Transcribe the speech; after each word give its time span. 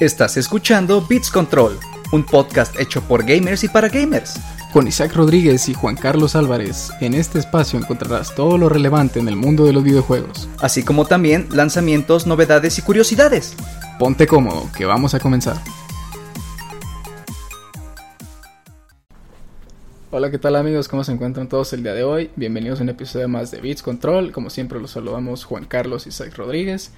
Estás 0.00 0.38
escuchando 0.38 1.06
Beats 1.06 1.30
Control, 1.30 1.78
un 2.10 2.24
podcast 2.24 2.80
hecho 2.80 3.02
por 3.02 3.22
gamers 3.22 3.64
y 3.64 3.68
para 3.68 3.90
gamers. 3.90 4.40
Con 4.72 4.88
Isaac 4.88 5.14
Rodríguez 5.14 5.68
y 5.68 5.74
Juan 5.74 5.94
Carlos 5.94 6.34
Álvarez, 6.34 6.90
en 7.02 7.12
este 7.12 7.38
espacio 7.38 7.78
encontrarás 7.78 8.34
todo 8.34 8.56
lo 8.56 8.70
relevante 8.70 9.20
en 9.20 9.28
el 9.28 9.36
mundo 9.36 9.66
de 9.66 9.74
los 9.74 9.84
videojuegos. 9.84 10.48
Así 10.58 10.82
como 10.84 11.04
también 11.04 11.48
lanzamientos, 11.52 12.26
novedades 12.26 12.78
y 12.78 12.82
curiosidades. 12.82 13.54
Ponte 13.98 14.26
cómodo, 14.26 14.70
que 14.74 14.86
vamos 14.86 15.12
a 15.12 15.20
comenzar. 15.20 15.58
Hola, 20.10 20.30
¿qué 20.30 20.38
tal 20.38 20.56
amigos? 20.56 20.88
¿Cómo 20.88 21.04
se 21.04 21.12
encuentran 21.12 21.50
todos 21.50 21.74
el 21.74 21.82
día 21.82 21.92
de 21.92 22.04
hoy? 22.04 22.30
Bienvenidos 22.36 22.80
a 22.80 22.84
un 22.84 22.88
episodio 22.88 23.28
más 23.28 23.50
de 23.50 23.60
Beats 23.60 23.82
Control. 23.82 24.32
Como 24.32 24.48
siempre 24.48 24.80
los 24.80 24.92
saludamos 24.92 25.44
Juan 25.44 25.66
Carlos 25.66 26.06
y 26.06 26.08
Isaac 26.08 26.34
Rodríguez. 26.38 26.90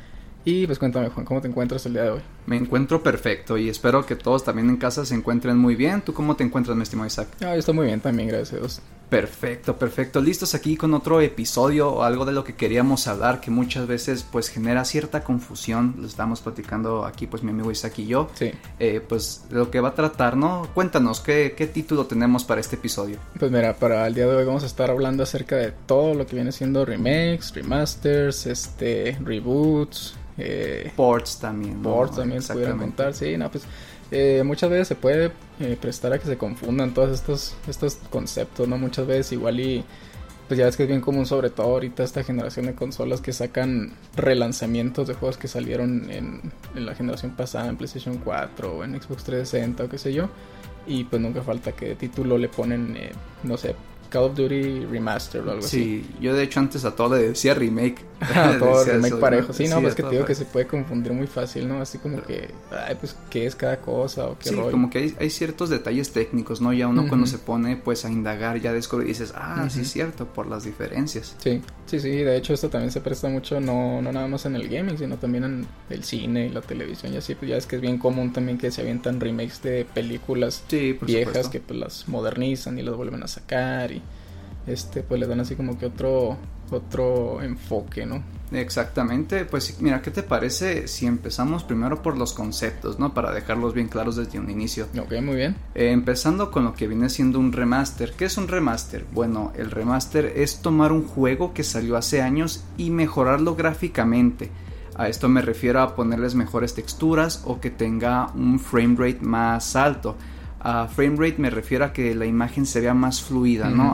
Y 0.44 0.66
pues 0.66 0.78
cuéntame 0.78 1.08
Juan, 1.08 1.24
¿cómo 1.24 1.40
te 1.40 1.48
encuentras 1.48 1.86
el 1.86 1.92
día 1.92 2.02
de 2.02 2.10
hoy? 2.10 2.20
Me 2.46 2.56
encuentro 2.56 3.02
perfecto 3.02 3.56
y 3.56 3.68
espero 3.68 4.04
que 4.04 4.16
todos 4.16 4.42
también 4.42 4.68
en 4.68 4.76
casa 4.76 5.06
se 5.06 5.14
encuentren 5.14 5.56
muy 5.56 5.76
bien. 5.76 6.02
¿Tú 6.02 6.12
cómo 6.12 6.34
te 6.34 6.42
encuentras, 6.42 6.76
mi 6.76 6.82
estimado 6.82 7.06
Isaac? 7.06 7.28
Ah, 7.40 7.52
yo 7.52 7.60
estoy 7.60 7.74
muy 7.74 7.86
bien 7.86 8.00
también, 8.00 8.28
gracias 8.28 8.54
a 8.54 8.56
Dios. 8.56 8.82
Perfecto, 9.08 9.76
perfecto. 9.76 10.20
Listos 10.20 10.54
aquí 10.54 10.76
con 10.76 10.94
otro 10.94 11.20
episodio 11.20 11.90
o 11.90 12.02
algo 12.02 12.24
de 12.24 12.32
lo 12.32 12.44
que 12.44 12.54
queríamos 12.54 13.06
hablar 13.06 13.40
que 13.40 13.50
muchas 13.50 13.86
veces 13.86 14.26
pues 14.28 14.48
genera 14.48 14.84
cierta 14.84 15.22
confusión. 15.22 15.94
Lo 15.98 16.06
estamos 16.06 16.40
platicando 16.40 17.04
aquí 17.04 17.26
pues 17.26 17.42
mi 17.42 17.50
amigo 17.50 17.70
Isaac 17.70 17.98
y 17.98 18.06
yo. 18.06 18.30
Sí. 18.34 18.50
Eh, 18.80 19.00
pues 19.06 19.44
de 19.50 19.56
lo 19.56 19.70
que 19.70 19.80
va 19.80 19.90
a 19.90 19.94
tratar, 19.94 20.36
¿no? 20.36 20.66
Cuéntanos, 20.74 21.20
¿qué, 21.20 21.54
¿qué 21.56 21.66
título 21.66 22.06
tenemos 22.06 22.42
para 22.42 22.60
este 22.60 22.76
episodio? 22.76 23.18
Pues 23.38 23.52
mira, 23.52 23.74
para 23.74 24.06
el 24.06 24.14
día 24.14 24.26
de 24.26 24.34
hoy 24.34 24.44
vamos 24.44 24.64
a 24.64 24.66
estar 24.66 24.90
hablando 24.90 25.22
acerca 25.22 25.56
de 25.56 25.72
todo 25.86 26.14
lo 26.14 26.26
que 26.26 26.34
viene 26.34 26.50
siendo 26.50 26.84
remakes, 26.84 27.54
remasters, 27.54 28.46
este, 28.46 29.18
reboots, 29.22 30.16
eh, 30.38 30.92
ports 30.96 31.38
también. 31.38 31.82
¿no? 31.82 31.90
Ports 31.90 32.16
también 32.16 32.42
pudieran 32.42 32.78
contar, 32.78 33.14
sí, 33.14 33.36
no, 33.36 33.50
pues 33.50 33.64
eh, 34.10 34.42
muchas 34.44 34.70
veces 34.70 34.88
se 34.88 34.94
puede 34.94 35.32
eh, 35.60 35.76
prestar 35.80 36.12
a 36.12 36.18
que 36.18 36.26
se 36.26 36.36
confundan 36.36 36.94
todos 36.94 37.10
estos, 37.10 37.54
estos 37.66 37.96
conceptos, 38.10 38.68
¿no? 38.68 38.76
Muchas 38.78 39.06
veces 39.06 39.32
igual 39.32 39.60
y 39.60 39.84
pues 40.48 40.58
ya 40.58 40.68
es 40.68 40.76
que 40.76 40.82
es 40.82 40.88
bien 40.88 41.00
común 41.00 41.24
sobre 41.24 41.48
todo 41.48 41.68
ahorita 41.68 42.02
esta 42.02 42.22
generación 42.22 42.66
de 42.66 42.74
consolas 42.74 43.22
que 43.22 43.32
sacan 43.32 43.94
relanzamientos 44.16 45.08
de 45.08 45.14
juegos 45.14 45.38
que 45.38 45.48
salieron 45.48 46.10
en, 46.10 46.52
en 46.74 46.86
la 46.86 46.94
generación 46.94 47.32
pasada, 47.32 47.68
en 47.68 47.76
PlayStation 47.76 48.18
4 48.18 48.76
o 48.76 48.84
en 48.84 49.00
Xbox 49.00 49.24
360 49.24 49.84
o 49.84 49.88
qué 49.88 49.98
sé 49.98 50.12
yo. 50.12 50.28
Y 50.86 51.04
pues 51.04 51.22
nunca 51.22 51.42
falta 51.42 51.72
que 51.72 51.86
de 51.86 51.94
título 51.94 52.36
le 52.38 52.48
ponen, 52.48 52.98
no 53.44 53.56
sé, 53.56 53.76
Call 54.12 54.24
of 54.24 54.34
Duty 54.36 54.86
Remaster 54.86 55.40
o 55.40 55.50
algo 55.50 55.64
así. 55.64 56.04
Sí, 56.04 56.10
yo 56.20 56.34
de 56.34 56.42
hecho 56.42 56.60
antes 56.60 56.84
a 56.84 56.94
todo 56.94 57.16
le 57.16 57.30
decía 57.30 57.54
remake. 57.54 58.04
a 58.34 58.58
todo 58.58 58.84
remake 58.84 59.16
parejo. 59.16 59.52
Sí, 59.52 59.66
no, 59.66 59.80
pues 59.80 59.94
que 59.94 60.02
te 60.02 60.10
digo 60.10 60.24
que 60.24 60.34
se 60.34 60.44
puede 60.44 60.66
confundir 60.66 61.12
muy 61.12 61.26
fácil, 61.26 61.66
¿no? 61.66 61.80
Así 61.80 61.98
como 61.98 62.22
que, 62.22 62.50
ay, 62.70 62.96
pues, 63.00 63.16
¿qué 63.30 63.46
es 63.46 63.56
cada 63.56 63.78
cosa 63.78 64.26
o 64.26 64.38
qué 64.38 64.50
Sí, 64.50 64.56
como 64.70 64.90
que 64.90 64.98
hay, 64.98 65.16
hay, 65.18 65.30
ciertos 65.30 65.70
detalles 65.70 66.12
técnicos, 66.12 66.60
¿no? 66.60 66.72
Ya 66.72 66.86
uno 66.86 67.08
cuando 67.08 67.26
se 67.26 67.38
pone, 67.38 67.76
pues, 67.76 68.04
a 68.04 68.10
indagar, 68.10 68.60
ya 68.60 68.72
descubre 68.72 69.06
y 69.06 69.08
dices, 69.08 69.32
ah, 69.34 69.66
sí 69.70 69.80
es 69.80 69.90
cierto, 69.90 70.26
por 70.26 70.46
las 70.46 70.64
diferencias. 70.64 71.34
Sí, 71.38 71.60
sí, 71.86 71.98
sí, 71.98 72.10
de 72.10 72.36
hecho 72.36 72.54
esto 72.54 72.68
también 72.68 72.92
se 72.92 73.00
presta 73.00 73.28
mucho, 73.28 73.60
no, 73.60 74.00
no 74.02 74.12
nada 74.12 74.28
más 74.28 74.46
en 74.46 74.54
el 74.54 74.68
gaming, 74.68 74.98
sino 74.98 75.16
también 75.16 75.44
en 75.44 75.66
el 75.90 76.04
cine 76.04 76.46
y 76.46 76.48
la 76.50 76.60
televisión 76.60 77.12
y 77.12 77.16
así, 77.16 77.34
pues 77.34 77.50
ya 77.50 77.56
es 77.56 77.66
que 77.66 77.76
es 77.76 77.82
bien 77.82 77.98
común 77.98 78.32
también 78.32 78.58
que 78.58 78.70
se 78.70 78.82
avientan 78.82 79.20
remakes 79.20 79.62
de 79.62 79.84
películas 79.84 80.64
viejas 81.00 81.48
que 81.48 81.60
pues 81.60 81.78
las 81.78 82.08
modernizan 82.08 82.78
y 82.78 82.82
las 82.82 82.94
vuelven 82.96 83.22
a 83.22 83.28
sacar 83.28 83.92
y 83.92 84.01
este 84.66 85.02
pues 85.02 85.20
le 85.20 85.26
dan 85.26 85.40
así 85.40 85.56
como 85.56 85.78
que 85.78 85.86
otro 85.86 86.36
otro 86.70 87.42
enfoque, 87.42 88.06
¿no? 88.06 88.22
Exactamente, 88.52 89.44
pues 89.44 89.80
mira, 89.80 90.02
¿qué 90.02 90.10
te 90.10 90.22
parece 90.22 90.86
si 90.86 91.06
empezamos 91.06 91.64
primero 91.64 92.02
por 92.02 92.18
los 92.18 92.34
conceptos, 92.34 92.98
¿no? 92.98 93.14
Para 93.14 93.32
dejarlos 93.32 93.72
bien 93.72 93.88
claros 93.88 94.16
desde 94.16 94.38
un 94.38 94.50
inicio. 94.50 94.88
Ok, 94.98 95.20
muy 95.22 95.36
bien. 95.36 95.56
Eh, 95.74 95.90
empezando 95.90 96.50
con 96.50 96.64
lo 96.64 96.74
que 96.74 96.86
viene 96.86 97.08
siendo 97.08 97.38
un 97.38 97.52
remaster. 97.52 98.12
¿Qué 98.12 98.26
es 98.26 98.36
un 98.36 98.48
remaster? 98.48 99.06
Bueno, 99.12 99.52
el 99.56 99.70
remaster 99.70 100.34
es 100.36 100.58
tomar 100.58 100.92
un 100.92 101.06
juego 101.06 101.54
que 101.54 101.64
salió 101.64 101.96
hace 101.96 102.20
años 102.20 102.64
y 102.76 102.90
mejorarlo 102.90 103.54
gráficamente. 103.54 104.50
A 104.94 105.08
esto 105.08 105.30
me 105.30 105.40
refiero 105.40 105.80
a 105.80 105.96
ponerles 105.96 106.34
mejores 106.34 106.74
texturas 106.74 107.42
o 107.46 107.58
que 107.60 107.70
tenga 107.70 108.30
un 108.34 108.60
frame 108.60 108.96
rate 108.98 109.20
más 109.22 109.76
alto 109.76 110.16
a 110.64 110.86
frame 110.86 111.16
rate 111.16 111.34
me 111.38 111.50
refiero 111.50 111.84
a 111.84 111.92
que 111.92 112.14
la 112.14 112.24
imagen 112.24 112.66
se 112.66 112.80
vea 112.80 112.94
más 112.94 113.20
fluida, 113.20 113.68
¿no? 113.68 113.92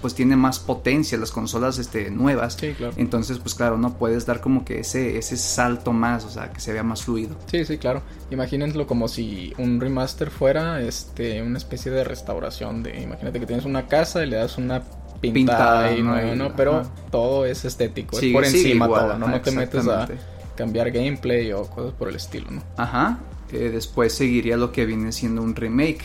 pues 0.00 0.14
tiene 0.14 0.36
más 0.36 0.60
potencia 0.60 1.18
las 1.18 1.32
consolas 1.32 1.78
este, 1.78 2.10
nuevas. 2.10 2.54
Sí, 2.54 2.72
claro. 2.72 2.94
Entonces, 2.96 3.38
pues 3.38 3.54
claro, 3.54 3.78
no 3.78 3.98
puedes 3.98 4.24
dar 4.24 4.40
como 4.40 4.64
que 4.64 4.80
ese, 4.80 5.18
ese 5.18 5.36
salto 5.36 5.92
más, 5.92 6.24
o 6.24 6.30
sea, 6.30 6.52
que 6.52 6.60
se 6.60 6.72
vea 6.72 6.84
más 6.84 7.02
fluido. 7.02 7.36
Sí, 7.46 7.64
sí, 7.64 7.78
claro. 7.78 8.02
Imagínenselo 8.30 8.86
como 8.86 9.08
si 9.08 9.52
un 9.58 9.80
remaster 9.80 10.30
fuera 10.30 10.80
este, 10.80 11.42
una 11.42 11.58
especie 11.58 11.90
de 11.90 12.04
restauración 12.04 12.84
de, 12.84 13.02
imagínate 13.02 13.40
que 13.40 13.46
tienes 13.46 13.64
una 13.64 13.88
casa 13.88 14.22
y 14.22 14.28
le 14.28 14.36
das 14.36 14.56
una 14.56 14.84
pintada, 15.20 15.96
y 15.96 16.02
¿no? 16.02 16.54
Pero 16.54 16.84
todo 17.10 17.44
es 17.44 17.64
estético, 17.64 18.20
es 18.20 18.32
por 18.32 18.44
encima 18.44 18.86
todo, 18.86 19.18
¿no? 19.18 19.26
No 19.26 19.40
te 19.40 19.50
metes 19.50 19.88
a 19.88 20.06
cambiar 20.54 20.92
gameplay 20.92 21.50
o 21.52 21.64
cosas 21.64 21.92
por 21.94 22.08
el 22.08 22.14
estilo, 22.14 22.52
¿no? 22.52 22.62
Ajá 22.76 23.18
después 23.50 24.12
seguiría 24.12 24.56
lo 24.56 24.72
que 24.72 24.86
viene 24.86 25.12
siendo 25.12 25.42
un 25.42 25.54
remake. 25.54 26.02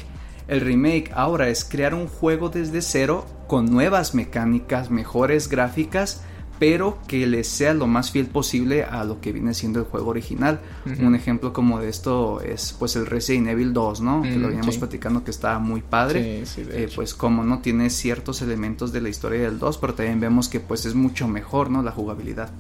El 0.48 0.62
remake 0.62 1.12
ahora 1.14 1.50
es 1.50 1.64
crear 1.64 1.94
un 1.94 2.08
juego 2.08 2.50
desde 2.50 2.82
cero 2.82 3.26
con 3.48 3.66
nuevas 3.66 4.16
mecánicas, 4.16 4.90
mejores 4.90 5.48
gráficas, 5.50 6.24
pero 6.60 7.00
que 7.08 7.26
le 7.26 7.44
sea 7.44 7.74
lo 7.74 7.88
más 7.88 8.12
fiel 8.12 8.28
posible 8.28 8.84
a 8.84 9.04
lo 9.06 9.22
que 9.22 9.32
viene 9.32 9.54
siendo 9.54 9.80
el 9.80 9.86
juego 9.86 10.10
original. 10.10 10.60
Un 11.00 11.16
ejemplo 11.16 11.54
como 11.54 11.80
de 11.80 11.90
esto 11.90 12.42
es 12.42 12.76
pues 12.78 12.96
el 12.96 13.06
Resident 13.06 13.48
Evil 13.48 13.74
2, 13.74 14.02
¿no? 14.02 14.22
que 14.22 14.38
lo 14.38 14.50
veníamos 14.50 14.78
platicando 14.78 15.24
que 15.24 15.32
está 15.32 15.58
muy 15.60 15.82
padre. 15.82 16.44
Eh, 16.58 16.90
pues 16.96 17.14
como 17.14 17.44
no 17.44 17.60
tiene 17.60 17.90
ciertos 17.90 18.42
elementos 18.42 18.92
de 18.92 19.02
la 19.02 19.10
historia 19.10 19.42
del 19.42 19.60
2, 19.60 19.78
pero 19.78 19.94
también 19.94 20.20
vemos 20.20 20.50
que 20.50 20.60
pues 20.60 20.86
es 20.86 20.96
mucho 20.96 21.28
mejor, 21.28 21.70
¿no? 21.70 21.82
La 21.82 21.92
jugabilidad. 21.92 22.52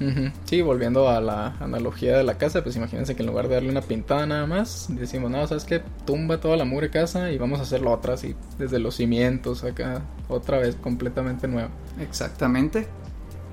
Sí, 0.45 0.61
volviendo 0.61 1.09
a 1.09 1.19
la 1.21 1.57
analogía 1.59 2.17
de 2.17 2.23
la 2.23 2.37
casa, 2.37 2.63
pues 2.63 2.75
imagínense 2.75 3.15
que 3.15 3.23
en 3.23 3.27
lugar 3.27 3.47
de 3.47 3.55
darle 3.55 3.69
una 3.69 3.81
pintada 3.81 4.25
nada 4.25 4.47
más, 4.47 4.87
decimos, 4.89 5.29
no, 5.29 5.45
¿sabes 5.47 5.65
qué? 5.65 5.81
Tumba 6.05 6.39
toda 6.39 6.55
la 6.57 6.65
mugre 6.65 6.89
casa 6.89 7.31
y 7.31 7.37
vamos 7.37 7.59
a 7.59 7.63
hacerlo 7.63 7.91
otra 7.91 8.13
así, 8.13 8.35
desde 8.57 8.79
los 8.79 8.95
cimientos 8.95 9.63
acá, 9.63 10.01
otra 10.27 10.59
vez 10.59 10.75
completamente 10.75 11.47
nueva. 11.47 11.69
Exactamente. 11.99 12.87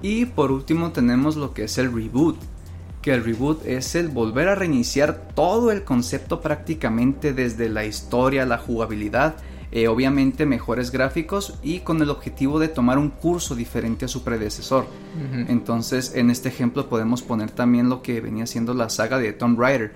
Y 0.03 0.27
por 0.27 0.53
último 0.53 0.93
tenemos 0.93 1.37
lo 1.37 1.55
que 1.55 1.65
es 1.65 1.79
el 1.79 1.93
reboot, 1.93 2.37
que 3.03 3.15
el 3.15 3.25
reboot 3.25 3.65
es 3.67 3.95
el 3.95 4.09
volver 4.09 4.49
a 4.49 4.55
reiniciar 4.55 5.29
todo 5.35 5.71
el 5.71 5.85
concepto 5.85 6.41
prácticamente 6.41 7.33
desde 7.33 7.69
la 7.69 7.85
historia, 7.85 8.45
la 8.45 8.59
jugabilidad, 8.59 9.37
eh, 9.73 9.89
obviamente 9.89 10.47
mejores 10.47 10.91
gráficos 10.91 11.59
y 11.63 11.81
con 11.81 12.01
el 12.01 12.11
objetivo 12.11 12.59
de 12.59 12.69
tomar 12.69 12.99
un 12.99 13.11
curso 13.11 13.55
diferente 13.55 14.05
a 14.05 14.09
su 14.09 14.23
predecesor. 14.23 14.87
Entonces 15.49 16.15
en 16.15 16.31
este 16.31 16.49
ejemplo 16.49 16.89
podemos 16.89 17.23
poner 17.23 17.51
también 17.51 17.89
lo 17.89 18.03
que 18.03 18.21
venía 18.21 18.47
siendo 18.47 18.75
la 18.75 18.89
saga 18.91 19.19
de 19.19 19.33
Tomb 19.33 19.59
Raider, 19.59 19.93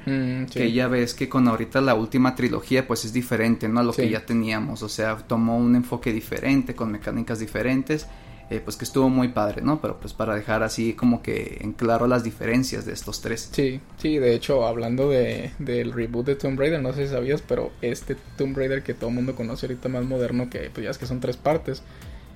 que 0.52 0.72
ya 0.72 0.88
ves 0.88 1.14
que 1.14 1.28
con 1.28 1.46
ahorita 1.46 1.80
la 1.80 1.94
última 1.94 2.34
trilogía 2.34 2.86
pues 2.86 3.04
es 3.04 3.12
diferente 3.12 3.68
¿no? 3.68 3.80
a 3.80 3.82
lo 3.82 3.92
que 3.92 4.08
ya 4.08 4.24
teníamos, 4.26 4.82
o 4.82 4.88
sea, 4.88 5.16
tomó 5.16 5.56
un 5.56 5.76
enfoque 5.76 6.12
diferente, 6.12 6.74
con 6.74 6.90
mecánicas 6.90 7.38
diferentes 7.38 8.06
eh, 8.50 8.60
pues 8.62 8.76
que 8.76 8.84
estuvo 8.84 9.08
muy 9.08 9.28
padre, 9.28 9.62
¿no? 9.62 9.80
Pero 9.80 9.98
pues 10.00 10.12
para 10.12 10.34
dejar 10.34 10.64
así 10.64 10.94
como 10.94 11.22
que 11.22 11.58
en 11.60 11.72
claro 11.72 12.08
las 12.08 12.24
diferencias 12.24 12.84
de 12.84 12.92
estos 12.92 13.20
tres. 13.20 13.48
Sí, 13.52 13.80
sí, 13.96 14.18
de 14.18 14.34
hecho, 14.34 14.66
hablando 14.66 15.08
de, 15.08 15.52
del 15.60 15.92
reboot 15.92 16.26
de 16.26 16.34
Tomb 16.34 16.58
Raider, 16.58 16.82
no 16.82 16.92
sé 16.92 17.06
si 17.06 17.12
sabías, 17.12 17.42
pero 17.42 17.70
este 17.80 18.16
Tomb 18.36 18.56
Raider 18.56 18.82
que 18.82 18.92
todo 18.92 19.10
el 19.10 19.14
mundo 19.14 19.36
conoce 19.36 19.66
ahorita 19.66 19.88
más 19.88 20.04
moderno, 20.04 20.50
que 20.50 20.68
pues 20.70 20.84
ya 20.84 20.90
es 20.90 20.98
que 20.98 21.06
son 21.06 21.20
tres 21.20 21.36
partes, 21.36 21.84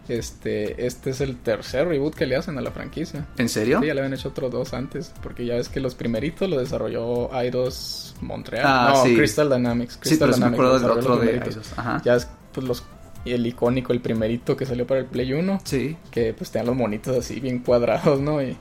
este, 0.08 0.86
este 0.86 1.10
es 1.10 1.20
el 1.20 1.36
tercer 1.38 1.88
reboot 1.88 2.14
que 2.14 2.26
le 2.26 2.36
hacen 2.36 2.58
a 2.58 2.60
la 2.60 2.70
franquicia. 2.70 3.26
¿En 3.36 3.48
serio? 3.48 3.80
Sí, 3.80 3.86
ya 3.86 3.94
le 3.94 4.00
habían 4.00 4.14
hecho 4.14 4.28
otros 4.28 4.52
dos 4.52 4.72
antes, 4.72 5.12
porque 5.20 5.44
ya 5.44 5.56
ves 5.56 5.68
que 5.68 5.80
los 5.80 5.96
primeritos 5.96 6.48
lo 6.48 6.60
desarrolló 6.60 7.34
Eidos 7.34 8.14
Montreal. 8.20 8.64
Ah, 8.66 8.92
no, 8.94 9.02
sí. 9.02 9.16
Crystal 9.16 9.48
Dynamics. 9.50 9.98
sí, 10.02 10.16
pero 10.16 10.32
Dynamics, 10.32 10.58
me 10.58 10.66
acuerdo 10.66 10.78
del 10.78 10.90
otro 10.90 11.16
de 11.16 11.42
Ajá. 11.76 12.00
Ya 12.04 12.14
es, 12.14 12.28
pues 12.52 12.66
los 12.66 12.84
y 13.24 13.32
el 13.32 13.46
icónico, 13.46 13.92
el 13.92 14.00
primerito 14.00 14.56
que 14.56 14.66
salió 14.66 14.86
para 14.86 15.00
el 15.00 15.06
Play 15.06 15.32
1. 15.32 15.60
Sí. 15.64 15.96
Que 16.10 16.34
pues 16.34 16.50
tenían 16.50 16.66
los 16.66 16.76
monitos 16.76 17.16
así 17.16 17.40
bien 17.40 17.60
cuadrados, 17.60 18.20
¿no? 18.20 18.42
Y 18.42 18.56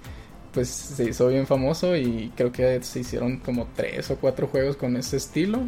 pues 0.53 0.69
se 0.69 1.09
hizo 1.09 1.27
bien 1.27 1.47
famoso 1.47 1.95
y 1.95 2.31
creo 2.35 2.51
que 2.51 2.81
se 2.83 2.99
hicieron 2.99 3.37
como 3.37 3.67
tres 3.75 4.11
o 4.11 4.17
cuatro 4.17 4.47
juegos 4.47 4.77
con 4.77 4.95
ese 4.95 5.17
estilo. 5.17 5.59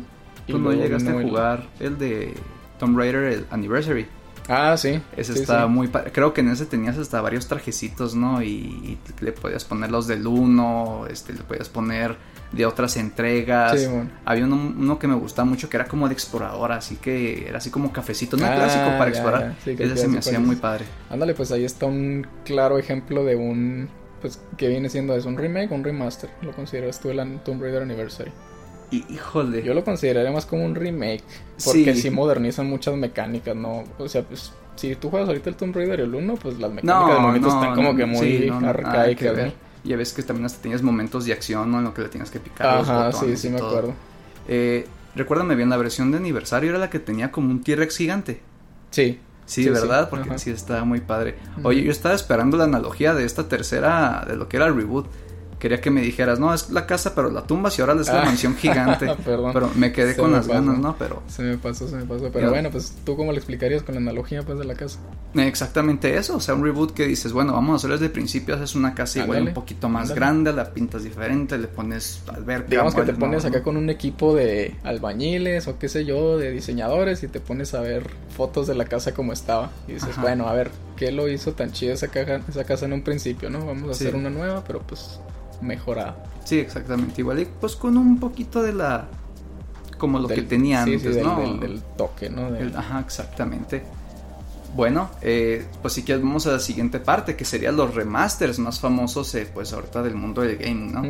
¿Tú 0.47 0.59
no 0.59 0.71
llegaste 0.71 1.09
a 1.09 1.21
jugar 1.21 1.67
el... 1.79 1.97
de 1.97 2.33
Tomb 2.77 2.97
Raider 2.97 3.23
el 3.23 3.45
Anniversary? 3.49 4.05
Ah, 4.47 4.77
sí. 4.77 5.01
Ese 5.17 5.33
está 5.33 5.65
muy 5.65 5.87
Creo 5.87 6.33
que 6.33 6.41
en 6.41 6.49
ese 6.49 6.65
tenías 6.67 6.97
hasta 6.97 7.19
varios 7.19 7.47
trajecitos, 7.47 8.15
¿no? 8.15 8.43
Y, 8.43 8.99
le 9.19 9.31
podías 9.31 9.65
poner 9.65 9.91
los 9.91 10.07
del 10.07 10.27
1, 10.27 11.07
este, 11.09 11.33
le 11.33 11.41
podías 11.41 11.69
poner 11.69 12.15
de 12.55 12.65
otras 12.65 12.97
entregas. 12.97 13.79
Sí, 13.79 13.87
bueno. 13.87 14.09
Había 14.23 14.45
uno, 14.45 14.97
que 14.97 15.07
me 15.07 15.15
gustaba 15.15 15.47
mucho 15.47 15.69
que 15.69 15.77
era 15.77 15.85
como 15.85 16.07
de 16.07 16.13
explorador, 16.13 16.71
así 16.71 16.95
que 16.95 17.47
era 17.47 17.57
así 17.57 17.69
como 17.69 17.91
cafecito, 17.91 18.37
no 18.37 18.45
ah, 18.45 18.55
clásico 18.55 18.85
para 18.97 19.09
explorar. 19.09 19.55
Sí, 19.63 19.75
Ese 19.77 19.97
se 19.97 20.07
me 20.07 20.19
hacía 20.19 20.39
muy 20.39 20.55
padre. 20.55 20.85
Ándale, 21.09 21.33
pues 21.33 21.51
ahí 21.51 21.65
está 21.65 21.85
un 21.85 22.25
claro 22.43 22.77
ejemplo 22.77 23.23
de 23.23 23.35
un 23.35 23.89
pues 24.21 24.39
que 24.57 24.69
viene 24.69 24.89
siendo 24.89 25.15
es 25.15 25.25
un 25.25 25.37
remake, 25.37 25.71
un 25.71 25.83
remaster. 25.83 26.29
Lo 26.41 26.51
consideras 26.53 26.99
tú 26.99 27.11
el 27.11 27.39
Tomb 27.41 27.61
Raider 27.61 27.83
Anniversary. 27.83 28.31
Híjole. 28.91 29.61
Yo 29.61 29.73
lo 29.73 29.83
consideraría 29.83 30.31
más 30.31 30.45
como 30.45 30.65
un 30.65 30.73
remake. 30.73 31.23
Porque 31.63 31.93
sí, 31.95 32.09
modernizan 32.09 32.67
muchas 32.67 32.95
mecánicas, 32.95 33.55
¿no? 33.55 33.83
O 33.97 34.07
sea, 34.07 34.23
pues 34.23 34.53
si 34.75 34.95
tú 34.95 35.09
juegas 35.09 35.27
ahorita 35.27 35.49
el 35.49 35.55
Tomb 35.55 35.75
Raider 35.75 35.99
y 35.99 36.03
el 36.03 36.15
1, 36.15 36.35
pues 36.35 36.59
las 36.59 36.71
mecánicas 36.71 37.15
de 37.15 37.19
momento 37.19 37.47
están 37.49 37.75
como 37.75 37.95
que 37.95 38.05
muy 38.05 38.49
arcaicas. 38.49 39.53
Ya 39.85 39.95
ves 39.95 40.13
que 40.13 40.23
también 40.23 40.45
hasta 40.45 40.61
tenías 40.61 40.81
momentos 40.81 41.25
de 41.25 41.33
acción, 41.33 41.71
¿no? 41.71 41.77
En 41.79 41.85
lo 41.85 41.93
que 41.93 42.01
le 42.01 42.09
tienes 42.09 42.31
que 42.31 42.39
picar. 42.39 42.79
Ajá, 42.79 43.11
sí, 43.11 43.37
sí, 43.37 43.49
me 43.49 43.57
acuerdo. 43.57 43.93
Eh, 44.47 44.87
recuérdame 45.15 45.55
bien, 45.55 45.69
la 45.69 45.77
versión 45.77 46.11
de 46.11 46.17
aniversario 46.17 46.71
era 46.71 46.79
la 46.79 46.89
que 46.89 46.99
tenía 46.99 47.31
como 47.31 47.51
un 47.51 47.61
T-Rex 47.61 47.97
gigante. 47.97 48.41
Sí. 48.91 49.19
Sí, 49.45 49.69
¿verdad? 49.69 50.09
Porque 50.09 50.39
sí 50.39 50.49
estaba 50.49 50.83
muy 50.85 51.01
padre. 51.01 51.35
Oye, 51.63 51.83
yo 51.83 51.91
estaba 51.91 52.15
esperando 52.15 52.57
la 52.57 52.63
analogía 52.63 53.13
de 53.13 53.25
esta 53.25 53.47
tercera, 53.47 54.25
de 54.27 54.35
lo 54.35 54.49
que 54.49 54.57
era 54.57 54.65
el 54.65 54.75
reboot 54.75 55.07
quería 55.59 55.81
que 55.81 55.89
me 55.89 56.01
dijeras, 56.01 56.39
no, 56.39 56.53
es 56.53 56.69
la 56.69 56.85
casa, 56.85 57.15
pero 57.15 57.29
la 57.29 57.43
tumba, 57.47 57.69
y 57.75 57.81
ahora 57.81 57.93
es 57.99 58.07
la 58.07 58.21
ah. 58.21 58.25
mansión 58.25 58.55
gigante. 58.55 59.07
pero 59.25 59.71
me 59.75 59.91
quedé 59.91 60.15
con 60.15 60.31
las 60.31 60.47
ganas, 60.47 60.77
¿no? 60.77 60.95
Pero. 60.97 61.23
Se 61.27 61.43
me 61.43 61.57
pasó, 61.57 61.87
se 61.87 61.95
me 61.95 62.05
pasó. 62.05 62.29
Pero 62.31 62.49
bueno, 62.49 62.69
pues 62.71 62.95
tú 63.03 63.15
cómo 63.15 63.31
le 63.31 63.37
explicarías 63.37 63.83
con 63.83 63.95
la 63.95 64.01
analogía 64.01 64.43
pues 64.43 64.59
de 64.59 64.65
la 64.65 64.75
casa. 64.75 64.99
Exactamente 65.35 66.17
eso, 66.17 66.37
o 66.37 66.39
sea, 66.39 66.55
un 66.55 66.63
reboot 66.63 66.93
que 66.93 67.05
dices, 67.07 67.33
bueno, 67.33 67.53
vamos 67.53 67.73
a 67.73 67.75
hacer 67.77 67.91
desde 67.91 68.05
el 68.05 68.11
principio, 68.11 68.55
haces 68.55 68.75
una 68.75 68.93
casa 68.93 69.23
igual 69.23 69.47
un 69.47 69.53
poquito 69.53 69.89
más 69.89 70.13
grande, 70.13 70.53
la 70.53 70.71
pintas 70.71 71.03
diferente, 71.03 71.57
le 71.57 71.67
pones 71.67 72.21
alberca. 72.27 72.69
Digamos 72.69 72.95
que 72.95 73.01
te 73.01 73.13
pones 73.13 73.45
acá 73.45 73.63
con 73.63 73.77
un 73.77 73.89
equipo 73.89 74.35
de 74.35 74.75
albañiles 74.83 75.67
o 75.67 75.77
qué 75.77 75.89
sé 75.89 76.05
yo, 76.05 76.37
de 76.37 76.51
diseñadores 76.51 77.23
y 77.23 77.27
te 77.27 77.39
pones 77.39 77.73
a 77.73 77.81
ver 77.81 78.09
fotos 78.35 78.67
de 78.67 78.75
la 78.75 78.85
casa 78.85 79.13
como 79.13 79.33
estaba. 79.33 79.71
Y 79.87 79.93
dices, 79.93 80.15
bueno, 80.21 80.47
a 80.47 80.53
ver, 80.53 80.71
¿qué 80.95 81.11
lo 81.11 81.27
hizo 81.29 81.53
tan 81.53 81.71
chido 81.71 81.93
esa, 81.93 82.07
caja, 82.07 82.41
esa 82.47 82.63
casa 82.63 82.85
en 82.85 82.93
un 82.93 83.03
principio, 83.03 83.49
no? 83.49 83.65
Vamos 83.65 83.89
a 83.89 83.91
hacer 83.91 84.15
una 84.15 84.29
nueva, 84.29 84.63
pero 84.65 84.81
pues 84.81 85.19
mejorada. 85.65 86.15
Sí, 86.43 86.59
exactamente. 86.59 87.21
Igual 87.21 87.47
pues 87.59 87.75
con 87.75 87.97
un 87.97 88.19
poquito 88.19 88.61
de 88.61 88.73
la. 88.73 89.07
como 89.97 90.19
lo 90.19 90.27
que 90.27 90.43
tenía 90.43 90.83
antes, 90.83 91.15
del, 91.15 91.23
¿no? 91.23 91.57
Del, 91.57 91.81
toque, 91.97 92.29
¿no? 92.29 92.49
ajá, 92.77 92.99
exactamente. 92.99 93.83
Bueno, 94.75 95.09
eh, 95.21 95.65
pues 95.81 95.93
sí 95.93 96.03
que 96.03 96.17
vamos 96.17 96.47
a 96.47 96.51
la 96.51 96.59
siguiente 96.59 96.99
parte, 96.99 97.35
que 97.35 97.45
serían 97.45 97.77
los 97.77 97.95
remasters 97.95 98.59
más 98.59 98.79
famosos, 98.79 99.33
eh, 99.35 99.49
pues 99.51 99.71
ahorita 99.71 100.03
del 100.03 100.15
mundo 100.15 100.41
del 100.41 100.57
gaming, 100.57 100.91
¿no? 100.91 101.01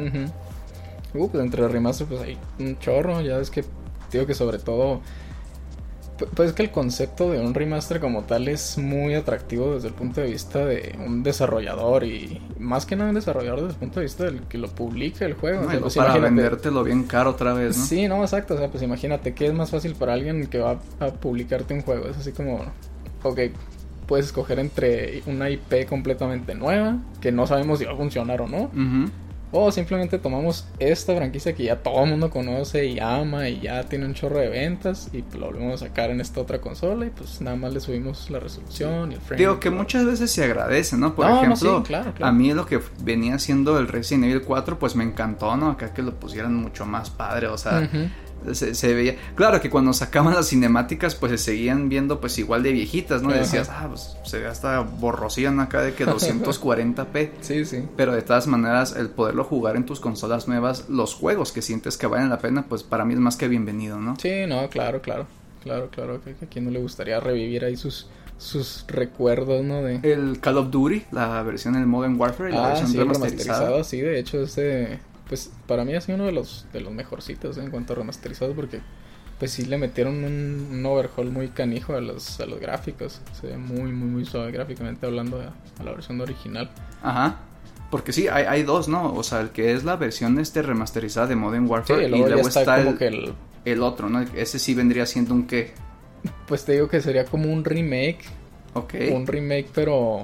Uh, 1.15 1.29
pues 1.29 1.43
entre 1.43 1.61
los 1.61 1.71
remasters, 1.71 2.09
pues 2.09 2.21
hay 2.21 2.37
un 2.59 2.77
chorro, 2.77 3.21
ya 3.21 3.37
ves 3.37 3.49
que 3.49 3.65
digo 4.11 4.27
que 4.27 4.35
sobre 4.35 4.59
todo 4.59 5.01
pues 6.33 6.53
que 6.53 6.63
el 6.63 6.71
concepto 6.71 7.31
de 7.31 7.39
un 7.39 7.53
remaster 7.53 7.99
como 7.99 8.23
tal 8.23 8.47
es 8.47 8.77
muy 8.77 9.15
atractivo 9.15 9.75
desde 9.75 9.89
el 9.89 9.93
punto 9.93 10.21
de 10.21 10.27
vista 10.27 10.65
de 10.65 10.95
un 11.05 11.23
desarrollador 11.23 12.03
y 12.05 12.41
más 12.57 12.85
que 12.85 12.95
nada 12.95 13.09
un 13.09 13.15
desarrollador 13.15 13.61
desde 13.61 13.73
el 13.73 13.79
punto 13.79 13.99
de 13.99 14.05
vista 14.05 14.23
del 14.23 14.41
que 14.43 14.57
lo 14.57 14.69
publica 14.69 15.25
el 15.25 15.33
juego. 15.33 15.67
Pues 15.79 15.95
para 15.95 16.17
vendértelo 16.17 16.83
bien 16.83 17.03
caro 17.03 17.31
otra 17.31 17.53
vez, 17.53 17.77
¿no? 17.77 17.85
Sí, 17.85 18.07
no, 18.07 18.21
exacto. 18.21 18.53
O 18.53 18.57
sea, 18.57 18.69
pues 18.69 18.83
imagínate 18.83 19.33
que 19.33 19.47
es 19.47 19.53
más 19.53 19.71
fácil 19.71 19.95
para 19.95 20.13
alguien 20.13 20.47
que 20.47 20.59
va 20.59 20.79
a 20.99 21.07
publicarte 21.07 21.73
un 21.73 21.81
juego. 21.81 22.07
Es 22.07 22.17
así 22.17 22.31
como, 22.31 22.61
ok, 23.23 23.39
puedes 24.05 24.27
escoger 24.27 24.59
entre 24.59 25.21
una 25.25 25.49
IP 25.49 25.87
completamente 25.87 26.55
nueva, 26.55 26.99
que 27.19 27.31
no 27.31 27.47
sabemos 27.47 27.79
si 27.79 27.85
va 27.85 27.93
a 27.93 27.97
funcionar 27.97 28.41
o 28.41 28.47
no. 28.47 28.69
O 29.51 29.71
simplemente 29.71 30.19
tomamos 30.19 30.65
esta 30.79 31.15
franquicia 31.15 31.53
que 31.53 31.63
ya 31.63 31.77
todo 31.77 32.03
el 32.03 32.09
mundo 32.09 32.29
conoce 32.29 32.85
y 32.85 32.99
ama 32.99 33.47
y 33.47 33.61
ya 33.61 33.83
tiene 33.83 34.05
un 34.05 34.13
chorro 34.13 34.39
de 34.39 34.49
ventas 34.49 35.09
y 35.13 35.23
lo 35.37 35.47
volvemos 35.47 35.81
a 35.81 35.87
sacar 35.87 36.09
en 36.09 36.19
esta 36.19 36.41
otra 36.41 36.59
consola 36.59 37.05
y 37.05 37.09
pues 37.09 37.41
nada 37.41 37.55
más 37.55 37.73
le 37.73 37.79
subimos 37.79 38.29
la 38.29 38.39
resolución 38.39 39.11
y 39.11 39.15
el 39.15 39.21
frame. 39.21 39.39
Digo 39.39 39.59
que 39.59 39.69
muchas 39.69 40.05
veces 40.05 40.31
se 40.31 40.43
agradece, 40.43 40.97
¿no? 40.97 41.15
Por 41.15 41.29
ejemplo, 41.29 41.83
a 42.19 42.31
mí 42.31 42.53
lo 42.53 42.65
que 42.65 42.81
venía 43.01 43.39
siendo 43.39 43.79
el 43.79 43.87
Resident 43.87 44.25
Evil 44.25 44.41
4 44.41 44.79
pues 44.79 44.95
me 44.95 45.03
encantó, 45.03 45.55
¿no? 45.55 45.69
Acá 45.69 45.93
que 45.93 46.01
lo 46.01 46.13
pusieran 46.15 46.55
mucho 46.55 46.85
más 46.85 47.09
padre, 47.09 47.47
o 47.47 47.57
sea, 47.57 47.89
se, 48.53 48.93
veía. 48.93 49.15
Claro 49.35 49.61
que 49.61 49.69
cuando 49.69 49.93
sacaban 49.93 50.33
las 50.33 50.49
cinemáticas, 50.49 51.15
pues 51.15 51.31
se 51.31 51.37
seguían 51.37 51.89
viendo, 51.89 52.19
pues 52.19 52.37
igual 52.37 52.63
de 52.63 52.71
viejitas, 52.71 53.21
¿no? 53.21 53.31
Decías, 53.31 53.69
ah, 53.69 53.87
pues 53.89 54.17
se 54.23 54.39
ve 54.39 54.47
hasta 54.47 54.79
borrosían 54.81 55.59
acá 55.59 55.81
de 55.81 55.93
que 55.93 56.05
240p. 56.07 57.29
sí, 57.41 57.65
sí. 57.65 57.83
Pero 57.95 58.13
de 58.13 58.21
todas 58.21 58.47
maneras, 58.47 58.95
el 58.95 59.09
poderlo 59.09 59.43
jugar 59.43 59.75
en 59.75 59.85
tus 59.85 59.99
consolas 59.99 60.47
nuevas, 60.47 60.89
los 60.89 61.15
juegos 61.15 61.51
que 61.51 61.61
sientes 61.61 61.97
que 61.97 62.07
valen 62.07 62.29
la 62.29 62.39
pena, 62.39 62.65
pues 62.67 62.83
para 62.83 63.05
mí 63.05 63.13
es 63.13 63.19
más 63.19 63.35
que 63.37 63.47
bienvenido, 63.47 63.99
¿no? 63.99 64.15
Sí, 64.19 64.45
no, 64.47 64.69
claro, 64.69 65.01
claro. 65.01 65.27
Claro, 65.63 65.89
claro, 65.89 66.21
que, 66.21 66.31
a 66.45 66.47
quien 66.47 66.65
no 66.65 66.71
le 66.71 66.79
gustaría 66.79 67.19
revivir 67.19 67.65
ahí 67.65 67.75
sus 67.75 68.07
sus 68.37 68.85
recuerdos, 68.87 69.63
¿no? 69.63 69.81
De... 69.81 69.99
El 70.03 70.39
Call 70.39 70.57
of 70.57 70.69
Duty, 70.69 71.03
la 71.11 71.41
versión 71.43 71.73
del 71.73 71.85
Modern 71.85 72.19
Warfare, 72.19 72.51
la 72.51 72.65
ah, 72.65 72.67
versión 72.69 72.89
sí, 72.89 72.97
remasterizada. 72.97 73.83
Sí, 73.83 74.01
de 74.01 74.19
hecho, 74.19 74.43
ese 74.43 74.99
pues 75.27 75.51
para 75.67 75.83
mí 75.85 75.95
ha 75.95 76.01
sido 76.01 76.15
uno 76.15 76.25
de 76.25 76.31
los, 76.31 76.67
de 76.71 76.81
los 76.81 76.93
mejorcitos 76.93 77.57
en 77.57 77.71
cuanto 77.71 77.93
a 77.93 77.95
remasterizado 77.97 78.53
porque 78.53 78.81
pues 79.39 79.51
sí 79.51 79.65
le 79.65 79.77
metieron 79.77 80.23
un, 80.23 80.85
overhaul 80.85 81.29
muy 81.29 81.49
canijo 81.49 81.95
a 81.95 82.01
los, 82.01 82.39
a 82.39 82.45
los 82.45 82.59
gráficos. 82.59 83.21
Se 83.39 83.47
ve 83.47 83.57
muy, 83.57 83.91
muy, 83.91 84.07
muy 84.07 84.25
suave 84.25 84.51
gráficamente 84.51 85.05
hablando 85.05 85.41
a, 85.41 85.83
la 85.83 85.91
versión 85.91 86.21
original. 86.21 86.71
Ajá. 87.01 87.39
Porque 87.91 88.13
sí, 88.13 88.27
hay, 88.27 88.45
hay 88.45 88.63
dos, 88.63 88.87
¿no? 88.87 89.13
O 89.13 89.23
sea, 89.23 89.41
el 89.41 89.49
que 89.49 89.73
es 89.73 89.83
la 89.83 89.95
versión 89.95 90.39
este 90.39 90.61
remasterizada 90.61 91.27
de 91.27 91.35
Modern 91.35 91.69
Warfare 91.69 92.05
y 92.05 92.09
luego 92.09 92.47
está, 92.47 92.81
el, 92.81 92.97
el... 93.01 93.33
el, 93.65 93.83
otro, 93.83 94.09
¿no? 94.09 94.21
Ese 94.21 94.57
sí 94.57 94.73
vendría 94.73 95.05
siendo 95.05 95.33
un 95.33 95.47
qué. 95.47 95.73
Pues 96.47 96.65
te 96.65 96.73
digo 96.73 96.87
que 96.87 97.01
sería 97.01 97.25
como 97.25 97.51
un 97.51 97.63
remake. 97.63 98.23
Ok. 98.73 98.95
Un 99.13 99.27
remake, 99.27 99.67
pero 99.73 100.23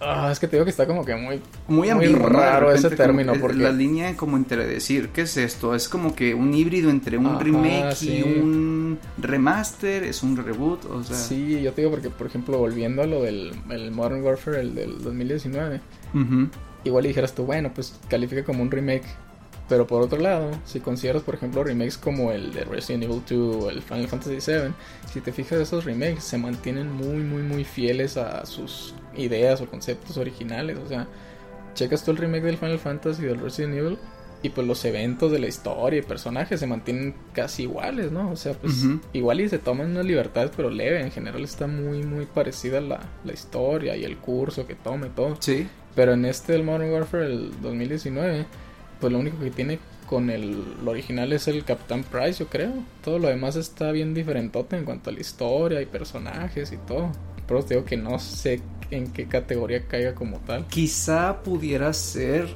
Ah, 0.00 0.30
es 0.32 0.38
que 0.38 0.48
te 0.48 0.56
digo 0.56 0.64
que 0.64 0.70
está 0.70 0.86
como 0.86 1.04
que 1.04 1.14
muy, 1.14 1.40
muy, 1.68 1.90
ambiguo, 1.90 2.26
raro 2.26 2.72
ese 2.72 2.90
término. 2.90 3.34
Porque... 3.40 3.58
La 3.58 3.72
línea 3.72 4.16
como 4.16 4.36
entre 4.36 4.66
decir, 4.66 5.10
¿qué 5.10 5.22
es 5.22 5.36
esto? 5.36 5.74
Es 5.74 5.88
como 5.88 6.14
que 6.14 6.34
un 6.34 6.54
híbrido 6.54 6.90
entre 6.90 7.18
un 7.18 7.38
remake 7.38 8.02
y 8.02 8.22
un 8.22 8.98
remaster, 9.18 10.04
es 10.04 10.22
un 10.22 10.36
reboot, 10.36 10.84
o 10.86 11.04
sea... 11.04 11.16
Sí, 11.16 11.60
yo 11.62 11.72
te 11.72 11.82
digo 11.82 11.90
porque, 11.90 12.10
por 12.10 12.26
ejemplo, 12.26 12.58
volviendo 12.58 13.02
a 13.02 13.06
lo 13.06 13.22
del 13.22 13.52
Modern 13.92 14.22
Warfare, 14.22 14.60
el 14.60 14.74
del 14.74 15.02
2019, 15.02 15.80
igual 16.84 17.04
dijeras 17.04 17.34
tú, 17.34 17.44
bueno, 17.44 17.72
pues 17.74 17.98
califica 18.08 18.44
como 18.44 18.62
un 18.62 18.70
remake. 18.70 19.04
Pero 19.68 19.86
por 19.86 20.02
otro 20.02 20.18
lado, 20.18 20.50
si 20.66 20.80
consideras, 20.80 21.22
por 21.22 21.34
ejemplo, 21.34 21.64
remakes 21.64 21.96
como 21.96 22.32
el 22.32 22.52
de 22.52 22.64
Resident 22.64 23.04
Evil 23.04 23.22
2 23.26 23.56
o 23.56 23.70
el 23.70 23.80
Final 23.80 24.08
Fantasy 24.08 24.52
VII, 24.52 24.74
si 25.10 25.20
te 25.20 25.32
fijas, 25.32 25.60
esos 25.60 25.84
remakes 25.84 26.24
se 26.24 26.36
mantienen 26.36 26.92
muy, 26.92 27.22
muy, 27.22 27.42
muy 27.42 27.64
fieles 27.64 28.18
a 28.18 28.44
sus 28.44 28.94
ideas 29.16 29.60
o 29.60 29.66
conceptos 29.66 30.16
originales. 30.16 30.78
O 30.78 30.88
sea, 30.88 31.06
checas 31.74 32.04
tú 32.04 32.10
el 32.10 32.16
remake 32.18 32.44
del 32.44 32.58
Final 32.58 32.78
Fantasy 32.78 33.22
y 33.22 33.26
del 33.26 33.40
Resident 33.40 33.74
Evil 33.74 33.98
y 34.42 34.48
pues 34.48 34.66
los 34.66 34.84
eventos 34.84 35.30
de 35.30 35.38
la 35.38 35.46
historia 35.46 36.00
y 36.00 36.02
personajes 36.02 36.58
se 36.58 36.66
mantienen 36.66 37.14
casi 37.32 37.62
iguales, 37.62 38.10
¿no? 38.10 38.30
O 38.30 38.36
sea, 38.36 38.54
pues 38.54 38.84
igual 39.12 39.40
y 39.40 39.48
se 39.48 39.58
toman 39.58 39.92
unas 39.92 40.04
libertades, 40.04 40.50
pero 40.56 40.68
leve. 40.68 41.00
En 41.00 41.12
general 41.12 41.44
está 41.44 41.68
muy, 41.68 42.02
muy 42.02 42.26
parecida 42.26 42.80
la, 42.80 43.00
la 43.24 43.32
historia 43.32 43.96
y 43.96 44.04
el 44.04 44.16
curso 44.16 44.66
que 44.66 44.74
toma 44.74 45.06
y 45.06 45.10
todo. 45.10 45.36
Sí. 45.38 45.68
Pero 45.94 46.14
en 46.14 46.24
este 46.24 46.52
del 46.52 46.64
Modern 46.64 46.90
Warfare 46.90 47.26
el 47.26 47.60
2019, 47.62 48.46
pues 49.00 49.12
lo 49.12 49.20
único 49.20 49.38
que 49.38 49.50
tiene 49.50 49.78
con 50.06 50.28
el, 50.28 50.62
original 50.84 51.32
es 51.32 51.48
el 51.48 51.64
Capitán 51.64 52.02
Price, 52.02 52.40
yo 52.40 52.46
creo. 52.48 52.72
Todo 53.04 53.18
lo 53.18 53.28
demás 53.28 53.56
está 53.56 53.92
bien 53.92 54.12
diferentote 54.12 54.76
en 54.76 54.84
cuanto 54.84 55.10
a 55.10 55.12
la 55.12 55.20
historia 55.20 55.80
y 55.80 55.86
personajes 55.86 56.72
y 56.72 56.78
todo. 56.78 57.12
Pero 57.46 57.62
te 57.62 57.74
digo 57.74 57.86
que 57.86 57.96
no 57.96 58.18
sé 58.18 58.60
en 58.92 59.08
qué 59.08 59.26
categoría 59.26 59.86
caiga 59.88 60.14
como 60.14 60.38
tal. 60.38 60.66
Quizá 60.68 61.42
pudiera 61.42 61.92
ser... 61.92 62.48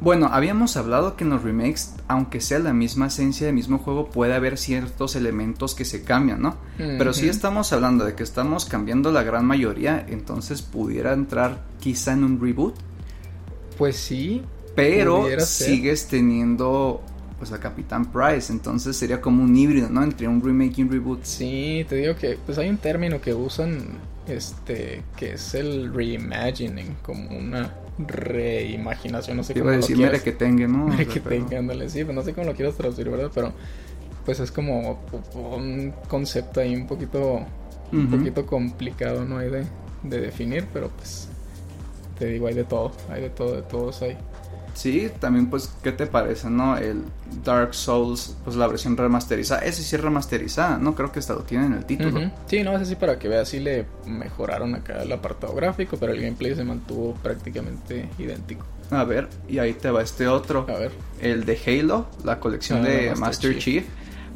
Bueno, 0.00 0.28
habíamos 0.32 0.76
hablado 0.76 1.16
que 1.16 1.22
en 1.22 1.30
los 1.30 1.42
remakes, 1.42 1.94
aunque 2.08 2.40
sea 2.40 2.58
la 2.58 2.72
misma 2.72 3.06
esencia 3.06 3.46
del 3.46 3.54
mismo 3.54 3.78
juego, 3.78 4.10
puede 4.10 4.34
haber 4.34 4.58
ciertos 4.58 5.14
elementos 5.14 5.76
que 5.76 5.84
se 5.84 6.02
cambian, 6.02 6.42
¿no? 6.42 6.56
Pero 6.76 7.12
si 7.12 7.28
estamos 7.28 7.72
hablando 7.72 8.04
de 8.04 8.14
que 8.14 8.24
estamos 8.24 8.64
cambiando 8.64 9.12
la 9.12 9.22
gran 9.22 9.44
mayoría, 9.44 10.04
entonces 10.08 10.60
pudiera 10.60 11.12
entrar 11.12 11.62
quizá 11.78 12.14
en 12.14 12.24
un 12.24 12.40
reboot. 12.40 12.74
Pues 13.78 13.96
sí. 13.96 14.42
Pero 14.74 15.24
sigues 15.38 16.08
teniendo 16.08 17.00
pues 17.38 17.52
a 17.52 17.58
Capitán 17.58 18.10
Price, 18.12 18.52
entonces 18.52 18.96
sería 18.96 19.20
como 19.20 19.42
un 19.42 19.56
híbrido, 19.56 19.88
¿no? 19.88 20.02
Entre 20.02 20.26
un 20.26 20.40
remake 20.40 20.78
y 20.78 20.82
un 20.82 20.90
reboot. 20.90 21.24
Sí, 21.24 21.84
te 21.88 21.96
digo 21.96 22.14
que 22.16 22.38
pues 22.44 22.56
hay 22.58 22.68
un 22.68 22.78
término 22.78 23.20
que 23.20 23.34
usan 23.34 23.84
este 24.26 25.02
que 25.16 25.34
es 25.34 25.54
el 25.54 25.92
reimagining, 25.92 26.96
como 27.02 27.36
una 27.36 27.74
reimaginación, 27.98 29.36
no 29.36 29.42
sé 29.42 29.54
cómo 29.54 29.70
decir, 29.70 29.96
lo 29.96 30.04
quieras. 30.04 30.22
que 30.22 30.32
tenga, 30.32 30.66
¿no? 30.66 30.96
que 31.12 31.20
tenga, 31.20 31.58
ándale, 31.58 31.88
sí, 31.88 32.04
pues 32.04 32.14
no 32.14 32.22
sé 32.22 32.32
cómo 32.32 32.46
lo 32.46 32.54
quieras 32.54 32.76
traducir, 32.76 33.08
¿verdad? 33.08 33.30
Pero 33.34 33.52
pues 34.24 34.40
es 34.40 34.52
como 34.52 35.00
un 35.34 35.92
concepto 36.08 36.60
ahí 36.60 36.74
un 36.74 36.86
poquito 36.86 37.44
un 37.92 38.10
poquito 38.10 38.46
complicado, 38.46 39.24
¿no? 39.24 39.38
Hay 39.38 39.50
de, 39.50 39.64
de 40.02 40.20
definir, 40.20 40.66
pero 40.72 40.88
pues 40.88 41.28
te 42.18 42.26
digo, 42.26 42.46
hay 42.46 42.54
de 42.54 42.64
todo, 42.64 42.92
hay 43.10 43.22
de 43.22 43.30
todo, 43.30 43.56
de 43.56 43.62
todos 43.62 44.00
hay. 44.02 44.16
Sí, 44.74 45.10
también 45.20 45.48
pues, 45.50 45.70
¿qué 45.82 45.92
te 45.92 46.06
parece, 46.06 46.48
no? 46.50 46.76
El 46.76 47.02
Dark 47.44 47.74
Souls, 47.74 48.36
pues 48.44 48.56
la 48.56 48.66
versión 48.66 48.96
remasterizada. 48.96 49.60
Ese 49.62 49.82
sí 49.82 49.94
es 49.96 50.00
remasterizada, 50.02 50.78
¿no? 50.78 50.94
Creo 50.94 51.12
que 51.12 51.18
hasta 51.18 51.34
lo 51.34 51.40
tiene 51.40 51.66
en 51.66 51.72
el 51.74 51.84
título. 51.84 52.30
Sí, 52.46 52.62
no, 52.62 52.72
ese 52.74 52.86
sí 52.86 52.94
para 52.96 53.18
que 53.18 53.28
veas, 53.28 53.48
sí 53.48 53.60
le 53.60 53.86
mejoraron 54.06 54.74
acá 54.74 55.02
el 55.02 55.12
apartado 55.12 55.54
gráfico, 55.54 55.96
pero 55.98 56.12
el 56.12 56.20
gameplay 56.22 56.54
se 56.54 56.64
mantuvo 56.64 57.14
prácticamente 57.22 58.08
idéntico. 58.18 58.64
A 58.90 59.04
ver, 59.04 59.28
y 59.48 59.58
ahí 59.58 59.72
te 59.74 59.90
va 59.90 60.02
este 60.02 60.26
otro. 60.26 60.66
A 60.68 60.78
ver. 60.78 60.92
El 61.20 61.44
de 61.44 61.58
Halo, 61.66 62.06
la 62.24 62.40
colección 62.40 62.80
Ah, 62.80 62.88
de 62.88 63.08
Master 63.10 63.18
Master, 63.20 63.50
Chief. 63.58 63.62
Chief. 63.64 63.84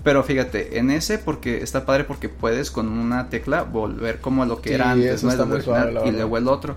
Pero 0.05 0.23
fíjate, 0.23 0.79
en 0.79 0.91
ese 0.91 1.19
porque 1.19 1.63
está 1.63 1.85
padre 1.85 2.05
porque 2.05 2.29
puedes 2.29 2.71
con 2.71 2.89
una 2.89 3.29
tecla 3.29 3.65
volver 3.65 4.21
como 4.21 4.45
a 4.45 4.47
lo 4.47 4.61
que 4.63 4.69
Sí, 4.69 4.75
era 4.77 4.93
antes, 4.93 5.25
¿no? 5.25 5.31
está 5.31 5.43
El 5.43 5.53
original, 5.53 5.93
suave, 5.95 6.09
y 6.09 6.13
luego 6.13 6.39
el 6.39 6.47
otro. 6.49 6.77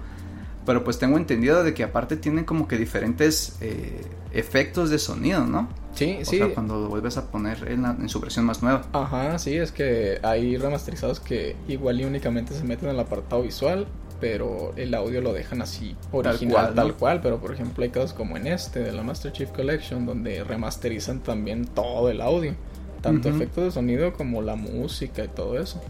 Pero 0.69 0.83
pues 0.83 0.99
tengo 0.99 1.17
entendido 1.17 1.63
de 1.63 1.73
que 1.73 1.83
aparte 1.83 2.15
tienen 2.15 2.45
como 2.45 2.67
que 2.67 2.77
diferentes 2.77 3.57
eh, 3.59 4.01
efectos 4.31 4.91
de 4.91 4.99
sonido, 4.99 5.43
¿no? 5.47 5.67
Sí, 5.95 6.19
O 6.21 6.25
sí. 6.25 6.37
sea, 6.37 6.53
cuando 6.53 6.79
lo 6.79 6.89
vuelves 6.89 7.17
a 7.17 7.31
poner 7.31 7.67
en, 7.71 7.81
la- 7.81 7.97
en 7.99 8.07
su 8.07 8.19
versión 8.19 8.45
más 8.45 8.61
nueva. 8.61 8.83
Ajá, 8.93 9.39
sí, 9.39 9.57
es 9.57 9.71
que 9.71 10.19
hay 10.21 10.57
remasterizados 10.57 11.19
que 11.19 11.55
igual 11.67 11.99
y 11.99 12.05
únicamente 12.05 12.53
se 12.53 12.63
meten 12.65 12.89
en 12.89 12.93
el 12.95 12.99
apartado 13.01 13.41
visual, 13.41 13.87
pero 14.21 14.71
el 14.75 14.93
audio 14.93 15.21
lo 15.21 15.33
dejan 15.33 15.63
así 15.63 15.95
original, 16.11 16.75
tal 16.75 16.93
cual, 16.93 17.19
pero 17.21 17.39
por 17.39 17.51
ejemplo 17.51 17.83
hay 17.83 17.89
casos 17.89 18.13
como 18.13 18.37
en 18.37 18.45
este 18.45 18.81
de 18.81 18.91
la 18.91 19.01
Master 19.01 19.31
Chief 19.31 19.49
Collection 19.49 20.05
donde 20.05 20.43
remasterizan 20.43 21.21
también 21.21 21.65
todo 21.65 22.11
el 22.11 22.21
audio, 22.21 22.53
tanto 23.01 23.27
efectos 23.29 23.63
de 23.63 23.71
sonido 23.71 24.13
como 24.13 24.43
la 24.43 24.55
música 24.55 25.23
y 25.23 25.29
todo 25.29 25.57
eso. 25.59 25.81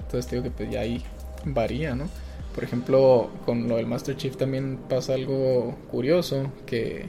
Entonces 0.00 0.28
digo 0.28 0.42
que 0.42 0.50
pues 0.50 0.70
ya 0.72 0.80
ahí 0.80 1.04
varía, 1.44 1.94
¿no? 1.94 2.08
Por 2.54 2.62
ejemplo, 2.64 3.30
con 3.44 3.68
lo 3.68 3.76
del 3.76 3.86
Master 3.86 4.16
Chief 4.16 4.36
también 4.36 4.78
pasa 4.88 5.14
algo 5.14 5.76
curioso 5.90 6.52
que 6.66 7.08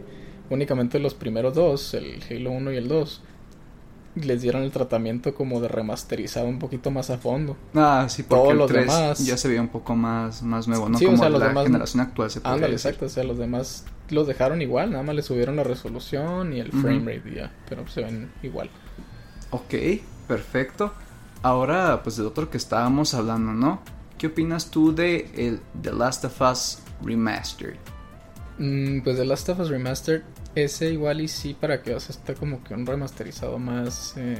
únicamente 0.49 0.99
los 0.99 1.13
primeros 1.13 1.53
dos, 1.53 1.93
el 1.93 2.19
Halo 2.29 2.51
1 2.51 2.71
y 2.71 2.77
el 2.77 2.87
2, 2.87 3.21
les 4.15 4.41
dieron 4.41 4.63
el 4.63 4.71
tratamiento 4.71 5.35
como 5.35 5.59
de 5.59 5.67
remasterizado 5.67 6.47
un 6.47 6.57
poquito 6.57 6.89
más 6.89 7.09
a 7.09 7.17
fondo. 7.17 7.57
Ah, 7.75 8.05
sí, 8.09 8.23
porque 8.23 8.39
Todos 8.41 8.51
el 8.53 8.57
los 8.59 8.67
3 8.71 8.85
demás- 8.87 9.25
ya 9.25 9.37
se 9.37 9.47
veía 9.49 9.61
un 9.61 9.67
poco 9.67 9.95
más, 9.95 10.41
más 10.41 10.67
nuevo, 10.67 10.87
¿no? 10.89 10.97
Sí, 10.97 11.05
o 11.05 11.09
como 11.09 11.17
sea, 11.21 11.29
los 11.29 11.39
la 11.39 11.47
demás- 11.49 11.65
generación 11.65 12.01
actual 12.01 12.31
se 12.31 12.39
Ándale, 12.43 12.73
decir. 12.73 12.89
exacto, 12.91 13.05
o 13.05 13.09
sea, 13.09 13.23
los 13.23 13.37
demás 13.37 13.85
los 14.09 14.25
dejaron 14.25 14.61
igual, 14.61 14.91
nada 14.91 15.03
más 15.03 15.15
le 15.15 15.21
subieron 15.21 15.55
la 15.57 15.63
resolución 15.63 16.53
y 16.53 16.59
el 16.59 16.71
frame 16.71 17.17
rate 17.17 17.35
ya, 17.35 17.51
pero 17.67 17.87
se 17.87 18.01
ven 18.03 18.31
igual. 18.41 18.69
Ok, 19.51 19.73
perfecto. 20.27 20.93
Ahora, 21.43 22.01
pues 22.01 22.15
del 22.17 22.25
otro 22.27 22.49
que 22.49 22.57
estábamos 22.57 23.13
hablando, 23.13 23.51
¿no? 23.53 23.81
¿Qué 24.17 24.27
opinas 24.27 24.71
tú 24.71 24.93
de 24.95 25.29
el 25.35 25.59
The 25.81 25.91
Last 25.93 26.25
of 26.25 26.41
Us 26.41 26.79
Remastered? 27.03 27.75
Mm, 28.57 29.01
pues 29.01 29.17
The 29.17 29.25
Last 29.25 29.49
of 29.49 29.59
Us 29.59 29.69
Remastered, 29.69 30.21
ese 30.55 30.91
igual 30.91 31.19
y 31.21 31.27
sí 31.27 31.53
para 31.53 31.81
que, 31.81 31.93
o 31.93 31.99
sea, 31.99 32.15
está 32.15 32.33
como 32.33 32.63
que 32.63 32.73
un 32.73 32.85
remasterizado 32.85 33.59
más, 33.59 34.13
eh, 34.15 34.37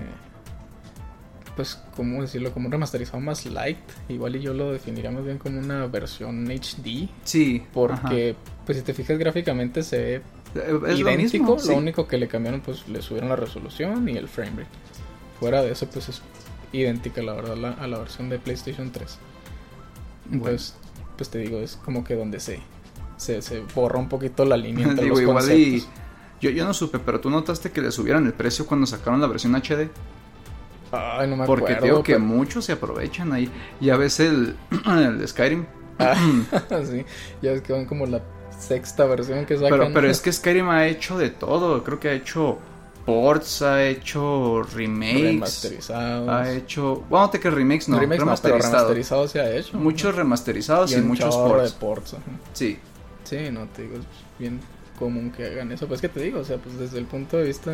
pues, 1.58 1.82
¿cómo 1.96 2.22
decirlo? 2.22 2.53
Como 2.53 2.67
un 2.67 2.72
remasterizado 2.72 3.20
más 3.20 3.46
light, 3.46 3.77
igual 4.10 4.36
y 4.38 4.41
yo 4.41 4.53
lo 4.53 4.72
definiría 4.72 5.12
más 5.12 5.25
bien 5.25 5.38
como 5.38 5.60
una 5.60 5.86
versión 5.88 6.46
HD, 6.50 7.10
Sí, 7.24 7.63
porque, 7.74 8.36
pues 8.65 8.77
si 8.77 8.84
te 8.84 8.94
fijas 8.94 9.17
gráficamente 9.17 9.84
se 9.84 9.98
ve. 9.98 10.22
Eh, 10.55 10.79
es 10.88 11.00
idéntico, 11.00 11.44
lo 11.46 11.50
lo, 11.51 11.55
mismo. 11.55 11.60
sí. 11.60 11.74
único 11.74 12.08
que 12.08 12.17
le 12.17 12.29
cambiaron 12.29 12.62
pues 12.62 12.88
le 12.88 13.01
subieron 13.01 13.27
la 13.29 13.36
resolución 13.36 14.08
y 14.08 14.15
el 14.17 14.29
frame 14.29 14.51
rate. 14.51 14.70
Fuera 15.39 15.62
de 15.62 15.72
eso 15.72 15.86
pues 15.89 16.08
es 16.08 16.22
idéntica 16.72 17.22
la 17.22 17.34
verdad 17.34 17.75
a 17.77 17.88
la 17.88 17.98
versión 18.00 18.29
de 18.29 18.39
PlayStation 18.39 18.89
3. 18.91 19.17
Entonces, 20.32 20.75
pues 21.17 21.29
te 21.29 21.39
digo, 21.39 21.60
es 21.60 21.75
como 21.77 22.03
que 22.03 22.15
donde 22.15 22.39
se 22.39 22.60
se, 23.17 23.41
se 23.41 23.62
borra 23.74 23.98
un 24.00 24.10
poquito 24.10 24.44
la 24.46 24.58
línea 24.58 24.88
entre 24.88 25.05
Digo, 25.05 25.15
los 25.15 25.22
igual 25.24 25.51
y 25.58 25.86
yo, 26.41 26.50
yo 26.50 26.65
no 26.65 26.74
supe, 26.74 27.00
pero 27.00 27.20
tú 27.22 27.29
notaste 27.29 27.72
que 27.72 27.82
le 27.82 27.91
subieron 27.91 28.25
el 28.25 28.34
precio 28.34 28.65
cuando 28.65 28.86
sacaron 28.86 29.22
la 29.22 29.27
versión 29.27 29.55
HD. 29.55 29.89
Ay, 30.91 31.29
no 31.29 31.38
me 31.38 31.46
Porque 31.46 31.74
acuerdo. 31.74 31.86
digo 31.86 32.03
que 32.03 32.13
pero- 32.13 32.25
muchos 32.25 32.65
se 32.65 32.74
aprovechan 32.74 33.32
ahí. 33.34 33.50
Ya 33.79 33.98
ves 33.98 34.20
el, 34.20 34.55
el 34.86 35.17
de 35.17 35.27
Skyrim. 35.27 35.65
Ah, 35.98 36.15
sí, 36.89 37.05
ya 37.41 37.51
ves 37.51 37.62
que 37.62 37.74
van 37.74 37.86
como 37.86 38.05
la 38.05 38.22
sexta 38.58 39.05
versión 39.05 39.46
que 39.46 39.55
sacan. 39.55 39.72
Pero, 39.72 39.94
pero 39.94 40.10
es 40.10 40.20
que 40.22 40.32
Skyrim 40.32 40.70
ha 40.70 40.88
hecho 40.88 41.17
de 41.17 41.29
todo. 41.29 41.84
Creo 41.84 42.00
que 42.00 42.10
ha 42.10 42.13
hecho 42.13 42.60
ports, 43.06 43.62
ha 43.62 43.84
hecho 43.86 44.64
remakes. 44.64 45.22
remasterizados. 45.22 46.30
Ha 46.30 46.52
hecho. 46.54 47.04
Bueno, 47.10 47.30
te 47.30 47.40
que 47.40 47.50
remakes 47.50 47.88
no. 47.90 48.00
Remakes 48.00 48.26
no, 48.26 48.36
pero 48.42 48.56
remasterizados. 48.58 48.72
remasterizado 48.90 49.28
se 49.28 49.40
ha 49.40 49.56
hecho. 49.56 49.78
Muchos 49.78 50.16
remasterizados 50.16 50.92
y, 50.94 51.02
muchos 51.02 51.36
ports. 51.36 51.74
de 51.74 51.80
ports. 51.80 52.14
ajá. 52.16 52.24
Sí. 52.54 52.80
Sí, 53.24 53.38
no 53.52 53.66
te 53.68 53.84
digo, 53.84 53.96
es 53.96 54.06
bien 54.40 54.60
común 55.00 55.32
que 55.32 55.46
hagan 55.46 55.72
eso. 55.72 55.88
Pues 55.88 56.02
que 56.02 56.10
te 56.10 56.20
digo, 56.22 56.40
o 56.40 56.44
sea, 56.44 56.58
pues 56.58 56.78
desde 56.78 56.98
el 57.00 57.06
punto 57.06 57.38
de 57.38 57.44
vista 57.46 57.72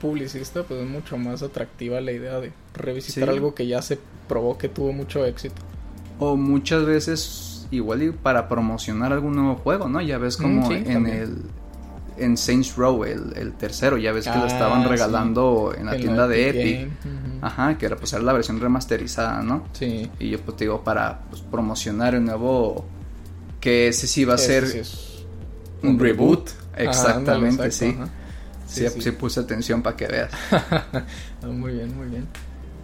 publicista, 0.00 0.62
pues 0.62 0.80
es 0.80 0.88
mucho 0.88 1.16
más 1.18 1.42
atractiva 1.42 2.00
la 2.00 2.12
idea 2.12 2.38
de 2.40 2.52
revisitar 2.74 3.24
Sí. 3.28 3.30
algo 3.34 3.54
que 3.54 3.66
ya 3.66 3.82
se 3.82 3.98
probó 4.28 4.56
que 4.58 4.68
tuvo 4.68 4.92
mucho 4.92 5.24
éxito. 5.24 5.56
O 6.18 6.36
muchas 6.36 6.84
veces 6.84 7.66
igual 7.70 8.02
y 8.02 8.10
para 8.10 8.48
promocionar 8.48 9.12
algún 9.12 9.34
nuevo 9.36 9.56
juego, 9.56 9.88
¿no? 9.88 10.00
Ya 10.00 10.18
ves 10.18 10.36
como 10.36 10.62
Mm, 10.62 10.68
sí, 10.68 10.74
en 10.74 10.84
también. 10.84 11.16
el 11.16 11.36
en 12.18 12.36
Saints 12.36 12.76
Row, 12.76 13.04
el, 13.04 13.32
el 13.36 13.52
tercero, 13.54 13.96
ya 13.98 14.12
ves 14.12 14.24
que 14.26 14.36
lo 14.36 14.44
Ah, 14.44 14.48
estaban 14.48 14.82
sí. 14.82 14.88
regalando 14.88 15.74
en 15.76 15.86
la 15.86 15.94
En 15.94 16.00
tienda 16.00 16.26
de 16.28 16.48
Epic. 16.48 16.90
Ajá, 17.40 17.78
que 17.78 17.86
era 17.86 17.96
pues 17.96 18.12
era 18.12 18.22
la 18.22 18.32
versión 18.32 18.60
remasterizada, 18.60 19.42
¿no? 19.42 19.64
Sí. 19.72 20.10
Y 20.18 20.30
yo 20.30 20.40
pues 20.40 20.56
te 20.56 20.64
digo 20.64 20.82
para 20.82 21.20
pues, 21.30 21.40
promocionar 21.42 22.14
el 22.14 22.24
nuevo 22.24 22.84
que 23.60 23.88
ese 23.88 24.06
sí 24.06 24.24
va 24.24 24.34
a 24.34 24.38
ser 24.38 24.66
sí 24.66 24.78
es 24.78 25.24
un 25.82 25.98
reboot. 25.98 26.50
Exactamente, 26.76 27.70
sí. 27.70 27.86
exacto, 27.86 28.04
ajá. 28.04 28.12
Sí, 28.66 28.86
sí, 29.00 29.10
puse 29.12 29.40
atención 29.40 29.82
para 29.82 29.96
que 29.96 30.06
veas. 30.06 30.30
Ah, 31.42 31.46
muy 31.46 31.72
bien, 31.72 31.96
muy 31.96 32.08
bien. 32.08 32.26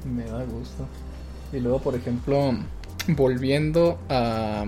Me 0.04 0.24
da 0.24 0.44
gusto. 0.44 0.86
Y 1.52 1.58
luego, 1.60 1.80
por 1.80 1.94
ejemplo, 1.96 2.54
volviendo 3.08 3.98
a 4.08 4.64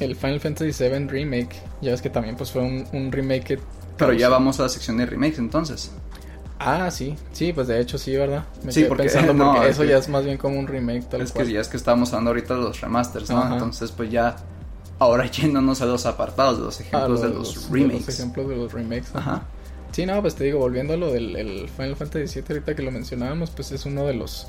el 0.00 0.16
Final 0.16 0.40
Fantasy 0.40 0.84
VII 0.88 1.06
Remake, 1.06 1.54
ya 1.80 1.92
ves 1.92 2.02
que 2.02 2.10
también 2.10 2.36
pues 2.36 2.50
fue 2.50 2.62
un, 2.62 2.84
un 2.92 3.12
remake 3.12 3.44
que 3.44 3.58
Pero 4.06 4.18
ya 4.18 4.28
vamos 4.28 4.58
a 4.60 4.64
la 4.64 4.68
sección 4.68 4.96
de 4.98 5.06
remakes 5.06 5.38
entonces. 5.38 5.90
Ah, 6.64 6.90
sí, 6.92 7.16
sí, 7.32 7.52
pues 7.52 7.66
de 7.66 7.80
hecho 7.80 7.98
sí, 7.98 8.16
¿verdad? 8.16 8.44
Me 8.62 8.70
Sí, 8.70 8.84
porque- 8.84 9.04
pensando 9.04 9.32
no, 9.34 9.52
porque 9.52 9.68
es 9.68 9.74
eso 9.74 9.82
que- 9.82 9.88
ya 9.88 9.98
es 9.98 10.08
más 10.08 10.24
bien 10.24 10.38
como 10.38 10.58
un 10.60 10.66
remake 10.68 11.08
tal 11.08 11.20
es 11.22 11.32
cual. 11.32 11.46
que 11.46 11.52
ya 11.52 11.60
es 11.60 11.68
que 11.68 11.76
estábamos 11.76 12.10
hablando 12.12 12.30
ahorita 12.30 12.54
de 12.54 12.60
los 12.60 12.80
remasters, 12.80 13.30
¿no? 13.30 13.38
Ajá. 13.38 13.54
Entonces 13.54 13.90
pues 13.90 14.10
ya 14.10 14.36
ahora 15.00 15.26
yéndonos 15.30 15.80
a 15.82 15.86
los 15.86 16.06
apartados, 16.06 16.58
de 16.58 16.64
los 16.64 16.78
Ah, 16.78 16.82
ejemplos 16.84 17.20
lo 17.20 17.28
de 17.28 17.34
los, 17.34 17.70
remakes. 17.70 18.06
los 18.06 18.18
ejemplos 18.20 18.48
de 18.48 18.56
los 18.56 18.72
remakes. 18.72 19.10
Ajá. 19.14 19.42
Sí, 19.90 20.06
no, 20.06 20.20
pues 20.22 20.34
te 20.36 20.44
digo, 20.44 20.58
volviendo 20.60 20.94
a 20.94 20.96
lo 20.96 21.10
del 21.12 21.34
el 21.36 21.68
Final 21.68 21.96
Fantasy 21.96 22.40
VII 22.40 22.44
ahorita 22.50 22.74
que 22.76 22.82
lo 22.82 22.90
mencionábamos, 22.92 23.50
pues 23.50 23.72
es 23.72 23.84
uno 23.84 24.04
de 24.06 24.14
los 24.14 24.46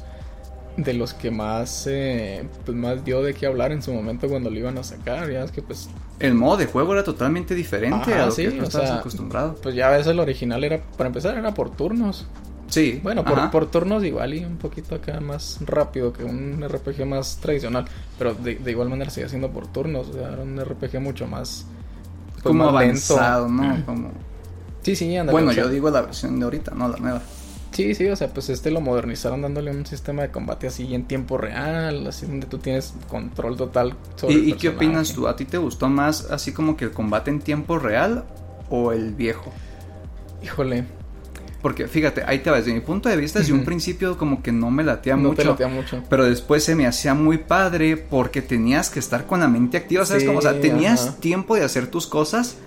de 0.77 0.93
los 0.93 1.13
que 1.13 1.31
más 1.31 1.85
eh, 1.87 2.49
pues 2.65 2.77
más 2.77 3.03
dio 3.05 3.21
de 3.21 3.33
qué 3.35 3.45
hablar 3.45 3.71
en 3.71 3.81
su 3.83 3.93
momento 3.93 4.27
cuando 4.27 4.49
lo 4.49 4.57
iban 4.59 4.77
a 4.77 4.83
sacar, 4.83 5.29
ya 5.31 5.43
es 5.43 5.51
que 5.51 5.61
pues 5.61 5.89
El 6.19 6.33
modo 6.35 6.57
de 6.57 6.65
juego 6.67 6.93
era 6.93 7.03
totalmente 7.03 7.53
diferente 7.55 8.13
Ajá, 8.13 8.23
a 8.23 8.25
lo 8.27 8.31
sí, 8.31 8.47
que 8.47 8.63
estabas 8.63 8.89
sea, 8.89 8.95
acostumbrado. 8.95 9.55
pues 9.61 9.75
ya 9.75 9.89
ves 9.89 10.07
el 10.07 10.19
original 10.19 10.63
era 10.63 10.81
para 10.97 11.07
empezar 11.07 11.37
era 11.37 11.53
por 11.53 11.75
turnos. 11.75 12.27
Sí. 12.67 12.99
Bueno, 13.03 13.25
por, 13.25 13.49
por 13.51 13.69
turnos 13.69 14.03
igual 14.03 14.33
y 14.33 14.43
un 14.45 14.57
poquito 14.57 14.95
acá 14.95 15.19
más 15.19 15.59
rápido 15.61 16.11
que 16.13 16.23
un 16.23 16.63
RPG 16.67 17.05
más 17.05 17.37
tradicional, 17.37 17.85
pero 18.17 18.33
de, 18.33 18.55
de 18.55 18.71
igual 18.71 18.89
manera 18.89 19.11
sigue 19.11 19.29
siendo 19.29 19.51
por 19.51 19.67
turnos, 19.67 20.09
o 20.09 20.13
sea, 20.13 20.33
era 20.33 20.41
un 20.43 20.59
RPG 20.63 20.99
mucho 20.99 21.27
más 21.27 21.67
pues, 22.33 22.43
como 22.43 22.65
más 22.65 22.73
lento. 22.75 23.19
avanzado, 23.19 23.47
¿no? 23.49 23.83
Como... 23.85 24.11
Sí, 24.81 24.95
sí, 24.95 25.15
ándale, 25.17 25.31
Bueno, 25.31 25.49
o 25.49 25.53
sea, 25.53 25.63
yo 25.63 25.69
digo 25.69 25.89
la 25.89 26.01
versión 26.01 26.39
de 26.39 26.45
ahorita, 26.45 26.71
no 26.75 26.87
la 26.89 26.97
nueva. 26.97 27.21
Sí, 27.73 27.95
sí, 27.95 28.07
o 28.07 28.15
sea, 28.15 28.31
pues 28.33 28.49
este 28.49 28.69
lo 28.71 28.81
modernizaron 28.81 29.41
dándole 29.41 29.71
un 29.71 29.85
sistema 29.85 30.21
de 30.21 30.31
combate 30.31 30.67
así 30.67 30.93
en 30.93 31.07
tiempo 31.07 31.37
real, 31.39 32.05
así 32.07 32.27
donde 32.27 32.45
tú 32.47 32.59
tienes 32.59 32.93
control 33.07 33.57
total 33.57 33.97
sobre 34.15 34.37
el 34.39 34.45
¿Y, 34.45 34.51
y 34.51 34.57
qué 34.57 34.69
opinas 34.69 35.13
tú? 35.13 35.27
¿A 35.27 35.35
ti 35.35 35.45
te 35.45 35.57
gustó 35.57 35.89
más 35.89 36.25
así 36.29 36.53
como 36.53 36.77
que 36.77 36.85
el 36.85 36.93
combate 36.93 37.31
en 37.31 37.41
tiempo 37.41 37.79
real 37.79 38.29
o 38.69 38.91
el 38.91 39.15
viejo? 39.15 39.59
Híjole, 40.41 40.85
Porque 41.61 41.87
fíjate, 41.87 42.23
ahí 42.27 42.39
te 42.43 42.49
va, 42.51 42.57
desde 42.57 42.73
mi 42.73 42.81
punto 42.81 43.07
de 43.09 43.15
vista, 43.17 43.39
desde 43.39 43.53
un 43.53 43.63
principio 43.63 44.17
como 44.17 44.43
que 44.43 44.51
no 44.51 44.69
me 44.69 44.83
latea 44.83 45.15
no 45.15 45.29
mucho. 45.29 45.35
te 45.35 45.43
latea 45.45 45.67
mucho. 45.69 46.03
Pero 46.09 46.25
después 46.25 46.63
se 46.65 46.75
me 46.75 46.85
hacía 46.87 47.13
muy 47.13 47.37
padre 47.39 47.95
porque 47.97 48.41
tenías 48.41 48.89
que 48.89 48.99
estar 48.99 49.25
con 49.25 49.39
la 49.39 49.47
mente 49.47 49.77
activa, 49.77 50.05
¿sabes? 50.05 50.23
Sí, 50.23 50.25
Como, 50.25 50.39
o 50.39 50.41
sea, 50.41 50.59
tenías 50.59 51.07
ajá. 51.07 51.19
tiempo 51.21 51.55
de 51.55 51.63
hacer 51.63 51.87
tus 51.87 52.05
cosas, 52.07 52.57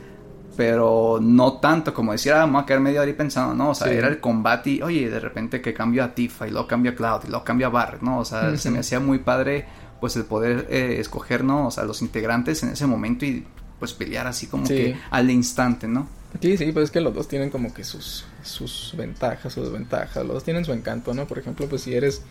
pero 0.56 1.18
no 1.20 1.54
tanto 1.54 1.92
como 1.92 2.12
decir, 2.12 2.32
ah, 2.32 2.46
voy 2.46 2.62
a 2.62 2.66
quedar 2.66 2.80
media 2.80 3.00
hora 3.00 3.08
ahí 3.10 3.14
pensando, 3.16 3.54
¿no? 3.54 3.70
O 3.70 3.74
sea, 3.74 3.88
Sí. 3.88 3.94
era 3.94 4.08
el 4.08 4.20
combate 4.20 4.70
y, 4.70 4.82
oye, 4.82 5.10
de 5.10 5.20
repente 5.20 5.60
que 5.60 5.74
cambio 5.74 6.02
a 6.04 6.14
Tifa 6.14 6.48
y 6.48 6.50
luego 6.50 6.66
cambio 6.66 6.92
a 6.92 6.94
Cloud 6.94 7.20
y 7.24 7.28
luego 7.28 7.44
cambio 7.44 7.66
a 7.66 7.70
Barret, 7.70 8.00
¿no? 8.02 8.18
O 8.18 8.24
sea, 8.24 8.56
se 8.56 8.70
me 8.70 8.78
hacía 8.78 8.98
muy 9.00 9.18
padre, 9.18 9.66
pues, 10.00 10.16
el 10.16 10.24
poder 10.24 10.66
eh, 10.70 10.96
escoger, 10.98 11.44
¿no? 11.44 11.66
O 11.66 11.70
sea, 11.70 11.84
los 11.84 12.00
integrantes 12.02 12.62
en 12.62 12.70
ese 12.70 12.86
momento 12.86 13.24
y, 13.26 13.44
pues, 13.78 13.92
pelear 13.92 14.26
así 14.26 14.46
como 14.46 14.66
Sí. 14.66 14.74
que 14.74 14.96
al 15.10 15.30
instante, 15.30 15.86
¿no? 15.88 16.08
Sí, 16.40 16.56
sí, 16.58 16.70
pues 16.72 16.84
es 16.86 16.90
que 16.90 17.00
los 17.00 17.14
dos 17.14 17.28
tienen 17.28 17.48
como 17.50 17.72
que 17.72 17.82
sus, 17.82 18.26
sus 18.42 18.94
ventajas, 18.96 19.52
sus 19.54 19.64
desventajas, 19.64 20.16
los 20.24 20.34
dos 20.34 20.44
tienen 20.44 20.64
su 20.66 20.72
encanto, 20.72 21.14
¿no? 21.14 21.26
Por 21.26 21.38
ejemplo, 21.38 21.66
pues 21.66 21.82
si 21.82 21.94
eres 21.94 22.22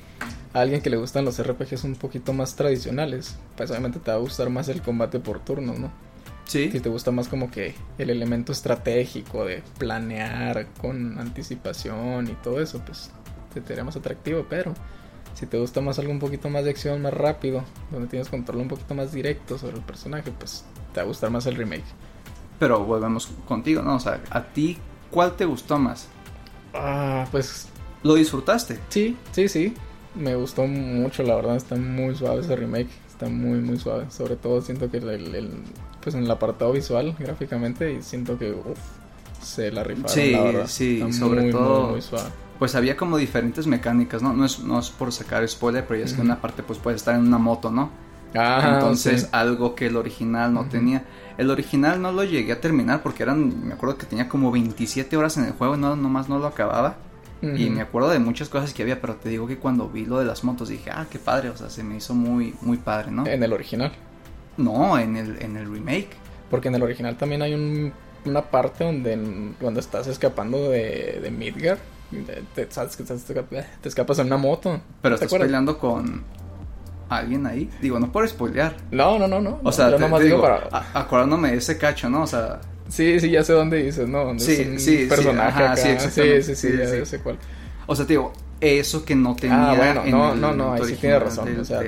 alguien 0.54 0.82
que 0.82 0.90
le 0.92 0.98
gustan 0.98 1.26
los 1.26 1.40
RPGs 1.42 1.84
un 1.86 1.96
poquito 1.96 2.32
más 2.34 2.56
tradicionales, 2.56 3.36
pues 3.58 3.72
obviamente 3.72 4.00
te 4.00 4.12
va 4.12 4.18
a 4.18 4.20
gustar 4.20 4.50
más 4.52 4.68
el 4.70 4.82
combate 4.84 5.20
por 5.20 5.40
turnos, 5.40 5.80
¿no? 5.80 5.92
Sí. 6.46 6.72
Si 6.72 6.80
te 6.80 6.90
gusta 6.90 7.12
más 7.12 7.28
como 7.28 7.50
que 7.50 7.76
el 7.98 8.10
elemento 8.10 8.52
estratégico 8.52 9.46
de 9.46 9.64
planear 9.78 10.68
con 10.80 11.20
anticipación 11.20 12.28
y 12.30 12.34
todo 12.36 12.62
eso, 12.62 12.82
pues 12.86 13.12
te 13.54 13.62
sería 13.62 13.84
más 13.84 13.96
atractivo, 13.96 14.46
pero 14.50 14.74
si 15.34 15.46
te 15.46 15.60
gusta 15.60 15.82
más 15.82 16.00
algo 16.00 16.12
un 16.12 16.20
poquito 16.20 16.50
más 16.50 16.64
de 16.64 16.70
acción, 16.70 17.02
más 17.02 17.14
rápido, 17.14 17.64
donde 17.92 18.08
tienes 18.08 18.30
control 18.30 18.62
un 18.62 18.68
poquito 18.68 18.96
más 18.96 19.12
directo 19.12 19.58
sobre 19.58 19.78
el 19.78 19.84
personaje, 19.84 20.32
pues 20.32 20.66
te 20.94 21.00
va 21.00 21.04
a 21.04 21.08
gustar 21.08 21.30
más 21.30 21.46
el 21.46 21.56
remake. 21.56 21.84
Pero 22.60 22.86
volvemos 22.86 23.28
contigo, 23.48 23.82
¿no? 23.82 23.96
O 23.96 24.00
sea, 24.00 24.22
¿a 24.30 24.44
ti 24.44 24.78
cuál 25.12 25.36
te 25.36 25.46
gustó 25.46 25.78
más? 25.78 26.08
Ah, 26.74 27.28
pues... 27.32 27.68
¿Lo 28.04 28.14
disfrutaste? 28.14 28.80
Sí, 28.90 29.18
sí, 29.32 29.50
sí. 29.50 29.74
Me 30.14 30.36
gustó 30.36 30.66
mucho, 30.68 31.24
la 31.24 31.36
verdad. 31.36 31.56
Está 31.58 31.76
muy 31.76 32.16
suave 32.16 32.42
ese 32.42 32.56
remake. 32.56 32.90
Está 33.10 33.28
muy, 33.28 33.60
muy 33.60 33.78
suave. 33.78 34.10
Sobre 34.10 34.36
todo 34.36 34.62
siento 34.62 34.90
que 34.90 34.98
el, 34.98 35.52
pues 36.06 36.16
en 36.16 36.24
el 36.24 36.30
apartado 36.30 36.72
visual, 36.72 37.16
gráficamente, 37.18 37.92
y 37.92 38.04
siento 38.04 38.38
que 38.38 38.52
uf, 38.52 38.78
se 39.42 39.72
la 39.72 39.84
rifaron, 39.84 40.10
sí, 40.10 40.32
la 40.32 40.44
verdad. 40.44 40.68
Sí, 40.68 41.12
sobre 41.12 41.52
todo... 41.52 41.90
Muy, 41.90 42.02
suave. 42.04 42.30
Pues 42.60 42.76
había 42.76 42.96
como 42.96 43.18
diferentes 43.18 43.66
mecánicas, 43.66 44.22
¿no? 44.22 44.32
No 44.32 44.46
es, 44.46 44.60
no 44.60 44.80
es 44.80 44.92
por 44.92 45.12
sacar 45.12 45.46
spoiler, 45.50 45.84
pero 45.86 46.00
ya 46.00 46.06
es 46.06 46.14
que 46.14 46.22
una 46.22 46.40
parte 46.40 46.62
pues 46.62 46.78
puede 46.80 46.96
estar 46.96 47.16
en 47.16 47.22
una 47.22 47.40
moto, 47.40 47.72
¿no? 47.72 47.90
Ah, 48.36 48.76
Entonces, 48.76 49.30
algo 49.32 49.74
que 49.74 49.88
el 49.88 49.98
original 49.98 50.54
no 50.54 50.66
tenía. 50.70 51.04
El 51.38 51.50
original 51.50 52.02
no 52.02 52.12
lo 52.12 52.24
llegué 52.24 52.54
a 52.54 52.62
terminar 52.62 53.02
porque 53.02 53.24
eran, 53.24 53.68
me 53.68 53.74
acuerdo 53.74 53.98
que 53.98 54.06
tenía 54.06 54.30
como 54.30 54.52
27 54.52 55.18
horas 55.18 55.38
en 55.38 55.46
el 55.46 55.54
juego 55.54 55.76
y 55.76 55.80
no, 55.80 55.96
nomás 55.96 56.30
no 56.30 56.38
lo 56.38 56.46
acababa. 56.48 56.98
Y 57.42 57.70
me 57.70 57.82
acuerdo 57.82 58.10
de 58.10 58.20
muchas 58.20 58.50
cosas 58.50 58.74
que 58.74 58.84
había, 58.84 59.02
pero 59.02 59.16
te 59.16 59.30
digo 59.30 59.46
que 59.48 59.58
cuando 59.58 59.90
vi 59.90 60.06
lo 60.06 60.20
de 60.20 60.26
las 60.26 60.44
motos 60.44 60.70
dije, 60.70 60.90
ah, 60.92 61.06
qué 61.10 61.20
padre, 61.20 61.50
o 61.50 61.58
sea, 61.58 61.70
se 61.70 61.84
me 61.84 61.98
hizo 61.98 62.14
muy, 62.14 62.56
muy 62.62 62.78
padre, 62.78 63.12
¿no? 63.12 63.28
¿En 63.28 63.44
el 63.44 63.54
original? 63.54 63.92
No, 64.58 64.98
en 64.98 65.18
el, 65.18 65.42
en 65.42 65.58
el 65.58 65.72
remake. 65.72 66.10
Porque 66.50 66.68
en 66.68 66.76
el 66.76 66.84
original 66.84 67.18
también 67.18 67.42
hay 67.42 67.54
un, 67.54 67.92
una 68.26 68.42
parte 68.44 68.84
donde 68.84 69.54
cuando 69.60 69.80
estás 69.80 70.08
escapando 70.08 70.70
de, 70.70 71.20
de 71.22 71.32
Midgar, 71.32 71.78
te, 72.12 72.68
que 72.68 73.04
te, 73.82 73.90
escapas 73.90 74.20
en 74.20 74.28
una 74.28 74.38
moto. 74.38 74.80
Pero 75.02 75.16
estás 75.16 75.34
peleando 75.34 75.78
con 75.78 76.24
alguien 77.10 77.46
ahí. 77.46 77.70
Digo, 77.82 78.00
no 78.00 78.12
por 78.12 78.28
spoilear. 78.28 78.76
No, 78.92 79.20
no, 79.20 79.28
no, 79.28 79.42
no. 79.42 79.60
O 79.64 79.72
sea, 79.72 79.96
te, 79.96 80.24
digo, 80.24 80.42
para... 80.42 80.70
acordándome 80.94 81.52
de 81.52 81.58
ese 81.58 81.78
cacho, 81.78 82.10
¿no? 82.10 82.24
O 82.24 82.28
sea... 82.28 82.60
Sí, 82.88 83.20
sí, 83.20 83.32
ya 83.32 83.44
sé 83.44 83.54
dónde 83.54 83.82
dices, 83.82 84.08
¿no? 84.08 84.38
sí, 84.38 84.52
es 84.52 84.68
un 84.68 84.80
sí, 84.80 85.06
personaje 85.10 85.76
sí, 85.76 86.10
sí, 86.12 86.44
sí, 86.44 86.56
sí, 86.56 86.78
ya 86.78 87.04
sé 87.04 87.20
cuál. 87.20 87.38
O 87.88 87.96
sea, 87.96 88.06
te 88.06 88.14
digo, 88.14 88.32
eso 88.62 89.04
que 89.04 89.16
no 89.16 89.36
tenía 89.36 89.72
Ah, 89.72 89.76
bueno, 89.76 90.04
no, 90.06 90.36
no, 90.36 90.54
no, 90.54 90.74
ahí 90.74 90.84
sí 90.86 90.96
tienes 90.96 91.22
razón, 91.22 91.60
o 91.60 91.66
sea... 91.66 91.82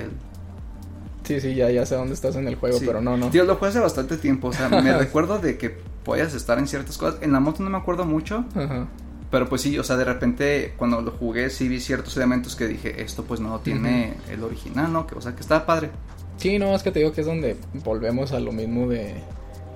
Sí, 1.27 1.41
sí, 1.41 1.55
ya, 1.55 1.69
ya 1.69 1.85
sé 1.85 1.95
dónde 1.95 2.13
estás 2.13 2.35
en 2.37 2.47
el 2.47 2.55
juego, 2.55 2.79
pero 2.85 3.01
no, 3.01 3.17
no. 3.17 3.29
Tío, 3.29 3.43
lo 3.43 3.55
jugué 3.55 3.69
hace 3.69 3.79
bastante 3.79 4.17
tiempo, 4.17 4.47
o 4.47 4.53
sea, 4.53 4.69
me 4.81 4.97
recuerdo 4.97 5.39
de 5.39 5.57
que 5.57 5.75
podías 6.03 6.33
estar 6.33 6.57
en 6.57 6.67
ciertas 6.67 6.97
cosas. 6.97 7.21
En 7.21 7.33
la 7.33 7.39
moto 7.39 7.61
no 7.63 7.69
me 7.69 7.77
acuerdo 7.77 8.05
mucho, 8.05 8.45
Ajá. 8.55 8.87
Pero 9.29 9.49
pues 9.49 9.61
sí, 9.61 9.77
o 9.77 9.83
sea, 9.83 9.97
de 9.97 10.05
repente 10.05 10.73
cuando 10.77 11.01
lo 11.01 11.11
jugué 11.11 11.49
sí 11.49 11.67
vi 11.67 11.81
ciertos 11.81 12.15
elementos 12.15 12.55
que 12.55 12.67
dije, 12.67 13.01
esto 13.01 13.23
pues 13.23 13.39
no 13.39 13.59
tiene 13.59 14.13
el 14.31 14.43
original, 14.43 14.91
¿no? 14.93 15.05
Que, 15.05 15.15
o 15.15 15.21
sea, 15.21 15.35
que 15.35 15.41
estaba 15.41 15.65
padre. 15.65 15.89
Sí, 16.37 16.59
no, 16.59 16.73
es 16.73 16.83
que 16.83 16.91
te 16.91 16.99
digo 16.99 17.11
que 17.11 17.21
es 17.21 17.27
donde 17.27 17.57
volvemos 17.83 18.31
a 18.31 18.39
lo 18.39 18.51
mismo 18.51 18.87
de, 18.87 19.15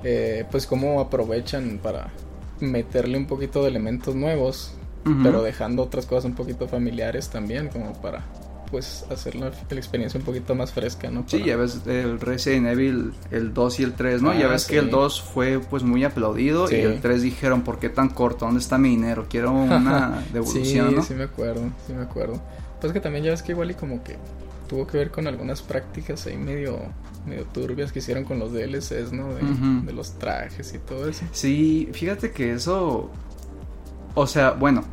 eh, 0.03 0.45
pues 0.51 0.67
cómo 0.67 1.01
aprovechan 1.01 1.79
para 1.83 2.11
meterle 2.59 3.17
un 3.17 3.25
poquito 3.25 3.63
de 3.63 3.69
elementos 3.69 4.15
nuevos, 4.15 4.73
pero 5.23 5.41
dejando 5.41 5.81
otras 5.81 6.05
cosas 6.05 6.25
un 6.25 6.35
poquito 6.35 6.67
familiares 6.67 7.29
también, 7.29 7.69
como 7.69 7.93
para 7.93 8.23
pues 8.71 9.05
hacer 9.11 9.35
la, 9.35 9.51
experiencia 9.69 10.17
un 10.17 10.25
poquito 10.25 10.55
más 10.55 10.71
fresca, 10.71 11.11
¿no? 11.11 11.25
Sí, 11.27 11.43
ya 11.43 11.57
ves 11.57 11.81
el 11.85 12.19
Resident 12.19 12.67
Evil, 12.67 13.13
el 13.29 13.53
2 13.53 13.79
y 13.81 13.83
el 13.83 13.93
3, 13.93 14.21
¿no? 14.21 14.33
ya 14.33 14.47
ah, 14.47 14.49
ves 14.49 14.65
que 14.65 14.77
el 14.77 14.89
2 14.89 15.21
fue 15.21 15.59
pues 15.59 15.83
muy 15.83 16.03
aplaudido 16.05 16.71
y 16.71 16.75
el 16.75 17.01
3 17.01 17.21
dijeron, 17.21 17.63
¿por 17.63 17.79
qué 17.79 17.89
tan 17.89 18.09
corto? 18.09 18.45
¿Dónde 18.45 18.61
está 18.61 18.77
mi 18.77 18.89
dinero? 18.89 19.27
Quiero 19.29 19.51
una 19.51 20.23
devolución, 20.33 20.89
sí, 20.89 20.95
¿no? 20.95 21.03
Sí, 21.03 21.13
me 21.13 21.23
acuerdo, 21.23 21.69
sí 21.85 21.93
me 21.93 22.01
acuerdo. 22.01 22.41
Pues 22.79 22.93
que 22.93 22.99
también 22.99 23.25
ya 23.25 23.31
ves 23.31 23.43
que 23.43 23.51
igual 23.51 23.69
y 23.69 23.73
como 23.75 24.03
que 24.03 24.15
tuvo 24.67 24.87
que 24.87 24.97
ver 24.97 25.11
con 25.11 25.27
algunas 25.27 25.61
prácticas 25.61 26.25
ahí 26.25 26.37
medio 26.37 26.79
medio 27.25 27.45
turbias 27.45 27.91
que 27.91 27.99
hicieron 27.99 28.23
con 28.23 28.39
los 28.39 28.51
DLCs, 28.51 29.11
¿no? 29.11 29.33
De, 29.35 29.43
de 29.85 29.93
los 29.93 30.17
trajes 30.17 30.73
y 30.73 30.79
todo 30.79 31.07
eso. 31.07 31.25
Sí, 31.31 31.89
fíjate 31.93 32.31
que 32.31 32.53
eso... 32.53 33.11
O 34.15 34.27
sea, 34.27 34.51
bueno, 34.51 34.83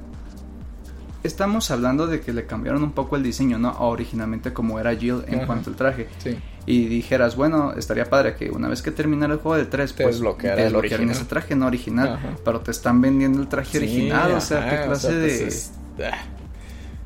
estamos 1.23 1.71
hablando 1.71 2.07
de 2.07 2.21
que 2.21 2.33
le 2.33 2.47
cambiaron 2.47 2.83
un 2.83 2.93
poco 2.93 3.17
el 3.17 3.23
diseño, 3.23 3.59
¿no? 3.59 3.73
Originalmente 3.79 4.53
como 4.53 4.79
era 4.79 4.95
Jill 4.95 5.25
en 5.27 5.47
cuanto 5.47 5.71
al 5.71 5.77
traje. 5.77 6.09
Sí. 6.19 6.39
Y 6.67 6.87
dijeras, 6.87 7.35
bueno, 7.35 7.73
estaría 7.73 8.05
padre 8.05 8.35
que 8.35 8.51
una 8.51 8.69
vez 8.69 8.83
que 8.83 8.91
terminara 8.91 9.33
el 9.33 9.41
juego 9.41 9.57
de 9.57 9.65
3, 9.65 9.93
pues 9.95 10.07
desbloquear 10.07 10.61
el 10.61 10.77
original. 10.77 11.11
ese 11.11 11.25
traje 11.25 11.57
no 11.57 11.67
original, 11.67 12.19
pero 12.45 12.61
te 12.61 12.71
están 12.71 13.01
vendiendo 13.01 13.41
el 13.41 13.49
traje 13.49 13.79
original, 13.79 14.33
o 14.33 14.41
sea, 14.41 14.69
qué 14.69 14.87
clase 14.87 15.15
de... 15.15 15.39
Pues 15.41 15.73
ah. 16.05 16.19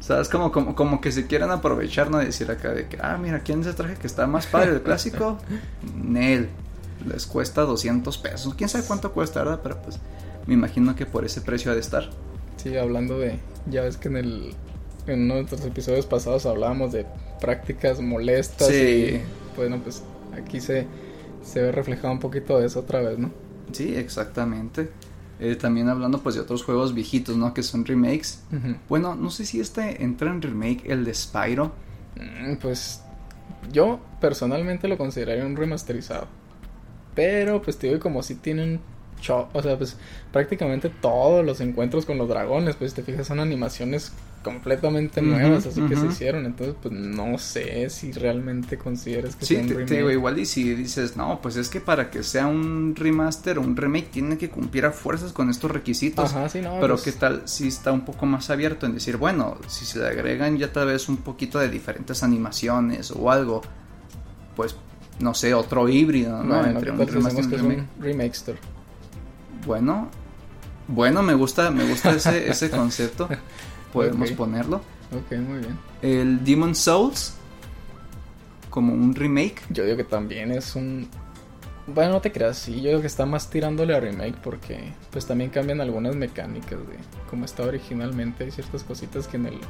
O 0.00 0.04
sea, 0.04 0.20
es 0.20 0.28
como, 0.28 0.50
como, 0.50 0.74
como 0.74 1.00
que 1.00 1.12
se 1.12 1.28
quieran 1.28 1.52
aprovechar, 1.52 2.10
¿no? 2.10 2.18
De 2.18 2.24
decir 2.24 2.50
acá 2.50 2.70
de 2.70 2.88
que, 2.88 2.98
ah, 3.00 3.16
mira, 3.22 3.38
¿quién 3.38 3.60
es 3.60 3.68
ese 3.68 3.76
traje 3.76 3.94
que 3.94 4.08
está 4.08 4.26
más 4.26 4.46
padre, 4.46 4.72
el 4.72 4.82
clásico? 4.82 5.38
Nel. 5.96 6.48
Les 7.06 7.24
cuesta 7.26 7.62
200 7.62 8.18
pesos. 8.18 8.54
¿Quién 8.54 8.68
sabe 8.68 8.84
cuánto 8.84 9.12
cuesta, 9.12 9.44
verdad? 9.44 9.60
Pero 9.62 9.80
pues 9.80 10.00
me 10.46 10.54
imagino 10.54 10.96
que 10.96 11.06
por 11.06 11.24
ese 11.24 11.40
precio 11.40 11.70
ha 11.70 11.74
de 11.74 11.80
estar. 11.80 12.10
Sí, 12.56 12.76
hablando 12.76 13.18
de. 13.18 13.38
Ya 13.70 13.82
ves 13.82 13.96
que 13.96 14.08
en 14.08 14.16
el. 14.16 14.54
En 15.06 15.22
uno 15.24 15.34
de 15.34 15.40
nuestros 15.40 15.64
episodios 15.64 16.06
pasados 16.06 16.46
hablábamos 16.46 16.92
de 16.92 17.06
prácticas 17.40 18.00
molestas. 18.00 18.68
Sí. 18.68 18.74
Y, 18.74 19.20
bueno, 19.56 19.80
pues 19.82 20.02
aquí 20.32 20.60
se, 20.60 20.86
se 21.42 21.60
ve 21.60 21.72
reflejado 21.72 22.12
un 22.12 22.20
poquito 22.20 22.58
de 22.58 22.66
eso 22.66 22.80
otra 22.80 23.00
vez, 23.00 23.18
¿no? 23.18 23.30
Sí, 23.72 23.94
exactamente. 23.96 24.90
Eh, 25.40 25.56
también 25.56 25.88
hablando 25.88 26.22
pues 26.22 26.36
de 26.36 26.40
otros 26.40 26.62
juegos 26.62 26.94
viejitos, 26.94 27.36
¿no? 27.36 27.52
Que 27.52 27.64
son 27.64 27.84
remakes. 27.84 28.44
Bueno, 28.88 29.16
no 29.16 29.28
sé 29.30 29.44
si 29.44 29.60
este 29.60 30.04
entra 30.04 30.30
en 30.30 30.40
remake, 30.40 30.84
el 30.86 31.04
de 31.04 31.12
Spyro. 31.12 31.72
Mm, 32.16 32.56
pues 32.56 33.02
yo 33.72 33.98
personalmente 34.20 34.86
lo 34.86 34.96
consideraría 34.96 35.44
un 35.44 35.56
remasterizado. 35.56 36.28
Pero 37.16 37.60
pues 37.60 37.76
te 37.76 37.88
digo, 37.88 37.98
como 37.98 38.22
si 38.22 38.36
o 39.30 39.62
sea, 39.62 39.78
pues 39.78 39.96
prácticamente 40.32 40.88
todos 40.88 41.44
los 41.44 41.60
encuentros 41.60 42.06
con 42.06 42.18
los 42.18 42.28
dragones, 42.28 42.76
pues 42.76 42.94
te 42.94 43.02
fijas, 43.02 43.26
son 43.26 43.40
animaciones 43.40 44.12
completamente 44.42 45.22
nuevas, 45.22 45.66
así 45.66 45.80
que 45.82 45.96
se 45.96 46.06
hicieron. 46.06 46.46
Entonces, 46.46 46.74
pues 46.82 46.92
no 46.92 47.38
sé 47.38 47.88
si 47.90 48.12
realmente 48.12 48.76
consideras 48.76 49.36
que 49.36 49.46
sí, 49.46 49.54
sea 49.54 49.62
un 49.62 49.68
remake. 49.68 49.88
te 49.88 49.96
digo, 49.96 50.10
igual 50.10 50.38
y 50.38 50.46
si 50.46 50.74
dices, 50.74 51.16
no, 51.16 51.40
pues 51.40 51.56
es 51.56 51.68
que 51.68 51.80
para 51.80 52.10
que 52.10 52.22
sea 52.22 52.46
un 52.46 52.94
remaster 52.96 53.58
o 53.58 53.62
un 53.62 53.76
remake 53.76 54.10
tiene 54.10 54.36
que 54.38 54.50
cumplir 54.50 54.84
a 54.84 54.90
fuerzas 54.90 55.32
con 55.32 55.48
estos 55.50 55.70
requisitos. 55.70 56.34
Ajá, 56.34 56.48
sí, 56.48 56.60
no. 56.60 56.78
Pero 56.80 56.94
pues 56.94 57.04
qué 57.04 57.12
tal 57.12 57.42
si 57.44 57.68
está 57.68 57.92
un 57.92 58.04
poco 58.04 58.26
más 58.26 58.50
abierto 58.50 58.86
en 58.86 58.94
decir, 58.94 59.16
bueno, 59.16 59.58
si 59.68 59.84
se 59.84 59.98
le 59.98 60.06
agregan 60.06 60.58
ya 60.58 60.72
tal 60.72 60.88
vez 60.88 61.08
un 61.08 61.18
poquito 61.18 61.58
de 61.58 61.68
diferentes 61.68 62.22
animaciones 62.22 63.10
o 63.12 63.30
algo, 63.30 63.62
pues 64.56 64.74
no 65.20 65.34
sé, 65.34 65.54
otro 65.54 65.88
híbrido, 65.88 66.42
¿no? 66.42 66.64
Entre 66.64 66.90
un 66.90 67.06
remaster 67.06 67.60
y 67.60 67.62
un 67.62 67.88
remake. 68.00 68.32
Bueno, 69.66 70.08
bueno, 70.88 71.22
me 71.22 71.34
gusta, 71.34 71.70
me 71.70 71.84
gusta 71.84 72.10
ese, 72.12 72.50
ese 72.50 72.70
concepto. 72.70 73.28
Podemos 73.92 74.30
ponerlo. 74.32 74.78
Ok, 75.12 75.38
muy 75.38 75.58
bien. 75.58 75.78
El 76.00 76.44
Demon 76.44 76.74
Souls, 76.74 77.34
como 78.70 78.92
un 78.92 79.14
remake. 79.14 79.62
Yo 79.70 79.84
digo 79.84 79.96
que 79.96 80.04
también 80.04 80.52
es 80.52 80.74
un. 80.74 81.08
Bueno, 81.86 82.12
no 82.12 82.20
te 82.20 82.30
creas, 82.30 82.58
sí, 82.58 82.80
yo 82.80 82.90
digo 82.90 83.00
que 83.00 83.08
está 83.08 83.26
más 83.26 83.50
tirándole 83.50 83.94
a 83.94 84.00
remake 84.00 84.36
porque 84.42 84.92
pues 85.10 85.26
también 85.26 85.50
cambian 85.50 85.80
algunas 85.80 86.14
mecánicas 86.14 86.78
de 86.78 86.96
cómo 87.28 87.44
estaba 87.44 87.68
originalmente. 87.68 88.44
Hay 88.44 88.50
ciertas 88.50 88.84
cositas 88.84 89.26
que 89.26 89.36
en 89.36 89.46
el. 89.46 89.60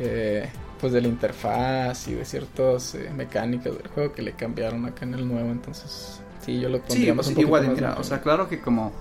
Eh, 0.00 0.48
pues 0.80 0.92
de 0.92 1.00
la 1.00 1.08
interfaz 1.08 2.08
y 2.08 2.14
de 2.14 2.24
ciertas 2.24 2.94
eh, 2.94 3.10
mecánicas 3.14 3.76
del 3.76 3.88
juego 3.88 4.12
que 4.12 4.22
le 4.22 4.32
cambiaron 4.32 4.84
acá 4.84 5.04
en 5.04 5.14
el 5.14 5.26
nuevo, 5.26 5.50
entonces 5.50 6.20
Sí, 6.44 6.60
yo 6.60 6.68
lo 6.68 6.80
pondría 6.80 7.14
pues, 7.14 7.30
igual, 7.36 7.68
mira, 7.74 7.96
o 7.98 8.04
sea, 8.04 8.20
claro 8.20 8.48
que 8.48 8.60
como 8.60 8.92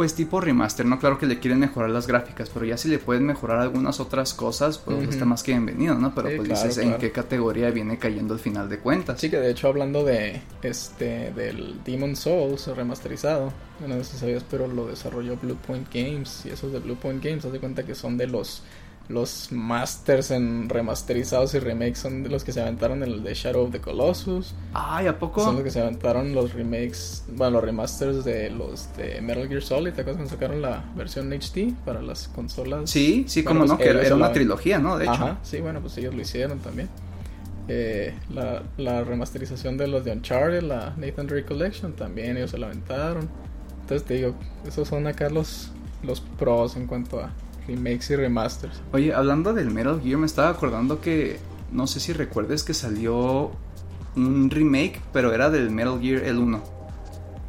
pues 0.00 0.14
tipo 0.14 0.40
remaster, 0.40 0.86
¿no? 0.86 0.98
Claro 0.98 1.18
que 1.18 1.26
le 1.26 1.38
quieren 1.40 1.58
mejorar 1.58 1.90
las 1.90 2.06
gráficas, 2.06 2.48
pero 2.48 2.64
ya 2.64 2.78
si 2.78 2.88
le 2.88 2.98
pueden 2.98 3.26
mejorar 3.26 3.58
algunas 3.58 4.00
otras 4.00 4.32
cosas, 4.32 4.78
pues 4.78 5.06
está 5.06 5.26
más 5.26 5.42
que 5.42 5.52
bienvenido, 5.52 5.94
¿no? 5.94 6.14
Pero 6.14 6.30
pues 6.38 6.48
dices 6.48 6.78
en 6.78 6.96
qué 6.96 7.12
categoría 7.12 7.70
viene 7.70 7.98
cayendo 7.98 8.32
al 8.32 8.40
final 8.40 8.70
de 8.70 8.78
cuentas. 8.78 9.20
Sí, 9.20 9.28
que 9.28 9.36
de 9.36 9.50
hecho 9.50 9.68
hablando 9.68 10.02
de 10.02 10.40
este 10.62 11.34
del 11.34 11.84
Demon 11.84 12.16
Souls 12.16 12.66
remasterizado, 12.68 13.52
no 13.86 13.94
sé 13.96 14.04
si 14.04 14.16
sabías, 14.16 14.42
pero 14.50 14.66
lo 14.68 14.86
desarrolló 14.86 15.36
Bluepoint 15.36 15.92
Games 15.92 16.46
y 16.46 16.48
esos 16.48 16.72
de 16.72 16.78
Bluepoint 16.78 17.22
Games, 17.22 17.44
haz 17.44 17.52
de 17.52 17.60
cuenta 17.60 17.82
que 17.84 17.94
son 17.94 18.16
de 18.16 18.26
los 18.26 18.62
los 19.10 19.50
masters 19.50 20.30
en 20.30 20.68
remasterizados 20.68 21.54
y 21.54 21.58
remakes 21.58 21.98
son 21.98 22.22
de 22.22 22.28
los 22.28 22.44
que 22.44 22.52
se 22.52 22.60
aventaron 22.60 23.02
en 23.02 23.10
el 23.10 23.24
de 23.24 23.34
Shadow 23.34 23.64
of 23.64 23.72
the 23.72 23.80
Colossus. 23.80 24.54
Ay, 24.72 25.08
¿a 25.08 25.18
poco? 25.18 25.42
Son 25.42 25.56
los 25.56 25.64
que 25.64 25.70
se 25.70 25.80
aventaron 25.80 26.32
los 26.32 26.54
remakes, 26.54 27.24
bueno, 27.28 27.54
los 27.54 27.64
remasters 27.64 28.24
de 28.24 28.50
los 28.50 28.96
de 28.96 29.20
Metal 29.20 29.48
Gear 29.48 29.62
Solid. 29.62 29.92
¿Te 29.92 30.02
acuerdas 30.02 30.16
cuando 30.16 30.30
sacaron 30.30 30.62
la 30.62 30.84
versión 30.94 31.32
HD 31.32 31.74
para 31.84 32.00
las 32.00 32.28
consolas? 32.28 32.88
Sí, 32.88 33.24
sí, 33.26 33.42
como 33.42 33.64
no, 33.64 33.76
que 33.76 33.88
era, 33.88 34.14
una 34.14 34.32
trilogía, 34.32 34.78
¿no? 34.78 34.96
De 34.96 35.04
hecho. 35.04 35.12
Ajá, 35.12 35.38
sí, 35.42 35.60
bueno, 35.60 35.80
pues 35.80 35.98
ellos 35.98 36.14
lo 36.14 36.20
hicieron 36.20 36.60
también. 36.60 36.88
Eh, 37.66 38.14
la, 38.32 38.62
la, 38.78 39.04
remasterización 39.04 39.76
de 39.76 39.86
los 39.86 40.04
de 40.04 40.12
Uncharted, 40.12 40.62
la 40.62 40.94
Nathan 40.96 41.26
Drake 41.26 41.46
Collection, 41.46 41.92
también 41.92 42.36
ellos 42.36 42.52
se 42.52 42.58
la 42.58 42.66
aventaron. 42.66 43.28
Entonces 43.82 44.06
te 44.06 44.14
digo, 44.14 44.34
esos 44.66 44.86
son 44.86 45.06
acá 45.08 45.28
los, 45.30 45.70
los 46.02 46.20
pros 46.20 46.76
en 46.76 46.86
cuanto 46.86 47.20
a 47.20 47.32
remakes 47.66 48.10
y 48.10 48.16
remasters. 48.16 48.80
Oye, 48.92 49.12
hablando 49.14 49.52
del 49.52 49.70
Metal 49.70 50.00
Gear, 50.02 50.18
me 50.18 50.26
estaba 50.26 50.48
acordando 50.50 51.00
que 51.00 51.38
no 51.72 51.86
sé 51.86 52.00
si 52.00 52.12
recuerdes 52.12 52.62
que 52.64 52.74
salió 52.74 53.52
un 54.16 54.50
remake, 54.50 55.00
pero 55.12 55.32
era 55.32 55.50
del 55.50 55.70
Metal 55.70 55.98
Gear 56.00 56.24
el 56.24 56.38
1. 56.38 56.62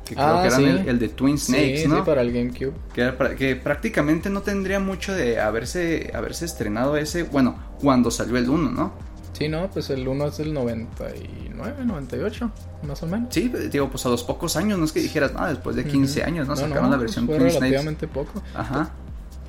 que 0.06 0.16
creo 0.16 0.28
Ah, 0.28 0.42
que 0.42 0.48
eran 0.50 0.60
sí. 0.60 0.66
el, 0.68 0.90
el 0.90 1.00
de 1.00 1.10
Twin 1.10 1.38
Snakes, 1.38 1.82
sí, 1.84 1.88
¿no? 1.88 1.98
sí, 1.98 2.02
para 2.06 2.22
el 2.22 2.32
GameCube. 2.34 2.74
que, 2.94 3.02
era 3.02 3.64
prácticamente 3.64 4.30
no 4.30 4.42
tendría 4.42 4.80
mucho 4.80 5.14
de 5.14 5.40
haberse, 5.40 6.12
haberse 6.14 6.44
estrenado 6.46 6.98
ese, 6.98 7.24
bueno, 7.24 7.56
cuando 7.80 8.12
salió 8.12 8.38
el 8.38 8.50
1, 8.50 8.72
¿no? 8.72 8.92
Sí, 9.34 9.48
no, 9.48 9.70
pues 9.72 9.90
el 9.90 10.06
1 10.08 10.28
es 10.28 10.38
del 10.38 10.54
99, 10.54 11.86
98, 11.86 12.52
más 12.88 13.02
o 13.02 13.08
menos. 13.08 13.34
Sí, 13.34 13.52
digo, 13.72 13.90
pues 13.90 14.06
a 14.06 14.10
los 14.10 14.24
pocos 14.24 14.56
años, 14.58 14.78
no 14.78 14.86
es 14.86 14.92
que 14.92 15.00
dijeras, 15.00 15.32
ah, 15.36 15.48
después 15.50 15.76
de 15.76 15.86
15 15.86 16.20
Ujú. 16.20 16.28
años, 16.28 16.48
¿no? 16.48 16.56
Sacaron 16.56 16.92
la 16.92 16.98
versión 16.98 17.26
fue 17.26 17.38
Twin 17.38 17.50
Snakes. 17.50 17.60
relativamente 17.66 18.08
poco. 18.08 18.44
Ajá. 18.54 18.92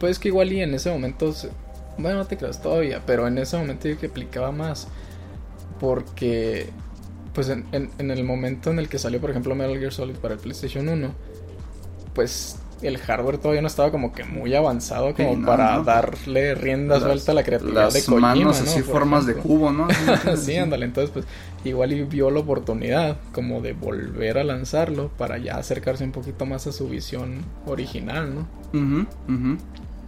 Pues 0.02 0.18
que 0.18 0.28
igual 0.30 0.52
y 0.52 0.60
en 0.60 0.74
ese 0.74 0.90
momento, 0.90 1.32
bueno, 1.96 2.18
no 2.18 2.24
te 2.26 2.36
creas 2.36 2.60
todavía, 2.60 3.00
pero 3.06 3.28
en 3.28 3.38
ese 3.38 3.56
momento 3.56 3.86
yo 3.88 3.96
que 3.96 4.06
aplicaba 4.06 4.50
más. 4.50 4.88
Porque, 5.78 6.70
pues 7.32 7.48
en, 7.48 7.64
en- 7.70 7.88
en 7.98 8.10
el 8.10 8.24
momento 8.24 8.70
en 8.72 8.80
el 8.80 8.88
que 8.88 8.98
salió, 8.98 9.20
por 9.20 9.30
ejemplo, 9.30 9.54
Metal 9.54 9.78
Gear 9.78 9.92
Solid 9.92 10.16
para 10.16 10.34
el 10.34 10.40
PlayStation 10.40 10.88
1, 10.88 11.12
pues 12.14 12.56
el 12.82 12.98
hardware 12.98 13.38
todavía 13.38 13.60
no 13.62 13.68
estaba 13.68 13.92
como 13.92 14.12
que 14.12 14.24
muy 14.24 14.56
avanzado 14.56 15.14
como 15.14 15.34
Sí, 15.34 15.36
no, 15.36 15.46
para 15.46 15.76
no. 15.76 15.84
darle 15.84 16.56
rienda 16.56 16.98
suelta 16.98 17.30
a 17.30 17.34
la 17.36 17.44
creatividad 17.44 17.84
Las 17.84 17.94
de 17.94 18.04
Kojima, 18.04 18.20
manos 18.20 18.60
¿no? 18.60 18.70
así, 18.72 18.80
Por 18.82 18.92
formas 18.92 19.24
de 19.26 19.34
cubo, 19.34 19.70
¿no? 19.70 19.86
sí, 20.36 20.56
ándale, 20.56 20.84
entonces 20.86 21.10
pues 21.12 21.24
igual 21.64 21.92
y 21.92 22.02
vio 22.02 22.28
la 22.32 22.40
oportunidad 22.40 23.18
como 23.32 23.60
de 23.60 23.72
volver 23.72 24.36
a 24.38 24.42
lanzarlo 24.42 25.10
para 25.16 25.38
ya 25.38 25.58
acercarse 25.58 26.02
un 26.02 26.10
poquito 26.10 26.44
más 26.44 26.66
a 26.66 26.72
su 26.72 26.88
visión 26.88 27.44
original, 27.66 28.34
¿no? 28.34 28.48
Ujú, 28.72 29.06
ujú. 29.32 29.58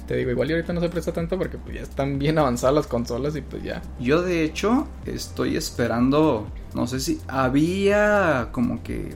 Te 0.06 0.16
digo, 0.16 0.30
igual 0.30 0.50
y 0.50 0.54
ahorita 0.54 0.72
no 0.72 0.80
se 0.80 0.88
presta 0.88 1.12
tanto 1.12 1.38
porque 1.38 1.56
pues 1.56 1.76
ya 1.76 1.82
están 1.82 2.18
bien 2.18 2.38
avanzadas 2.38 2.74
las 2.74 2.86
consolas 2.86 3.34
y 3.36 3.40
pues 3.40 3.62
ya. 3.62 3.80
Yo 3.98 4.22
de 4.22 4.44
hecho 4.44 4.86
estoy 5.06 5.56
esperando, 5.56 6.46
no 6.74 6.86
sé 6.86 7.00
si 7.00 7.20
había 7.26 8.48
como 8.52 8.82
que 8.82 9.14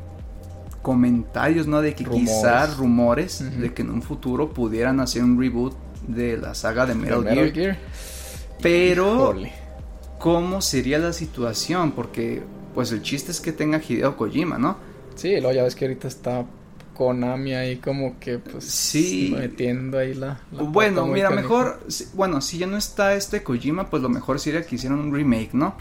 comentarios, 0.80 1.66
¿no? 1.66 1.82
De 1.82 1.94
que 1.94 2.04
Rumores. 2.04 2.28
quizás 2.28 2.76
rumores 2.78 3.60
de 3.60 3.74
que 3.74 3.82
en 3.82 3.90
un 3.90 4.02
futuro 4.02 4.54
pudieran 4.54 5.00
hacer 5.00 5.22
un 5.22 5.38
reboot 5.38 5.74
de 6.06 6.38
la 6.38 6.54
saga 6.54 6.86
de 6.86 6.94
Metal, 6.94 7.22
de 7.22 7.30
Metal 7.30 7.52
Gear. 7.52 7.74
Gear. 7.74 7.78
Pero. 8.62 9.34
¿cómo 10.18 10.60
sería 10.60 10.98
la 10.98 11.12
situación? 11.12 11.92
Porque, 11.92 12.42
pues 12.74 12.92
el 12.92 13.02
chiste 13.02 13.30
es 13.30 13.40
que 13.40 13.52
tenga 13.52 13.80
Hideo 13.86 14.16
Kojima, 14.16 14.58
¿no? 14.58 14.76
Sí, 15.14 15.32
luego 15.40 15.52
ya 15.52 15.62
ves 15.64 15.74
que 15.74 15.86
ahorita 15.86 16.08
está 16.08 16.44
Konami 16.98 17.54
ahí 17.54 17.76
como 17.76 18.18
que 18.18 18.38
pues 18.38 18.64
Sí. 18.64 19.32
metiendo 19.38 19.96
ahí 19.98 20.12
la, 20.14 20.40
la 20.52 20.62
Bueno, 20.64 21.06
mira, 21.06 21.28
canija. 21.28 21.42
mejor, 21.42 21.80
bueno, 22.14 22.40
si 22.42 22.58
ya 22.58 22.66
no 22.66 22.76
está 22.76 23.14
este 23.14 23.42
Kojima, 23.44 23.88
pues 23.88 24.02
lo 24.02 24.08
mejor 24.10 24.40
sería 24.40 24.66
que 24.66 24.74
hicieran 24.74 24.98
un 24.98 25.14
remake, 25.14 25.54
¿no? 25.54 25.74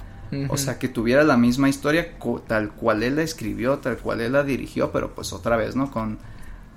O 0.50 0.58
sea, 0.58 0.78
que 0.78 0.90
tuviera 0.90 1.24
la 1.24 1.38
misma 1.38 1.70
historia 1.70 2.10
tal 2.48 2.72
cual 2.72 3.02
él 3.02 3.16
la 3.16 3.24
escribió, 3.24 3.78
tal 3.80 3.98
cual 3.98 4.20
él 4.22 4.34
la 4.34 4.44
dirigió, 4.44 4.92
pero 4.92 5.16
pues 5.16 5.32
otra 5.34 5.56
vez, 5.58 5.76
¿no? 5.78 5.90
Con, 5.90 6.18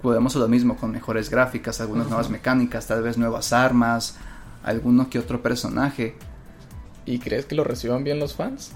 podemos 0.03 0.35
lo 0.37 0.46
mismo, 0.48 0.76
con 0.76 0.92
mejores 0.92 1.31
gráficas, 1.31 1.81
algunas 1.81 2.07
nuevas 2.09 2.31
mecánicas, 2.31 2.87
tal 2.87 3.03
vez 3.03 3.18
nuevas 3.18 3.53
armas, 3.53 4.16
alguno 4.62 5.11
que 5.11 5.18
otro 5.18 5.42
personaje. 5.42 6.14
¿Y 7.07 7.18
crees 7.18 7.44
que 7.44 7.57
lo 7.57 7.64
reciban 7.64 8.05
bien 8.05 8.20
los 8.20 8.35
fans? 8.35 8.70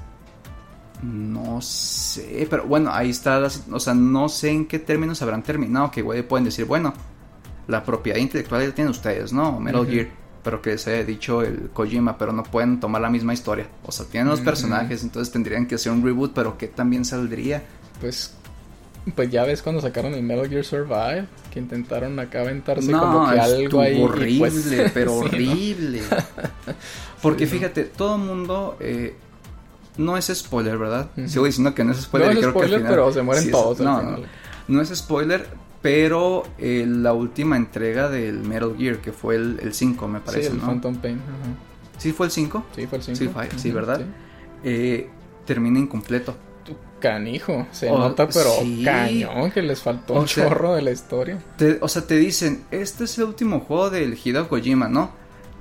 No 1.04 1.60
sé, 1.60 2.46
pero 2.48 2.64
bueno, 2.64 2.90
ahí 2.92 3.10
está, 3.10 3.38
la 3.38 3.50
o 3.72 3.80
sea, 3.80 3.92
no 3.92 4.28
sé 4.28 4.50
en 4.50 4.66
qué 4.66 4.78
términos 4.78 5.20
habrán 5.20 5.42
terminado, 5.42 5.90
que 5.90 6.02
pueden 6.02 6.44
decir, 6.44 6.64
bueno, 6.64 6.94
la 7.68 7.84
propiedad 7.84 8.18
intelectual 8.18 8.62
ya 8.62 8.68
la 8.68 8.74
tienen 8.74 8.90
ustedes, 8.90 9.32
¿no? 9.32 9.60
Metal. 9.60 9.86
Gear, 9.86 10.08
pero 10.42 10.62
que 10.62 10.78
se 10.78 10.94
haya 10.94 11.04
dicho 11.04 11.42
el 11.42 11.70
Kojima, 11.72 12.16
pero 12.16 12.32
no 12.32 12.42
pueden 12.42 12.80
tomar 12.80 13.02
la 13.02 13.10
misma 13.10 13.34
historia. 13.34 13.66
O 13.84 13.92
sea, 13.92 14.06
tienen 14.06 14.28
los 14.28 14.40
personajes, 14.40 15.02
entonces 15.02 15.32
tendrían 15.32 15.66
que 15.66 15.74
hacer 15.74 15.92
un 15.92 16.02
reboot, 16.02 16.32
pero 16.34 16.56
que 16.56 16.68
también 16.68 17.04
saldría. 17.04 17.62
Pues 18.00 18.34
pues 19.14 19.30
ya 19.30 19.44
ves 19.44 19.60
cuando 19.60 19.82
sacaron 19.82 20.14
el 20.14 20.22
Metal 20.22 20.48
Gear 20.48 20.64
Survive, 20.64 21.26
que 21.52 21.58
intentaron 21.58 22.18
acá 22.18 22.40
aventarse 22.40 22.90
No, 22.90 23.00
como 23.00 23.30
que 23.30 23.38
algo 23.38 23.80
ahí 23.80 23.98
y, 23.98 24.02
horrible, 24.02 24.38
pues, 24.38 24.90
pero 24.94 25.14
horrible. 25.16 26.02
Porque 27.20 27.46
Sí, 27.46 27.52
¿no? 27.52 27.58
fíjate, 27.58 27.84
todo 27.84 28.16
el 28.16 28.22
mundo 28.22 28.76
eh, 28.80 29.14
no 29.96 30.16
es 30.16 30.26
spoiler, 30.34 30.76
¿verdad? 30.78 31.10
Ujú. 31.16 31.28
Sigo 31.28 31.44
diciendo 31.46 31.74
que 31.74 31.84
no 31.84 31.92
es 31.92 32.00
spoiler. 32.02 32.28
No 32.28 32.32
es 32.32 32.38
creo 32.38 32.52
que 32.52 32.58
al 32.58 32.64
spoiler, 32.64 32.78
final- 32.80 32.92
pero 32.92 33.12
se 33.12 33.22
mueren 33.22 33.44
sí 33.44 33.50
todos 33.50 33.80
no, 33.80 34.02
no, 34.02 34.16
no 34.68 34.80
es 34.80 34.88
spoiler, 34.96 35.46
pero 35.82 36.44
eh, 36.58 36.84
la 36.88 37.12
última 37.12 37.56
entrega 37.56 38.08
del 38.08 38.38
Metal 38.40 38.74
Gear, 38.78 38.98
que 38.98 39.12
fue 39.12 39.36
el, 39.36 39.58
el 39.62 39.74
5, 39.74 40.08
me 40.08 40.20
parece, 40.20 40.48
sí, 40.48 40.52
el 40.54 40.60
¿no? 40.60 40.66
Phantom 40.66 40.96
Pain. 40.96 41.16
ajá. 41.16 41.98
¿Sí 41.98 42.12
fue 42.12 42.26
el 42.26 42.32
5? 42.32 42.64
Sí, 42.74 42.86
fue 42.86 42.98
el 42.98 43.04
5. 43.04 43.18
Sí, 43.18 43.58
sí, 43.58 43.70
¿verdad? 43.70 44.00
Eh, 44.64 45.08
termina 45.46 45.78
incompleto. 45.78 46.34
Canijo, 47.00 47.66
se 47.70 47.90
Oh, 47.90 47.98
nota, 47.98 48.26
pero 48.28 48.50
sí. 48.62 48.82
cañón 48.82 49.50
que 49.50 49.60
les 49.60 49.82
faltó 49.82 50.14
O 50.14 50.20
un 50.20 50.28
sea, 50.28 50.48
chorro 50.48 50.74
de 50.74 50.80
la 50.82 50.90
historia. 50.90 51.38
Te- 51.58 51.76
o 51.82 51.88
sea, 51.88 52.06
te 52.06 52.16
dicen, 52.16 52.64
este 52.70 53.04
es 53.04 53.18
el 53.18 53.24
último 53.24 53.60
juego 53.60 53.90
del 53.90 54.18
Hideo 54.22 54.48
Kojima, 54.48 54.88
¿no? 54.88 55.10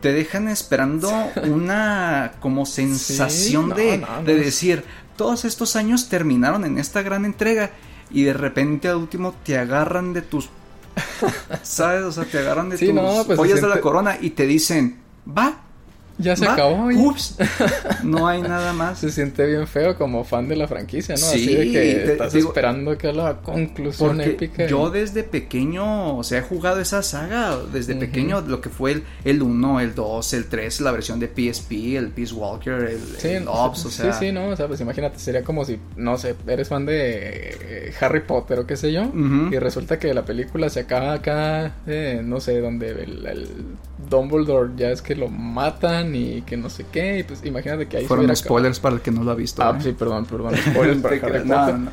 Te 0.04 0.12
dejan 0.12 0.50
esperando 0.50 1.10
una 1.50 2.34
como 2.42 2.66
sensación 2.66 3.70
no, 3.70 3.76
de, 3.76 3.98
no, 3.98 4.08
no. 4.18 4.24
de 4.24 4.36
decir, 4.36 4.84
todos 5.16 5.46
estos 5.46 5.76
años 5.76 6.10
terminaron 6.10 6.66
en 6.66 6.78
esta 6.78 7.02
gran 7.02 7.24
entrega 7.26 7.72
y 8.12 8.24
de 8.24 8.34
repente 8.34 8.90
al 8.90 8.98
último 8.98 9.34
te 9.44 9.58
agarran 9.58 10.14
de 10.14 10.22
tus... 10.22 10.50
¿Sabes? 11.64 12.04
O 12.04 12.12
sea, 12.12 12.26
te 12.26 12.38
agarran 12.38 12.70
de 12.70 12.78
Sí, 12.78 12.88
tus 12.88 12.96
no, 12.96 13.24
pues 13.26 13.40
joyas 13.40 13.62
de 13.62 13.68
la 13.70 13.82
corona 13.82 14.18
y 14.20 14.32
te 14.32 14.46
dicen, 14.46 15.00
va, 15.26 15.62
Ya 16.20 16.36
se 16.36 16.46
va, 16.46 16.54
acabó. 16.54 16.84
oye. 16.86 16.98
ups, 17.00 17.38
no 18.04 18.28
hay 18.28 18.42
nada 18.42 18.72
más. 18.74 19.00
Se 19.00 19.10
siente 19.10 19.46
bien 19.48 19.66
feo 19.68 19.98
como 19.98 20.24
fan 20.24 20.48
de 20.48 20.56
la 20.56 20.68
franquicia, 20.68 21.16
¿no? 21.16 21.22
Sí, 21.22 21.44
Así 21.44 21.56
de 21.56 21.64
que 21.72 21.80
te- 21.80 22.12
estás 22.14 22.34
digo- 22.34 22.50
esperando 22.50 22.98
que 22.98 23.12
la 23.12 23.38
conclusión 23.38 24.22
épica. 24.22 24.68
yo 24.68 24.90
desde 24.92 25.24
pequeño, 25.24 26.18
o 26.18 26.24
sea, 26.24 26.40
he 26.40 26.42
jugado 26.42 26.80
esa 26.80 27.02
saga 27.02 27.58
desde 27.72 27.96
pequeño, 27.96 28.42
lo 28.42 28.62
que 28.62 28.70
fue 28.70 28.92
el, 28.92 29.04
el 29.26 29.42
1, 29.42 29.80
el 29.80 29.96
2, 29.96 30.34
el 30.34 30.46
3, 30.46 30.82
la 30.82 30.92
versión 30.92 31.20
de 31.20 31.28
PSP, 31.28 31.96
el 31.98 32.10
Peace 32.10 32.34
Walker, 32.34 32.74
el, 32.74 33.00
Sí, 33.18 33.30
el 33.30 33.48
Ops, 33.48 33.86
o 33.86 33.90
sí, 33.90 33.98
sea. 34.04 34.14
sí, 34.14 34.32
no, 34.32 34.50
o 34.50 34.56
sea, 34.56 34.68
pues 34.68 34.80
imagínate, 34.82 35.18
sería 35.20 35.44
como 35.44 35.66
si, 35.66 35.80
no 35.96 36.18
sé, 36.18 36.36
eres 36.48 36.68
fan 36.70 36.86
de 36.86 37.58
eh, 37.60 37.94
Harry 38.00 38.22
Potter 38.22 38.60
o 38.60 38.68
qué 38.68 38.78
sé 38.78 38.92
yo, 38.92 39.12
y 39.52 39.58
resulta 39.58 39.98
que 40.00 40.14
la 40.14 40.24
película 40.26 40.70
se 40.70 40.82
acaba 40.82 41.14
acá, 41.14 41.74
eh, 41.88 42.22
no 42.24 42.40
sé, 42.40 42.60
donde 42.60 42.92
el, 42.92 43.26
el 43.26 43.48
Dumbledore 44.10 44.72
ya 44.76 44.90
es 44.92 45.02
que 45.02 45.16
lo 45.16 45.28
matan 45.30 46.16
y 46.16 46.42
que 46.42 46.58
no 46.58 46.70
sé 46.70 46.86
qué, 46.92 47.20
y 47.20 47.24
pues 47.24 47.44
imagínate 47.46 47.88
que 47.88 47.98
ahí 47.98 48.06
Fueron 48.06 48.36
spoilers 48.36 48.80
para 48.80 48.96
el 48.96 49.02
que 49.02 49.12
no 49.12 49.24
lo 49.24 49.32
ha 49.32 49.36
visto. 49.36 49.62
Ah, 49.64 49.76
¿eh? 49.78 49.82
sí, 49.84 49.92
perdón, 49.94 50.26
perdón, 50.26 50.56
spoilers 50.58 51.02
para 51.02 51.16
Harry 51.16 51.40
no, 51.48 51.56
Potter. 51.56 51.80
no. 51.80 51.92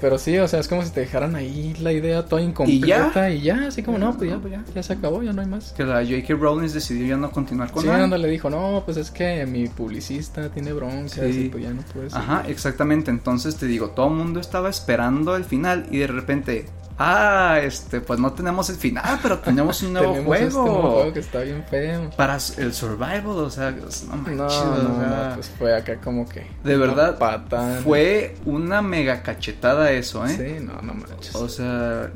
Pero 0.00 0.18
sí, 0.18 0.36
o 0.36 0.48
sea, 0.48 0.58
es 0.58 0.66
como 0.66 0.82
si 0.82 0.90
te 0.90 0.98
dejaran 0.98 1.36
ahí 1.36 1.74
la 1.80 1.92
idea 1.92 2.24
toda 2.26 2.42
incompleta 2.42 3.30
y 3.30 3.40
ya, 3.40 3.68
así 3.68 3.84
como, 3.84 3.98
no, 3.98 4.16
pues 4.18 4.30
ya, 4.30 4.38
pues 4.38 4.52
ya, 4.52 4.64
ya 4.74 4.82
se 4.82 4.94
acabó, 4.94 5.22
ya 5.22 5.32
no 5.32 5.42
hay 5.42 5.46
más. 5.46 5.72
Que 5.74 5.84
la 5.84 6.02
J.K. 6.04 6.34
Rowling 6.34 6.66
decidió 6.72 7.06
ya 7.06 7.16
no 7.16 7.30
continuar 7.30 7.70
con 7.70 7.82
Sí, 7.82 7.88
nada. 7.88 8.02
anda 8.02 8.18
le 8.18 8.26
dijo, 8.28 8.50
no, 8.50 8.82
pues 8.84 8.96
es 8.96 9.12
que 9.12 9.46
mi 9.46 9.68
publicista 9.68 10.48
tiene 10.48 10.72
broncas 10.72 11.12
Sí. 11.12 11.44
y 11.44 11.48
pues 11.50 11.62
ya 11.62 11.70
no 11.70 11.82
puede 11.82 12.10
ser. 12.10 12.18
Ajá, 12.18 12.42
exactamente. 12.48 13.12
Entonces 13.12 13.54
te 13.54 13.66
digo, 13.66 13.90
todo 13.90 14.08
el 14.08 14.14
mundo 14.14 14.40
estaba 14.40 14.68
esperando 14.70 15.36
el 15.36 15.44
final 15.44 15.86
y 15.92 15.98
de 15.98 16.08
repente, 16.08 16.66
ah, 16.98 17.58
este, 17.62 18.00
pues 18.00 18.18
no 18.20 18.32
tenemos 18.32 18.68
el 18.70 18.76
final, 18.76 19.18
pero 19.22 19.38
tenemos 19.38 19.82
un 19.82 19.92
nuevo 19.94 20.12
Tenemos 20.14 20.36
este 20.38 20.50
juego. 20.50 20.66
nuevo 20.72 20.90
juego 20.92 21.12
que 21.12 21.20
está 21.20 21.40
bien 21.40 21.64
feo. 21.68 22.10
Para 22.16 22.34
el 22.58 22.72
survival, 22.74 23.26
o 23.26 23.50
sea, 23.50 23.70
no 23.70 24.16
manches, 24.16 24.36
No, 24.36 24.44
o 24.46 24.48
no, 24.48 25.00
sea, 25.00 25.26
no, 25.30 25.34
pues 25.34 25.50
fue 25.58 25.76
acá 25.76 25.96
como 25.96 26.28
que. 26.28 26.46
De 26.64 26.76
verdad, 26.76 27.18
Pata. 27.18 27.80
Fue 27.82 28.36
una 28.44 28.82
mega 28.82 29.22
cachetada 29.22 29.90
eso, 29.92 30.24
¿eh? 30.26 30.36
Sí, 30.58 30.64
no, 30.64 30.80
no 30.82 30.94
manches. 30.94 31.34
O 31.34 31.48
sea, 31.48 32.10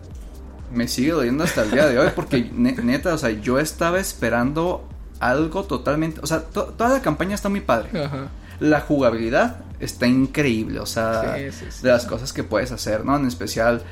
me 0.73 0.89
sigue 0.89 1.13
doliendo 1.13 1.45
hasta 1.45 1.63
el 1.63 1.71
día 1.71 1.87
de 1.87 1.99
hoy 1.99 2.09
porque 2.15 2.51
ne- 2.55 2.73
neta, 2.83 3.15
o 3.15 3.19
sea, 3.19 3.31
yo 3.31 3.59
estaba 3.59 3.99
esperando 4.01 4.89
algo 5.21 5.65
totalmente, 5.65 6.21
o 6.23 6.27
sea, 6.27 6.41
to- 6.43 6.75
toda 6.77 6.91
la 6.91 7.01
campaña 7.01 7.35
está 7.35 7.49
muy 7.49 7.61
padre. 7.61 8.05
Ajá. 8.05 8.29
La 8.61 8.81
jugabilidad 8.81 9.59
está 9.81 10.07
increíble, 10.07 10.81
o 10.81 10.87
sea, 10.87 11.37
Sí, 11.37 11.53
sí, 11.53 11.67
sí. 11.71 11.83
de 11.83 11.91
las 11.91 12.07
cosas 12.07 12.33
que 12.33 12.43
puedes 12.43 12.73
hacer, 12.73 13.05
¿no? 13.05 13.15
En 13.17 13.27
especial, 13.27 13.83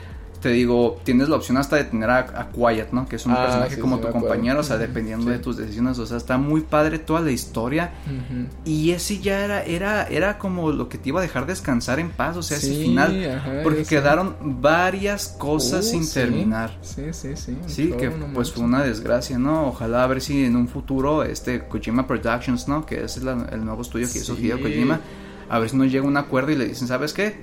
te 0.44 0.50
digo, 0.50 1.00
tienes 1.04 1.28
la 1.30 1.36
opción 1.36 1.56
hasta 1.56 1.76
de 1.76 1.84
tener 1.84 2.10
a, 2.10 2.18
a 2.18 2.48
Quiet, 2.50 2.92
¿no? 2.92 3.08
Que 3.08 3.16
es 3.16 3.24
un 3.26 3.32
Ah, 3.32 3.42
personaje 3.44 3.74
sí, 3.76 3.80
como 3.80 3.96
sí, 3.96 4.02
tu 4.02 4.10
compañero, 4.12 4.60
o 4.60 4.62
sea, 4.62 4.76
dependiendo 4.76 5.24
sí. 5.24 5.30
de 5.30 5.38
tus 5.38 5.56
decisiones, 5.56 5.98
o 5.98 6.04
sea, 6.06 6.18
está 6.18 6.36
muy 6.38 6.60
padre 6.60 6.98
toda 6.98 7.20
la 7.22 7.30
historia. 7.30 7.92
Ujú. 8.06 8.46
Y 8.66 8.90
ese 8.92 9.18
ya 9.20 9.44
era, 9.44 9.62
era, 9.64 10.04
era 10.06 10.36
como 10.38 10.70
lo 10.70 10.88
que 10.90 10.98
te 10.98 11.08
iba 11.08 11.20
a 11.20 11.22
dejar 11.22 11.46
descansar 11.46 11.98
en 11.98 12.10
paz, 12.10 12.36
o 12.36 12.42
sea, 12.42 12.58
ese 12.58 12.74
final. 12.74 13.36
ajá, 13.36 13.60
Porque 13.62 13.84
quedaron 13.84 14.36
varias 14.60 15.28
cosas 15.28 15.86
Uh, 15.86 15.88
sin 15.88 16.10
terminar. 16.12 16.76
Sí, 16.82 17.04
sí, 17.12 17.30
sí. 17.36 17.56
Sí, 17.66 17.92
que 17.98 18.10
no 18.10 18.26
pues 18.34 18.52
fue 18.52 18.64
una 18.64 18.82
desgracia, 18.84 19.38
¿no? 19.38 19.68
Ojalá 19.68 20.04
a 20.04 20.06
ver 20.06 20.20
si 20.20 20.44
en 20.44 20.56
un 20.56 20.68
futuro 20.68 21.24
este 21.24 21.60
Kojima 21.66 22.06
Productions, 22.06 22.68
¿no? 22.68 22.84
Que 22.84 23.02
es 23.04 23.22
la- 23.22 23.48
el 23.50 23.64
nuevo 23.64 23.80
estudio 23.82 24.06
que 24.12 24.18
hizo. 24.18 24.34
Hideo 24.36 24.60
Kojima, 24.60 25.00
a 25.48 25.58
ver 25.58 25.70
si 25.70 25.76
nos 25.76 25.90
llega 25.90 26.06
un 26.06 26.16
acuerdo 26.16 26.50
y 26.52 26.56
le 26.56 26.66
dicen, 26.68 26.86
¿sabes 26.86 27.12
qué? 27.14 27.40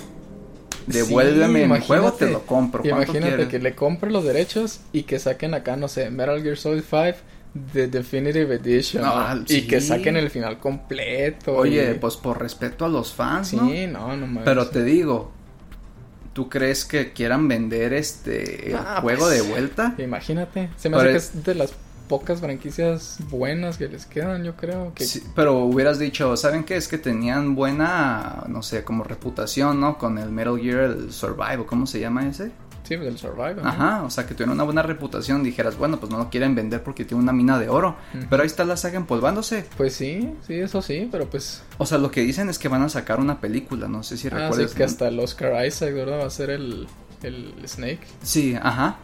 Devuélveme 0.87 1.63
Sí, 1.63 1.67
mi 1.67 1.79
juego, 1.79 2.07
imagínate- 2.07 2.25
te 2.25 2.31
lo 2.31 2.45
compro. 2.45 2.81
¿Cuánto 2.83 3.11
Imagínate 3.17 3.47
que 3.47 3.59
le 3.59 3.75
compre 3.75 4.11
los 4.11 4.23
derechos 4.23 4.79
y 4.91 5.03
que 5.03 5.19
saquen 5.19 5.53
acá, 5.53 5.75
no 5.77 5.87
sé, 5.87 6.09
Metal 6.09 6.41
Gear 6.41 6.57
Solid 6.57 6.83
5 6.89 7.17
The 7.73 7.87
Definitive 7.87 8.55
Edition. 8.55 9.03
No, 9.03 9.35
¿no? 9.35 9.45
sí. 9.47 9.57
Y 9.57 9.67
que 9.67 9.81
saquen 9.81 10.15
el 10.15 10.29
final 10.29 10.57
completo. 10.59 11.53
Oye, 11.53 11.91
y- 11.91 11.99
pues 11.99 12.15
por 12.15 12.39
respeto 12.39 12.85
a 12.85 12.89
los 12.89 13.11
fans, 13.13 13.49
Sí, 13.49 13.57
¿no? 13.87 14.15
no. 14.15 14.41
Pero 14.45 14.67
te 14.67 14.83
digo, 14.83 15.31
¿Tú 16.33 16.47
crees 16.47 16.85
que 16.85 17.11
quieran 17.11 17.49
vender 17.49 17.91
este 17.91 18.73
Ah, 18.73 18.99
juego 19.01 19.25
pues, 19.25 19.33
de 19.35 19.41
vuelta? 19.41 19.95
Imagínate. 19.97 20.69
Se 20.77 20.87
me 20.87 20.95
Pero 20.95 21.09
hace 21.09 21.31
que 21.33 21.39
es 21.39 21.43
de 21.43 21.55
las 21.55 21.73
pocas 22.11 22.41
franquicias 22.41 23.19
buenas 23.29 23.77
que 23.77 23.87
les 23.87 24.05
quedan, 24.05 24.43
yo 24.43 24.57
creo. 24.57 24.91
Que... 24.93 25.05
Sí, 25.05 25.23
pero 25.33 25.59
hubieras 25.59 25.97
dicho, 25.97 26.35
¿saben 26.35 26.65
qué? 26.65 26.75
Es 26.75 26.89
que 26.89 26.97
tenían 26.97 27.55
buena, 27.55 28.43
no 28.49 28.61
sé, 28.61 28.83
como 28.83 29.05
reputación, 29.05 29.79
¿no? 29.79 29.97
Con 29.97 30.17
el 30.17 30.29
Metal 30.29 30.59
Gear 30.59 30.81
el 30.81 31.13
Survival, 31.13 31.65
¿cómo 31.65 31.87
se 31.87 32.01
llama 32.01 32.27
ese? 32.27 32.51
Sí, 32.83 32.95
el 32.95 33.17
Survivor. 33.17 33.61
¿no? 33.63 33.69
Ajá, 33.69 34.03
o 34.03 34.09
sea, 34.09 34.25
que 34.27 34.33
tuvieron 34.33 34.55
una 34.55 34.63
buena 34.65 34.81
reputación. 34.83 35.41
Dijeras, 35.43 35.77
bueno, 35.77 35.99
pues 36.01 36.11
no 36.11 36.17
lo 36.17 36.29
quieren 36.29 36.53
vender 36.55 36.83
porque 36.83 37.05
tiene 37.05 37.23
una 37.23 37.31
mina 37.31 37.57
de 37.57 37.69
oro. 37.69 37.95
Pero 38.29 38.41
ahí 38.43 38.47
está 38.47 38.65
la 38.65 38.75
saga 38.75 38.97
empolvándose. 38.97 39.65
Pues 39.77 39.93
sí, 39.93 40.33
sí, 40.45 40.55
eso 40.55 40.81
sí, 40.81 41.07
pero 41.09 41.29
pues. 41.29 41.63
O 41.77 41.85
sea, 41.85 41.97
lo 41.97 42.11
que 42.11 42.19
dicen 42.21 42.49
es 42.49 42.59
que 42.59 42.67
van 42.67 42.81
a 42.81 42.89
sacar 42.89 43.21
una 43.21 43.39
película, 43.39 43.87
no 43.87 44.03
sé 44.03 44.17
si 44.17 44.27
Ah, 44.27 44.31
sí, 44.31 44.35
recuerdas. 44.37 44.73
que 44.73 44.83
hasta 44.83 45.07
el 45.07 45.17
Oscar 45.21 45.65
Isaac, 45.65 45.93
¿verdad? 45.93 46.19
Va 46.19 46.25
a 46.25 46.29
ser 46.29 46.49
el, 46.49 46.87
el 47.23 47.53
Snake. 47.65 48.01
Sí, 48.23 48.55
ajá. 48.61 48.97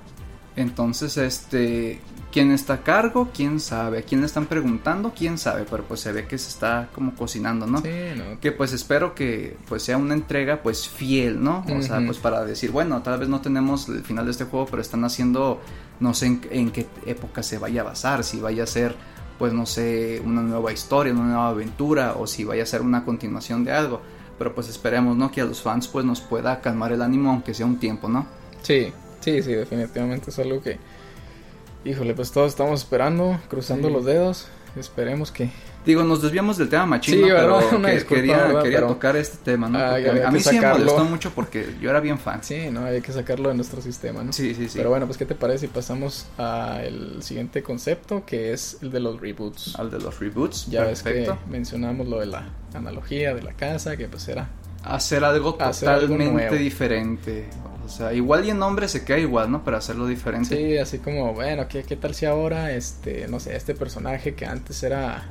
Entonces, 0.58 1.18
este, 1.18 2.02
¿quién 2.32 2.52
está 2.52 2.74
a 2.74 2.84
cargo? 2.84 3.30
¿Quién 3.34 3.60
sabe? 3.60 4.00
¿A 4.00 4.02
quién 4.02 4.22
le 4.22 4.28
están 4.28 4.48
preguntando? 4.48 5.14
¿Quién 5.16 5.38
sabe? 5.38 5.66
Pero 5.70 5.84
pues 5.84 6.02
se 6.02 6.12
ve 6.12 6.28
que 6.28 6.38
se 6.40 6.50
está 6.50 6.90
como 6.94 7.16
cocinando, 7.16 7.68
¿no? 7.68 7.80
Sí, 7.82 7.90
no. 8.18 8.40
Que 8.42 8.52
pues 8.52 8.74
espero 8.74 9.14
que 9.14 9.56
pues 9.70 9.84
sea 9.84 9.98
una 9.98 10.16
entrega 10.16 10.64
pues 10.64 10.90
fiel, 10.90 11.42
¿no? 11.42 11.64
O 11.70 11.82
sea, 11.84 12.02
pues 12.06 12.18
para 12.18 12.44
decir, 12.44 12.72
bueno, 12.72 13.04
tal 13.04 13.20
vez 13.20 13.30
no 13.30 13.40
tenemos 13.40 13.88
el 13.88 14.04
final 14.04 14.26
de 14.26 14.32
este 14.32 14.46
juego, 14.46 14.66
pero 14.66 14.82
están 14.82 15.06
haciendo, 15.06 15.62
no 16.00 16.16
sé 16.16 16.26
en, 16.26 16.42
en 16.50 16.72
qué 16.72 16.88
época 17.06 17.44
se 17.44 17.60
vaya 17.60 17.82
a 17.82 17.86
basar, 17.86 18.24
si 18.24 18.40
vaya 18.40 18.64
a 18.64 18.68
ser 18.68 18.96
pues 19.38 19.54
no 19.54 19.68
sé, 19.68 20.20
una 20.26 20.42
nueva 20.42 20.74
historia, 20.74 21.14
una 21.14 21.26
nueva 21.26 21.50
aventura 21.50 22.16
o 22.18 22.26
si 22.26 22.44
vaya 22.44 22.64
a 22.64 22.66
ser 22.66 22.82
una 22.82 23.06
continuación 23.06 23.64
de 23.64 23.72
algo. 23.72 24.02
Pero 24.40 24.56
pues 24.56 24.68
esperemos, 24.68 25.16
¿no? 25.16 25.32
Que 25.32 25.42
a 25.42 25.46
los 25.46 25.62
fans 25.62 25.88
pues 25.88 26.04
nos 26.04 26.22
pueda 26.22 26.60
calmar 26.62 26.92
el 26.92 27.04
ánimo 27.04 27.30
aunque 27.30 27.54
sea 27.54 27.68
un 27.68 27.78
tiempo, 27.78 28.10
¿no? 28.10 28.26
Sí, 28.64 28.92
sí, 29.32 29.44
sí, 29.44 29.54
definitivamente 29.54 30.30
es 30.32 30.40
algo 30.40 30.62
que. 30.62 30.78
Híjole, 31.86 32.14
pues 32.14 32.32
todos 32.32 32.50
estamos 32.50 32.82
esperando, 32.82 33.40
cruzando 33.50 33.88
Sí. 33.88 33.94
los 33.94 34.06
dedos. 34.06 34.48
Esperemos 34.76 35.32
que. 35.32 35.50
Digo, 35.86 36.04
nos 36.04 36.22
desviamos 36.22 36.58
del 36.58 36.68
tema 36.70 36.86
machín, 36.86 37.16
Sí, 37.16 37.22
pero 37.26 37.58
que- 37.82 37.92
disculpa, 37.94 38.16
quería, 38.16 38.38
¿verdad? 38.38 38.62
quería 38.64 38.78
Pero- 38.80 38.88
tocar 38.90 39.16
este 39.16 39.38
tema, 39.44 39.70
¿no? 39.70 39.80
Ah, 39.80 39.96
había 39.96 40.28
a 40.28 40.32
mí 40.32 40.40
sí 40.42 40.60
me 40.60 40.68
molestó 40.68 41.06
mucho 41.06 41.32
porque 41.34 41.76
yo 41.82 41.90
era 41.90 42.00
bien 42.02 42.20
fan. 42.20 42.44
Sí, 42.44 42.68
no, 42.72 42.84
hay 42.86 43.02
que 43.02 43.12
sacarlo 43.14 43.50
de 43.50 43.56
nuestro 43.56 43.82
sistema, 43.82 44.22
¿no? 44.24 44.34
Sí, 44.34 44.54
sí, 44.54 44.68
sí. 44.68 44.78
Pero 44.78 44.90
bueno, 44.90 45.06
pues 45.06 45.18
¿qué 45.18 45.26
te 45.26 45.34
parece 45.34 45.60
si 45.60 45.68
pasamos 45.68 46.28
al 46.38 47.24
siguiente 47.24 47.64
concepto, 47.64 48.24
que 48.26 48.52
es 48.54 48.78
el 48.82 48.92
de 48.92 49.00
los 49.00 49.20
reboots? 49.22 49.76
Al 49.80 49.90
de 49.90 50.00
los 50.00 50.20
reboots, 50.20 50.68
Ya 50.70 50.84
ves 50.84 51.02
perfecto. 51.02 51.38
que 51.46 51.50
mencionamos 51.52 52.08
lo 52.08 52.20
de 52.20 52.26
la 52.28 52.50
analogía 52.74 53.34
de 53.34 53.42
la 53.44 53.54
casa, 53.54 53.96
que 53.98 54.08
pues 54.10 54.28
era... 54.28 54.50
Hacer 54.84 55.24
algo 55.24 55.58
Hacer 55.60 55.90
algo 55.90 56.08
totalmente 56.16 56.56
diferente. 56.58 57.46
O 57.88 57.90
sea, 57.90 58.14
igual 58.14 58.46
y 58.46 58.50
en 58.50 58.60
nombre 58.60 58.88
se 58.90 59.04
queda 59.06 59.18
igual, 59.18 59.50
¿no? 59.50 59.64
Pero 59.64 59.78
hacerlo 59.78 60.06
diferente. 60.08 60.56
Sí, 60.56 60.78
así 60.78 61.00
como, 61.00 61.34
bueno, 61.34 61.68
¿qué, 61.70 61.84
qué 61.84 61.96
tal 61.96 62.14
si 62.14 62.26
ahora, 62.26 62.72
este, 62.74 63.28
no 63.30 63.40
sé, 63.40 63.56
este 63.56 63.74
personaje 63.74 64.36
que 64.36 64.46
antes 64.46 64.84
era, 64.84 65.24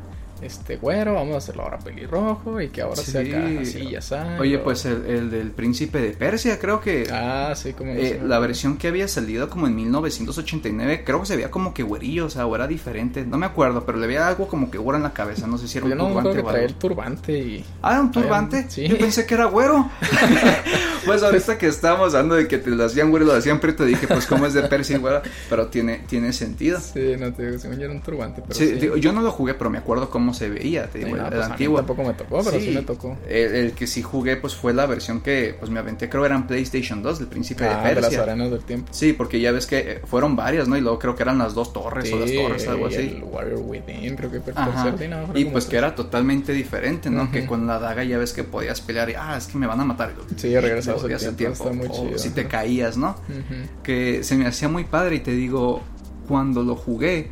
este, 0.42 0.76
güero, 0.76 1.14
vamos 1.14 1.34
a 1.34 1.38
hacerlo 1.38 1.62
ahora 1.64 1.78
pelirrojo 1.78 2.60
y 2.60 2.68
que 2.68 2.82
ahora 2.82 2.96
Sí. 3.02 3.10
sea 3.10 3.20
acá 3.22 3.60
así, 3.62 3.90
ya 3.90 4.00
sabes. 4.02 4.38
Oye, 4.40 4.58
pues 4.58 4.84
el, 4.86 5.04
el 5.06 5.30
del 5.30 5.50
príncipe 5.50 5.98
de 6.00 6.10
Persia, 6.10 6.58
creo 6.58 6.80
que 6.80 7.06
Ah, 7.12 7.52
sí, 7.56 7.72
como... 7.74 7.92
no 7.94 8.00
eh, 8.00 8.20
la 8.24 8.38
versión 8.38 8.76
que 8.78 8.88
había 8.88 9.06
salido 9.08 9.48
como 9.48 9.66
en 9.66 9.74
1989, 9.76 11.04
creo 11.04 11.20
que 11.20 11.26
se 11.26 11.36
veía 11.36 11.50
como 11.50 11.72
que 11.72 11.82
güerillo, 11.82 12.26
o 12.26 12.30
sea, 12.30 12.46
o 12.46 12.54
era 12.54 12.66
diferente. 12.66 13.24
No 13.24 13.38
me 13.38 13.46
acuerdo, 13.46 13.84
pero 13.86 13.96
le 13.98 14.06
veía 14.06 14.26
algo 14.28 14.46
como 14.48 14.70
que 14.70 14.76
güero 14.78 14.96
en 14.98 15.02
la 15.04 15.12
cabeza. 15.12 15.46
No 15.46 15.56
sé 15.58 15.68
si 15.68 15.78
era 15.78 15.86
Yo 15.88 15.92
un 15.92 15.98
no 15.98 16.04
me 16.08 16.10
acuerdo 16.20 16.30
turbante 16.32 16.42
que 16.42 16.48
o 16.48 16.50
traía 16.52 16.66
el 16.68 16.74
turbante 16.74 17.38
y... 17.38 17.64
Ah, 17.82 17.92
era 17.92 18.00
un 18.02 18.10
turbante. 18.10 18.66
Sí. 18.68 18.88
Yo 18.88 18.98
pensé 18.98 19.24
que 19.26 19.34
era 19.34 19.46
güero. 19.46 19.88
pues 21.06 21.22
ahorita 21.22 21.58
que 21.58 21.66
estábamos 21.68 22.14
hablando 22.14 22.34
de 22.34 22.46
que 22.48 22.58
te 22.58 22.70
lo 22.70 22.84
hacían 22.84 23.10
güero 23.10 23.24
lo 23.26 23.32
hacían 23.34 23.60
preto, 23.60 23.84
dije, 23.84 24.06
pues 24.08 24.26
cómo 24.26 24.46
es 24.46 24.52
de 24.54 24.62
Persia 24.62 24.96
y 24.96 24.98
güero. 24.98 25.22
Pero 25.48 25.68
tiene, 25.68 26.02
tiene 26.08 26.32
sentido. 26.32 26.78
Sí, 26.80 27.14
no 27.18 27.32
te 27.32 27.46
digo, 27.46 27.58
según 27.58 27.78
yo 27.78 27.84
era 27.84 27.92
un 27.94 28.02
turbante, 28.02 28.42
pero 28.42 28.54
Sí, 28.54 28.68
sí. 28.68 28.74
digo, 28.74 28.96
yo 28.96 29.12
no 29.12 29.22
lo 29.22 29.30
jugué, 29.30 29.54
pero 29.54 29.70
me 29.70 29.78
acuerdo 29.78 30.10
cómo 30.10 30.34
se 30.34 30.48
veía, 30.50 30.86
te 30.88 30.98
Sí, 30.98 31.04
digo, 31.04 31.16
no, 31.16 31.26
el, 31.26 31.32
pues 31.32 31.46
antiguo. 31.46 31.76
tampoco 31.78 32.02
me 32.04 32.14
tocó, 32.14 32.42
pero 32.44 32.60
sí, 32.60 32.70
me 32.70 32.82
tocó. 32.82 33.16
El, 33.28 33.54
el 33.54 33.72
que 33.72 33.86
sí 33.86 34.02
jugué, 34.02 34.36
pues 34.36 34.54
fue 34.54 34.72
la 34.74 34.86
versión 34.86 35.20
que 35.20 35.54
pues 35.58 35.70
me 35.70 35.78
aventé, 35.80 36.08
creo 36.08 36.24
era 36.26 36.34
en 36.36 36.46
PlayStation 36.46 37.02
2, 37.02 37.18
del 37.18 37.28
Príncipe 37.28 37.64
Ah, 37.66 37.82
de 37.82 37.88
de 37.88 37.94
las 37.96 38.04
Persia. 38.06 38.22
arenas 38.22 38.50
del 38.50 38.60
tiempo. 38.64 38.88
sí, 38.92 39.12
porque 39.12 39.40
ya 39.40 39.52
ves 39.52 39.66
que 39.66 39.78
eh, 39.78 40.00
fueron 40.04 40.36
varias, 40.36 40.68
¿no? 40.68 40.76
Y 40.76 40.80
luego 40.80 40.98
creo 40.98 41.14
que 41.16 41.22
eran 41.22 41.38
las 41.38 41.54
dos 41.54 41.72
torres 41.72 42.12
o 42.12 42.18
las 42.18 42.32
torres, 42.32 42.66
algo 42.68 42.86
así. 42.86 42.96
el 42.96 43.22
Warrior 43.24 43.60
Within, 43.64 44.16
creo 44.16 44.30
que 44.30 44.40
Ajá. 44.54 44.94
sí, 44.98 45.08
no, 45.08 45.22
Y 45.34 45.44
pues 45.46 45.64
tres. 45.64 45.70
que 45.70 45.76
era 45.76 45.94
totalmente 45.94 46.52
diferente, 46.52 47.10
¿no? 47.10 47.30
Que 47.30 47.46
con 47.46 47.66
la 47.66 47.78
daga 47.78 48.04
ya 48.04 48.18
ves 48.18 48.32
que 48.32 48.44
podías 48.44 48.80
pelear 48.80 49.10
y, 49.10 49.14
ah, 49.14 49.36
es 49.36 49.46
que 49.46 49.58
me 49.58 49.66
van 49.66 49.80
a 49.80 49.84
matar. 49.84 50.12
Sí, 50.36 50.58
regresabas 50.58 50.95
el 51.04 51.36
tiempo, 51.36 51.64
o 51.64 51.86
chido, 51.88 52.18
si 52.18 52.30
te 52.30 52.46
caías, 52.48 52.96
¿no? 52.96 53.16
Que 53.82 54.22
se 54.24 54.36
me 54.36 54.46
hacía 54.46 54.68
muy 54.68 54.84
padre 54.84 55.16
y 55.16 55.20
te 55.20 55.32
digo, 55.32 55.82
cuando 56.28 56.62
lo 56.62 56.74
jugué, 56.76 57.30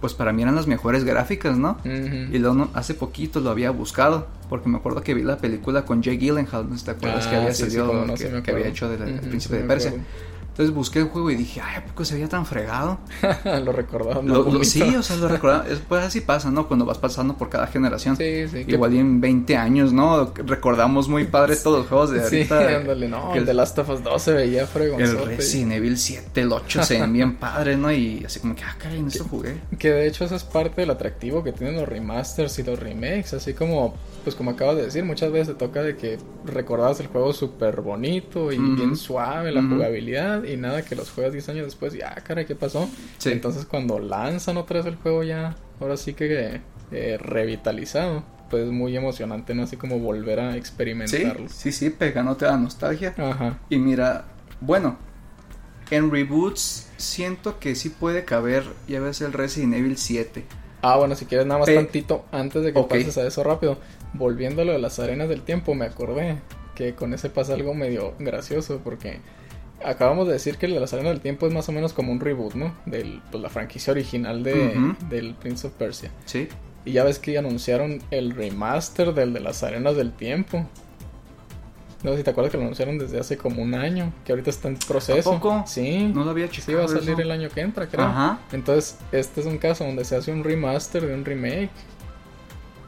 pues 0.00 0.14
para 0.14 0.32
mí 0.32 0.42
eran 0.42 0.54
las 0.56 0.66
mejores 0.66 1.04
gráficas, 1.04 1.58
¿no? 1.58 1.76
Y 1.84 2.38
luego 2.38 2.68
hace 2.74 2.94
poquito 2.94 3.40
lo 3.40 3.50
había 3.50 3.70
buscado, 3.70 4.28
porque 4.48 4.68
me 4.68 4.78
acuerdo 4.78 5.02
que 5.02 5.14
vi 5.14 5.22
la 5.22 5.36
película 5.38 5.84
con 5.84 6.02
Jake 6.02 6.18
Gyllenhaal, 6.18 6.70
¿no 6.70 6.76
te 6.76 6.90
acuerdas 6.90 7.26
que 7.26 7.34
Ah, 7.36 7.38
había 7.40 7.54
sí, 7.54 7.62
salido, 7.64 8.06
no, 8.06 8.14
que, 8.14 8.40
que 8.42 8.50
había 8.50 8.66
hecho 8.68 8.88
del 8.88 9.02
Ujú, 9.18 9.28
Príncipe 9.28 9.56
sí 9.56 9.62
de 9.62 9.68
Persia? 9.68 9.88
acuerdo. 9.90 10.06
Entonces 10.50 10.74
busqué 10.74 10.98
el 10.98 11.06
juego 11.06 11.30
y 11.30 11.36
dije, 11.36 11.60
ay, 11.64 11.76
¿a 11.76 11.84
poco 11.86 12.04
se 12.04 12.14
veía 12.14 12.28
tan 12.28 12.44
fregado? 12.44 12.98
lo 13.64 13.72
recordaba. 13.72 14.20
Lo- 14.22 14.42
lo- 14.50 14.64
sí, 14.64 14.82
o 14.94 15.02
sea, 15.02 15.16
lo 15.16 15.28
recordaba, 15.28 15.66
es- 15.68 15.78
pues 15.88 16.04
así 16.04 16.20
pasa, 16.20 16.50
¿no? 16.50 16.68
Cuando 16.68 16.84
vas 16.84 16.98
pasando 16.98 17.36
por 17.36 17.48
cada 17.48 17.66
generación. 17.68 18.16
Sí, 18.16 18.46
sí. 18.48 18.64
que- 18.64 18.72
Igual 18.72 18.94
y 18.94 18.98
en 18.98 19.20
20 19.20 19.56
años, 19.56 19.92
¿no? 19.92 20.32
Recordamos 20.34 21.08
muy 21.08 21.24
padre 21.24 21.56
todos 21.56 21.78
los 21.80 21.86
juegos 21.88 22.10
de 22.10 22.22
Sí, 22.28 22.36
ahorita. 22.52 22.76
ándale, 22.78 23.08
no, 23.08 23.32
que 23.32 23.38
el 23.38 23.46
de 23.46 23.54
Last 23.54 23.78
of 23.78 23.88
Us 23.88 24.02
2 24.02 24.20
se 24.22 24.32
veía 24.32 24.62
El 24.62 24.66
fregonzote. 24.66 25.36
Resident 25.36 25.72
Evil 25.72 25.96
7, 25.96 26.40
el 26.42 26.52
8 26.52 26.82
se 26.82 27.00
ven 27.00 27.12
bien 27.12 27.36
padres, 27.36 27.78
¿no? 27.78 27.90
Y 27.90 28.22
así 28.26 28.40
como 28.40 28.54
que, 28.54 28.64
ah, 28.64 28.74
caray, 28.78 28.98
en 28.98 29.06
esto 29.06 29.24
jugué. 29.24 29.56
Que 29.78 29.90
de 29.90 30.06
hecho 30.08 30.24
eso 30.24 30.34
es 30.36 30.44
parte 30.44 30.80
del 30.82 30.90
atractivo 30.90 31.42
que 31.42 31.52
tienen 31.52 31.76
los 31.76 31.88
remasters 31.88 32.58
y 32.58 32.64
los 32.64 32.78
remakes, 32.78 33.32
así 33.34 33.54
como, 33.54 33.94
pues 34.24 34.36
como 34.36 34.50
acabas 34.50 34.76
de 34.76 34.82
decir, 34.82 35.04
muchas 35.04 35.30
veces 35.32 35.48
te 35.48 35.54
toca 35.54 35.82
de 35.82 35.96
que 35.96 36.18
recordabas 36.44 37.00
el 37.00 37.06
juego 37.06 37.32
súper 37.32 37.80
bonito 37.80 38.52
y 38.52 38.58
bien 38.58 38.96
suave 38.96 39.52
la 39.52 39.62
jugabilidad 39.62 40.39
y 40.44 40.56
nada 40.56 40.82
que 40.82 40.94
los 40.96 41.10
juegas 41.10 41.32
10 41.32 41.48
años 41.50 41.64
después 41.66 41.94
y 41.94 42.02
ah, 42.02 42.14
caray, 42.24 42.46
¿qué 42.46 42.54
pasó? 42.54 42.88
Sí. 43.18 43.30
Entonces 43.32 43.64
cuando 43.66 43.98
lanzan 43.98 44.56
otra 44.56 44.78
vez 44.78 44.86
el 44.86 44.96
juego 44.96 45.22
ya, 45.22 45.56
ahora 45.80 45.96
sí 45.96 46.14
que 46.14 46.60
eh, 46.92 47.18
revitalizado, 47.18 48.24
pues 48.50 48.64
es 48.64 48.70
muy 48.70 48.96
emocionante, 48.96 49.54
¿no? 49.54 49.62
Así 49.64 49.76
como 49.76 49.98
volver 49.98 50.40
a 50.40 50.52
Sí, 50.52 50.58
experimentarlo. 50.58 51.48
sí, 51.48 51.72
sí, 51.72 51.90
pegándote 51.90 52.46
a 52.46 52.52
la 52.52 52.56
nostalgia. 52.58 53.14
Ajá. 53.16 53.58
Y 53.68 53.78
mira, 53.78 54.24
bueno, 54.60 54.96
en 55.90 56.10
reboots 56.10 56.88
siento 56.96 57.58
que 57.58 57.74
sí 57.74 57.88
puede 57.90 58.24
caber, 58.24 58.64
ya 58.88 59.00
ves, 59.00 59.20
el 59.20 59.32
Resident 59.32 59.74
Evil 59.74 59.96
7. 59.96 60.44
Ah, 60.82 60.96
bueno, 60.96 61.14
si 61.14 61.26
quieres 61.26 61.46
nada 61.46 61.60
más 61.60 61.66
Pe- 61.68 61.74
tantito 61.74 62.24
antes 62.32 62.62
de 62.62 62.72
que 62.72 62.82
pases 62.82 63.18
a 63.18 63.26
eso 63.26 63.42
rápido. 63.44 63.78
Volviendo 64.14 64.62
a 64.62 64.64
las 64.64 64.98
arenas 64.98 65.28
del 65.28 65.42
tiempo, 65.42 65.74
me 65.74 65.84
acordé 65.86 66.38
que 66.74 66.94
con 66.94 67.12
ese 67.14 67.28
pasa 67.30 67.54
algo 67.54 67.74
medio 67.74 68.14
gracioso 68.18 68.80
porque 68.82 69.20
acabamos 69.84 70.26
de 70.26 70.34
decir 70.34 70.56
que 70.56 70.66
el 70.66 70.74
de 70.74 70.80
las 70.80 70.92
arenas 70.92 71.12
del 71.12 71.20
tiempo 71.20 71.46
es 71.46 71.52
más 71.52 71.68
o 71.68 71.72
menos 71.72 71.92
como 71.92 72.12
un 72.12 72.20
reboot, 72.20 72.54
¿no? 72.54 72.74
De 72.86 73.20
pues, 73.30 73.42
la 73.42 73.48
franquicia 73.48 73.92
original 73.92 74.42
de, 74.42 74.94
del 75.08 75.34
Prince 75.34 75.66
of 75.66 75.72
Persia. 75.74 76.10
Sí. 76.24 76.48
Y 76.84 76.92
ya 76.92 77.04
ves 77.04 77.18
que 77.18 77.36
anunciaron 77.38 78.00
el 78.10 78.30
remaster 78.34 79.12
del 79.14 79.32
de 79.32 79.40
las 79.40 79.62
arenas 79.62 79.96
del 79.96 80.12
tiempo. 80.12 80.66
No 82.02 82.12
sé 82.12 82.18
si 82.18 82.22
te 82.24 82.30
acuerdas 82.30 82.50
que 82.50 82.56
lo 82.56 82.62
anunciaron 82.64 82.96
desde 82.98 83.20
hace 83.20 83.36
como 83.36 83.60
un 83.62 83.74
año, 83.74 84.10
que 84.24 84.32
ahorita 84.32 84.48
está 84.48 84.68
en 84.68 84.76
proceso. 84.78 85.30
¿A 85.32 85.34
poco? 85.34 85.64
Sí. 85.66 86.10
No 86.14 86.24
lo 86.24 86.30
había 86.30 86.46
Sí, 86.46 86.52
checado. 86.62 86.78
va 86.78 86.84
a 86.86 86.88
salir 86.88 87.10
eso. 87.10 87.20
el 87.20 87.30
año 87.30 87.50
que 87.50 87.60
entra, 87.60 87.86
creo. 87.88 88.06
Ajá. 88.06 88.38
Entonces, 88.52 88.96
este 89.12 89.40
es 89.42 89.46
un 89.46 89.58
caso 89.58 89.84
donde 89.84 90.06
se 90.06 90.16
hace 90.16 90.32
un 90.32 90.42
remaster 90.42 91.04
de 91.06 91.12
un 91.12 91.24
remake. 91.26 91.68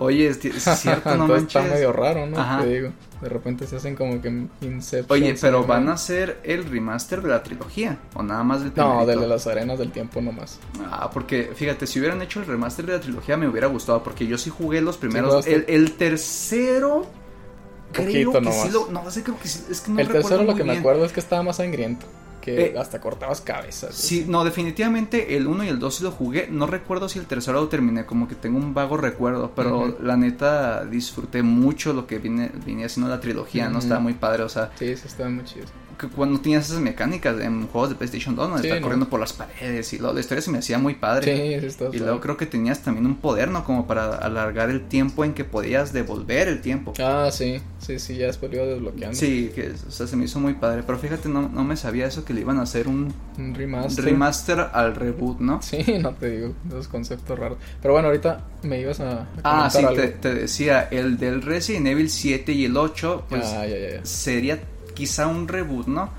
Oye, 0.03 0.29
es, 0.29 0.39
cierto, 0.81 1.15
no 1.17 1.25
Entonces 1.25 1.47
está 1.49 1.63
medio 1.63 1.93
raro, 1.93 2.27
¿no? 2.27 2.39
Ajá. 2.39 2.63
Te 2.63 2.69
digo. 2.69 2.91
De 3.21 3.29
repente 3.29 3.67
se 3.67 3.77
hacen 3.77 3.95
como 3.95 4.21
que 4.21 4.29
Inception. 4.63 5.07
Oye, 5.23 5.35
pero 5.41 5.65
van 5.65 5.89
a 5.89 5.93
hacer 5.93 6.41
el 6.43 6.65
remaster 6.65 7.23
de 7.23 7.29
la 7.29 7.43
trilogía 7.43 7.99
o 8.15 8.23
nada 8.23 8.43
más 8.43 8.61
del 8.61 8.71
No, 8.71 8.75
primerito? 8.75 9.07
del 9.07 9.21
de 9.21 9.27
las 9.29 9.47
arenas 9.47 9.79
del 9.79 9.93
tiempo 9.93 10.21
nomás. 10.21 10.59
Ah, 10.91 11.09
porque 11.13 11.53
fíjate, 11.55 11.87
si 11.87 12.01
hubieran 12.01 12.21
hecho 12.21 12.41
el 12.41 12.47
remaster 12.47 12.85
de 12.85 12.95
la 12.95 13.01
trilogía 13.01 13.37
me 13.37 13.47
hubiera 13.47 13.69
gustado, 13.69 14.03
porque 14.03 14.27
yo 14.27 14.37
sí 14.39 14.51
jugué 14.51 14.81
los 14.81 14.97
primeros. 14.97 15.47
el, 15.47 15.65
el 15.69 15.93
tercero. 15.93 17.07
Poquito 17.95 18.33
creo 18.33 18.33
que 18.33 18.41
nomás. 18.41 18.63
sí 18.63 18.71
lo. 18.71 18.89
No, 18.91 19.11
sí, 19.11 19.23
creo 19.23 19.39
que 19.39 19.49
sí. 19.49 19.65
Es 19.71 19.83
que 19.83 19.93
no 19.93 20.01
el 20.01 20.09
tercero 20.09 20.43
lo 20.43 20.55
que 20.57 20.65
me 20.65 20.79
acuerdo 20.79 21.05
es 21.05 21.13
que 21.13 21.21
estaba 21.21 21.43
más 21.43 21.57
sangriento. 21.59 22.07
Que 22.43 22.67
Eh, 22.67 22.75
hasta 22.79 23.01
cortabas 23.01 23.41
cabezas. 23.41 23.95
Sí, 23.95 24.27
no, 24.29 24.45
definitivamente 24.45 25.37
el 25.37 25.47
1 25.47 25.65
y 25.65 25.69
el 25.69 25.79
2 25.79 25.95
sí 25.95 26.05
lo 26.05 26.11
jugué. 26.11 26.49
No 26.51 26.67
recuerdo 26.67 27.09
si 27.09 27.19
el 27.19 27.27
tercero 27.27 27.61
lo 27.61 27.69
terminé, 27.69 28.05
como 28.05 28.29
que 28.29 28.35
tengo 28.35 28.59
un 28.59 28.75
vago 28.75 28.99
recuerdo. 28.99 29.53
Pero 29.57 29.97
la 30.03 30.17
neta 30.17 30.85
disfruté 30.85 31.43
mucho 31.43 31.93
lo 31.95 32.07
que 32.07 32.19
viene, 32.19 32.51
venía 32.67 32.87
haciendo 32.87 33.09
la 33.09 33.21
trilogía, 33.21 33.71
¿no? 33.71 33.79
Estaba 33.79 34.01
muy 34.01 34.15
padre, 34.15 34.43
o 34.43 34.49
sea, 34.49 34.71
Sí, 34.79 34.95
sí, 34.97 35.03
estaba 35.07 35.31
muy 35.31 35.45
chido. 35.45 35.67
Que 36.03 36.09
cuando 36.09 36.41
tenías 36.41 36.67
esas 36.67 36.81
mecánicas 36.81 37.41
en 37.41 37.67
juegos 37.69 37.91
de 37.91 37.95
PlayStation 37.95 38.35
2, 38.35 38.49
¿no? 38.51 38.57
estar 38.57 38.81
corriendo 38.81 39.09
por 39.09 39.21
las 39.21 39.33
paredes 39.33 39.93
y 39.93 39.99
lo, 39.99 40.13
la 40.13 40.21
historia 40.21 40.43
se 40.43 40.51
me 40.51 40.59
hacía 40.59 40.77
muy 40.79 40.95
padre. 40.95 41.61
Sí, 41.61 41.67
está 41.67 41.87
Y 41.93 41.99
luego 41.99 42.21
creo 42.21 42.37
que 42.37 42.47
tenías 42.47 42.83
también 42.83 43.07
un 43.07 43.17
poder, 43.17 43.49
¿no? 43.49 43.65
Como 43.65 43.87
para 43.87 44.17
alargar 44.17 44.69
el 44.71 44.83
tiempo 44.89 45.25
en 45.25 45.33
que 45.33 45.45
podías 45.45 45.93
devolver 45.93 46.49
el 46.49 46.61
tiempo. 46.61 46.93
Ah, 46.99 47.31
sí, 47.31 47.61
sí, 47.79 47.99
sí, 47.99 48.17
ya 48.17 48.27
después 48.27 48.51
lo 48.51 48.59
iba 48.59 48.67
desbloqueando. 48.67 49.17
Sí, 49.17 49.53
que 49.55 49.71
o 49.71 49.91
sea, 49.91 50.07
se 50.07 50.17
me 50.17 50.25
hizo 50.25 50.41
muy 50.41 50.55
padre, 50.55 50.83
pero 50.85 50.99
fíjate, 50.99 51.29
no, 51.29 51.49
no 51.49 51.65
me 51.65 51.77
sabía 51.77 52.07
eso 52.07 52.25
que 52.25 52.35
le 52.35 52.41
iban 52.41 52.59
a 52.59 52.63
hacer 52.63 52.89
un, 52.89 53.15
un 53.39 53.55
remaster. 53.55 54.05
remaster 54.05 54.61
al 54.73 54.97
reboot, 54.97 55.39
¿no? 55.41 55.63
Sí, 55.63 55.85
no 56.03 56.13
te 56.15 56.31
digo, 56.31 56.55
esos 56.69 56.89
conceptos 56.89 57.39
raros. 57.39 57.59
Pero 57.81 57.95
bueno, 57.95 58.09
ahorita 58.09 58.45
me 58.63 58.81
ibas 58.81 58.99
a... 59.01 59.29
ah, 59.45 59.71
sí, 59.71 59.85
te, 60.21 60.35
decía, 60.35 60.89
el 60.91 61.17
del 61.17 61.43
Resident 61.43 61.87
Evil 61.87 62.11
7 62.11 62.53
y 62.53 62.65
el 62.65 62.77
8, 62.77 63.27
pues 63.29 63.45
ah, 63.45 63.65
sería 64.03 64.61
quizá 64.93 65.27
un 65.27 65.49
reboot, 65.49 65.87
¿no? 65.87 66.11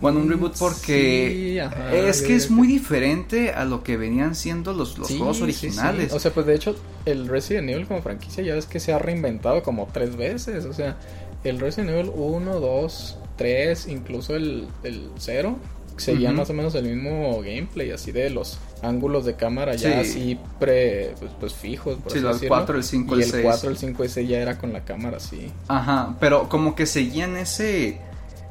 Bueno, 0.00 0.20
un 0.20 0.28
reboot 0.28 0.56
porque 0.58 1.60
es 1.92 2.22
que 2.22 2.36
es 2.36 2.50
muy 2.50 2.68
diferente 2.68 3.50
a 3.50 3.64
lo 3.64 3.82
que 3.82 3.96
venían 3.96 4.36
siendo 4.36 4.72
los, 4.72 4.96
los 4.96 5.08
juegos 5.08 5.42
originales. 5.42 6.12
o 6.12 6.20
sea, 6.20 6.32
pues 6.32 6.46
de 6.46 6.54
hecho, 6.54 6.76
el 7.04 7.26
Resident 7.26 7.68
Evil 7.70 7.86
como 7.86 8.00
franquicia 8.02 8.44
ya 8.44 8.54
es 8.54 8.66
que 8.66 8.78
se 8.78 8.92
ha 8.92 8.98
reinventado 8.98 9.62
como 9.62 9.88
tres 9.92 10.16
veces. 10.16 10.66
O 10.66 10.72
sea, 10.72 10.96
el 11.42 11.58
Resident 11.58 11.90
Evil 11.90 12.12
1, 12.14 12.60
2, 12.60 13.18
3, 13.36 13.88
incluso 13.88 14.36
el, 14.36 14.68
el 14.84 15.10
0, 15.18 15.56
seguían 15.96 16.36
más 16.36 16.48
o 16.50 16.54
menos 16.54 16.74
el 16.76 16.84
mismo 16.84 17.40
gameplay, 17.42 17.90
así 17.90 18.12
de 18.12 18.30
los 18.30 18.58
ángulos 18.82 19.24
de 19.24 19.34
cámara 19.34 19.74
ya 19.74 19.98
así 20.00 20.38
pre, 20.60 21.14
pues, 21.18 21.32
pues 21.40 21.54
fijos. 21.54 21.98
Por 21.98 22.12
sí, 22.12 22.18
el 22.18 22.48
4, 22.48 22.76
el 22.76 22.84
5, 22.84 23.14
el 23.14 23.22
6. 23.22 23.34
Y 23.34 23.36
el 23.36 23.42
4, 23.42 23.70
el 23.70 23.76
5 23.76 24.04
y 24.04 24.08
6 24.08 24.28
ya 24.28 24.38
era 24.38 24.58
con 24.58 24.72
la 24.72 24.84
cámara 24.84 25.16
así. 25.16 25.50
Ajá, 25.66 26.14
pero 26.20 26.48
como 26.48 26.74
que 26.74 26.86
seguían 26.86 27.36
ese 27.36 28.00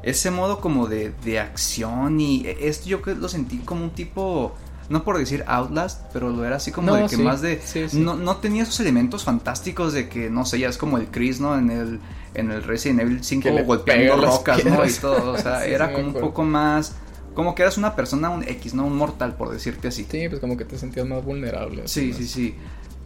ese 0.02 0.30
modo 0.30 0.60
como 0.60 0.86
de, 0.86 1.12
de 1.24 1.40
acción 1.40 2.20
y 2.20 2.46
esto 2.46 2.88
yo 2.88 3.00
lo 3.04 3.28
sentí 3.28 3.58
como 3.58 3.84
un 3.84 3.90
tipo 3.90 4.54
no 4.88 5.04
por 5.04 5.18
decir 5.18 5.44
Outlast, 5.46 6.02
pero 6.12 6.30
lo 6.30 6.44
era 6.44 6.56
así 6.56 6.72
como 6.72 6.94
de 6.94 7.06
que 7.06 7.18
más 7.18 7.42
de 7.42 7.60
No, 7.92 8.16
no 8.16 8.36
tenía 8.38 8.62
esos 8.62 8.80
elementos 8.80 9.22
fantásticos 9.22 9.92
de 9.92 10.08
que 10.08 10.30
no 10.30 10.46
sé, 10.46 10.58
ya 10.58 10.68
es 10.68 10.78
como 10.78 10.98
el 10.98 11.08
Chris, 11.08 11.40
¿no? 11.40 11.58
En 11.58 11.70
el 11.70 12.00
en 12.34 12.50
el 12.50 12.62
Resident 12.62 13.00
Evil 13.00 13.22
5 13.22 13.50
golpeando 13.64 14.16
rocas, 14.16 14.64
¿no? 14.64 14.84
Y 14.86 14.92
todo, 14.92 15.32
o 15.32 15.38
sea, 15.38 15.66
era 15.66 15.92
como 15.92 16.06
un 16.06 16.14
poco 16.14 16.42
más 16.42 16.94
como 17.34 17.54
que 17.54 17.62
eras 17.62 17.78
una 17.78 17.94
persona 17.94 18.30
un 18.30 18.42
X, 18.42 18.74
¿no? 18.74 18.84
Un 18.84 18.96
mortal 18.96 19.36
por 19.36 19.50
decirte 19.50 19.88
así. 19.88 20.06
Sí, 20.10 20.28
pues 20.28 20.40
como 20.40 20.56
que 20.56 20.64
te 20.64 20.76
sentías 20.78 21.06
más 21.06 21.24
vulnerable. 21.24 21.86
Sí, 21.86 22.12
sí, 22.12 22.26
sí. 22.26 22.56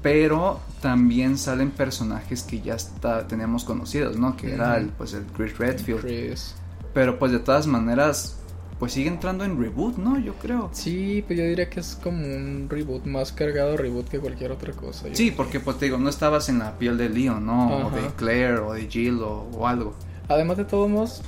Pero 0.03 0.61
también 0.81 1.37
salen 1.37 1.71
personajes 1.71 2.43
que 2.43 2.61
ya 2.61 2.75
está, 2.75 3.29
teníamos 3.29 3.65
conocidos, 3.65 4.17
¿no? 4.19 4.37
Que 4.37 4.55
era 4.55 4.79
el, 4.79 4.87
pues 4.87 5.13
el 5.13 5.25
Chris 5.27 5.59
Redfield. 5.59 6.01
Chris. 6.01 6.55
Pero 6.95 7.19
pues 7.19 7.33
de 7.33 7.39
todas 7.39 7.67
maneras, 7.67 8.37
pues 8.83 8.95
sigue 8.95 9.09
entrando 9.09 9.45
en 9.45 9.61
reboot, 9.61 9.97
¿no? 9.97 10.19
Yo 10.19 10.35
creo. 10.35 10.69
Sí, 10.73 11.23
pues 11.25 11.39
yo 11.39 11.45
diría 11.45 11.71
que 11.71 11.79
es 11.79 11.95
como 11.95 12.19
un 12.19 12.67
reboot 12.69 13.05
más 13.05 13.31
cargado 13.33 13.77
reboot 13.77 14.09
que 14.09 14.19
cualquier 14.19 14.51
otra 14.51 14.73
cosa. 14.73 15.07
Sí, 15.13 15.31
porque 15.31 15.61
pues 15.61 15.79
te 15.79 15.85
digo, 15.85 15.99
no 15.99 16.11
estabas 16.11 16.49
en 16.49 16.59
la 16.59 16.77
piel 16.79 16.99
de 16.99 17.09
Leon, 17.09 17.47
¿no? 17.47 17.87
O 17.87 17.91
de 17.91 18.03
Claire 18.17 18.59
o 18.59 18.73
de 18.73 18.89
Jill 18.89 19.21
o, 19.23 19.69
algo. 19.69 19.95
Además 20.27 20.57
de 20.57 20.65
todos 20.65 20.91
modos, 20.91 21.23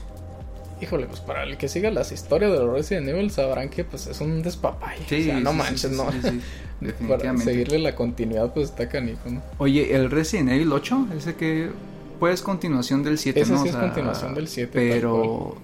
híjole, 0.81 1.07
pues 1.07 1.21
para 1.21 1.45
el 1.45 1.57
que 1.57 1.69
siga 1.69 1.93
las 1.93 2.11
historias 2.11 2.51
de 2.51 2.59
los 2.59 2.73
Resident 2.73 3.09
Evil 3.09 3.31
sabrán 3.31 3.69
que 3.69 3.85
pues 3.85 4.09
es 4.09 4.21
un 4.21 4.43
despapay. 4.43 4.99
Sí, 5.09 5.21
o 5.21 5.25
sea, 5.25 5.41
no 5.41 5.53
manches, 5.53 5.93
¿no? 5.93 6.11
Sí, 6.11 6.19
Definitivamente. 6.81 7.29
para 7.29 7.39
seguirle 7.39 7.79
la 7.79 7.95
continuidad 7.95 8.53
pues 8.53 8.71
está 8.71 8.89
canijo, 8.89 9.31
¿no? 9.31 9.43
Oye, 9.59 9.95
el 9.95 10.11
Resident 10.11 10.51
Evil 10.51 10.73
8, 10.73 11.07
ese 11.17 11.37
que 11.37 11.71
pues 12.25 12.41
continuación 12.41 13.03
del 13.03 13.19
7, 13.19 13.39
Ese 13.39 13.59
sí 13.59 13.69
es 13.69 13.77
continuación 13.77 14.35
del 14.35 14.49
7. 14.49 14.71
Pero. 14.73 15.57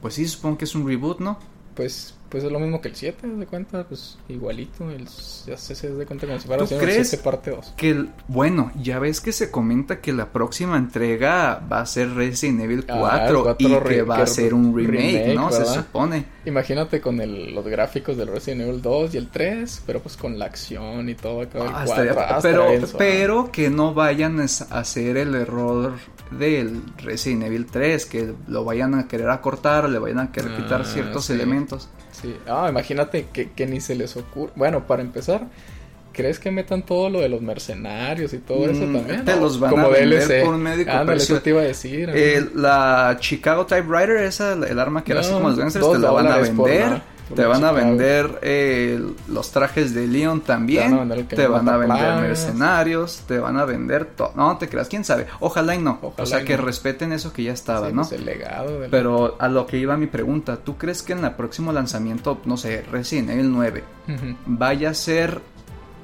Pues 0.00 0.14
sí, 0.14 0.26
supongo 0.26 0.58
que 0.58 0.64
es 0.64 0.74
un 0.74 0.84
reboot, 0.84 1.20
¿no? 1.20 1.38
Pues 1.76 2.16
pues 2.28 2.44
es 2.44 2.52
lo 2.52 2.60
mismo 2.60 2.80
que 2.80 2.88
el 2.88 2.94
7, 2.94 3.26
de 3.26 3.46
cuenta, 3.46 3.84
pues 3.84 4.18
igualito, 4.28 4.90
el, 4.90 5.06
ya 5.46 5.56
se, 5.56 5.90
de 5.90 6.06
cuenta 6.06 6.26
como 6.26 6.38
si 6.38 6.46
fuera 6.46 6.62
el 6.62 7.04
7 7.04 7.22
parte 7.22 7.50
2. 7.50 7.74
Que 7.76 8.06
bueno, 8.26 8.70
ya 8.80 8.98
ves 8.98 9.20
que 9.20 9.32
se 9.32 9.50
comenta 9.50 10.00
que 10.00 10.12
la 10.12 10.30
próxima 10.30 10.76
entrega 10.76 11.62
va 11.70 11.80
a 11.80 11.86
ser 11.86 12.14
Resident 12.14 12.60
Evil 12.60 12.84
4, 12.84 13.48
ah, 13.48 13.56
y 13.58 13.78
que 13.80 14.02
va 14.02 14.18
a 14.18 14.26
ser 14.26 14.52
un 14.52 14.76
remake, 14.76 15.34
¿no? 15.34 15.50
Se 15.50 15.64
supone. 15.64 16.24
Imagínate 16.44 17.00
con 17.00 17.20
el, 17.20 17.54
los 17.54 17.66
gráficos 17.66 18.16
del 18.16 18.28
Resident 18.28 18.62
Evil 18.62 18.82
2 18.82 19.14
y 19.14 19.18
el 19.18 19.28
3, 19.28 19.82
pero 19.86 20.00
pues 20.00 20.16
con 20.16 20.38
la 20.38 20.46
acción 20.46 21.08
y 21.08 21.14
todo 21.14 21.42
acá 21.42 21.64
el 21.64 21.86
4. 21.86 22.14
Ah, 22.18 22.38
pero, 22.42 22.66
pero 22.98 23.52
que 23.52 23.70
no 23.70 23.94
vayan 23.94 24.40
a 24.40 24.44
hacer 24.44 25.16
el 25.16 25.34
error 25.34 25.94
del 26.30 26.82
Resident 26.98 27.44
Evil 27.44 27.66
3, 27.66 28.06
que 28.06 28.34
lo 28.48 28.64
vayan 28.64 28.94
a 28.94 29.08
querer 29.08 29.30
acortar, 29.30 29.88
le 29.88 29.98
vayan 29.98 30.18
a 30.18 30.32
querer 30.32 30.56
quitar 30.56 30.82
ah, 30.82 30.84
ciertos 30.84 31.30
elementos. 31.30 31.88
Sí, 32.20 32.36
ah, 32.48 32.66
imagínate 32.68 33.26
que, 33.32 33.50
que 33.52 33.66
ni 33.66 33.80
se 33.80 33.94
les 33.94 34.16
ocurre. 34.16 34.52
Bueno, 34.56 34.86
para 34.86 35.02
empezar, 35.02 35.46
¿crees 36.12 36.38
que 36.38 36.50
metan 36.50 36.82
todo 36.82 37.08
lo 37.10 37.20
de 37.20 37.28
los 37.28 37.40
mercenarios 37.40 38.32
y 38.32 38.38
todo 38.38 38.68
eso 38.68 38.84
mm, 38.84 38.92
también? 38.92 39.24
Te 39.24 39.36
los 39.36 39.60
van 39.60 39.78
a 39.78 39.88
vender 39.88 40.44
por 40.44 40.54
un 40.54 40.62
médico 40.62 40.90
ah, 40.92 41.06
eso 41.14 41.40
te 41.40 41.50
iba 41.50 41.60
a 41.60 41.64
decir. 41.64 42.10
la 42.54 43.16
Chicago 43.20 43.66
Typewriter, 43.66 44.16
esa, 44.18 44.52
el 44.54 44.78
arma 44.78 45.04
que 45.04 45.12
era 45.12 45.20
así 45.20 45.32
como 45.32 45.48
los 45.48 45.58
gangsters, 45.58 45.92
te 45.92 45.98
la 45.98 46.10
van 46.10 46.26
a 46.26 46.38
vender 46.38 47.17
te 47.34 47.44
van 47.44 47.64
a 47.64 47.72
vender 47.72 48.38
eh, 48.42 49.00
los 49.28 49.50
trajes 49.50 49.94
de 49.94 50.06
Leon 50.06 50.40
también. 50.40 51.26
Te 51.28 51.46
van 51.46 51.68
a 51.68 51.76
vender, 51.76 52.20
mercenarios. 52.20 53.22
Te 53.26 53.38
van 53.38 53.56
a 53.56 53.64
vender 53.64 54.06
todo. 54.06 54.32
No, 54.34 54.56
te 54.58 54.68
creas, 54.68 54.88
quién 54.88 55.04
sabe. 55.04 55.26
Ojalá 55.40 55.74
y 55.74 55.78
no. 55.78 55.98
o 56.16 56.26
sea, 56.26 56.44
que 56.44 56.56
respeten 56.56 57.12
eso 57.12 57.32
que 57.32 57.44
ya 57.44 57.52
estaba, 57.52 57.90
¿no? 57.90 58.02
Pues, 58.02 58.12
el 58.12 58.24
legado. 58.24 58.80
Pero 58.90 59.36
a 59.38 59.48
lo 59.48 59.66
que 59.66 59.78
iba 59.78 59.96
mi 59.96 60.06
pregunta, 60.06 60.56
¿tú 60.56 60.76
crees 60.76 61.02
que 61.02 61.12
en 61.12 61.24
el 61.24 61.32
próximo 61.32 61.72
lanzamiento, 61.72 62.40
no 62.44 62.56
sé, 62.56 62.82
Resident 62.82 63.30
Evil 63.30 63.52
9, 63.52 63.84
vaya 64.46 64.90
a 64.90 64.94
ser 64.94 65.40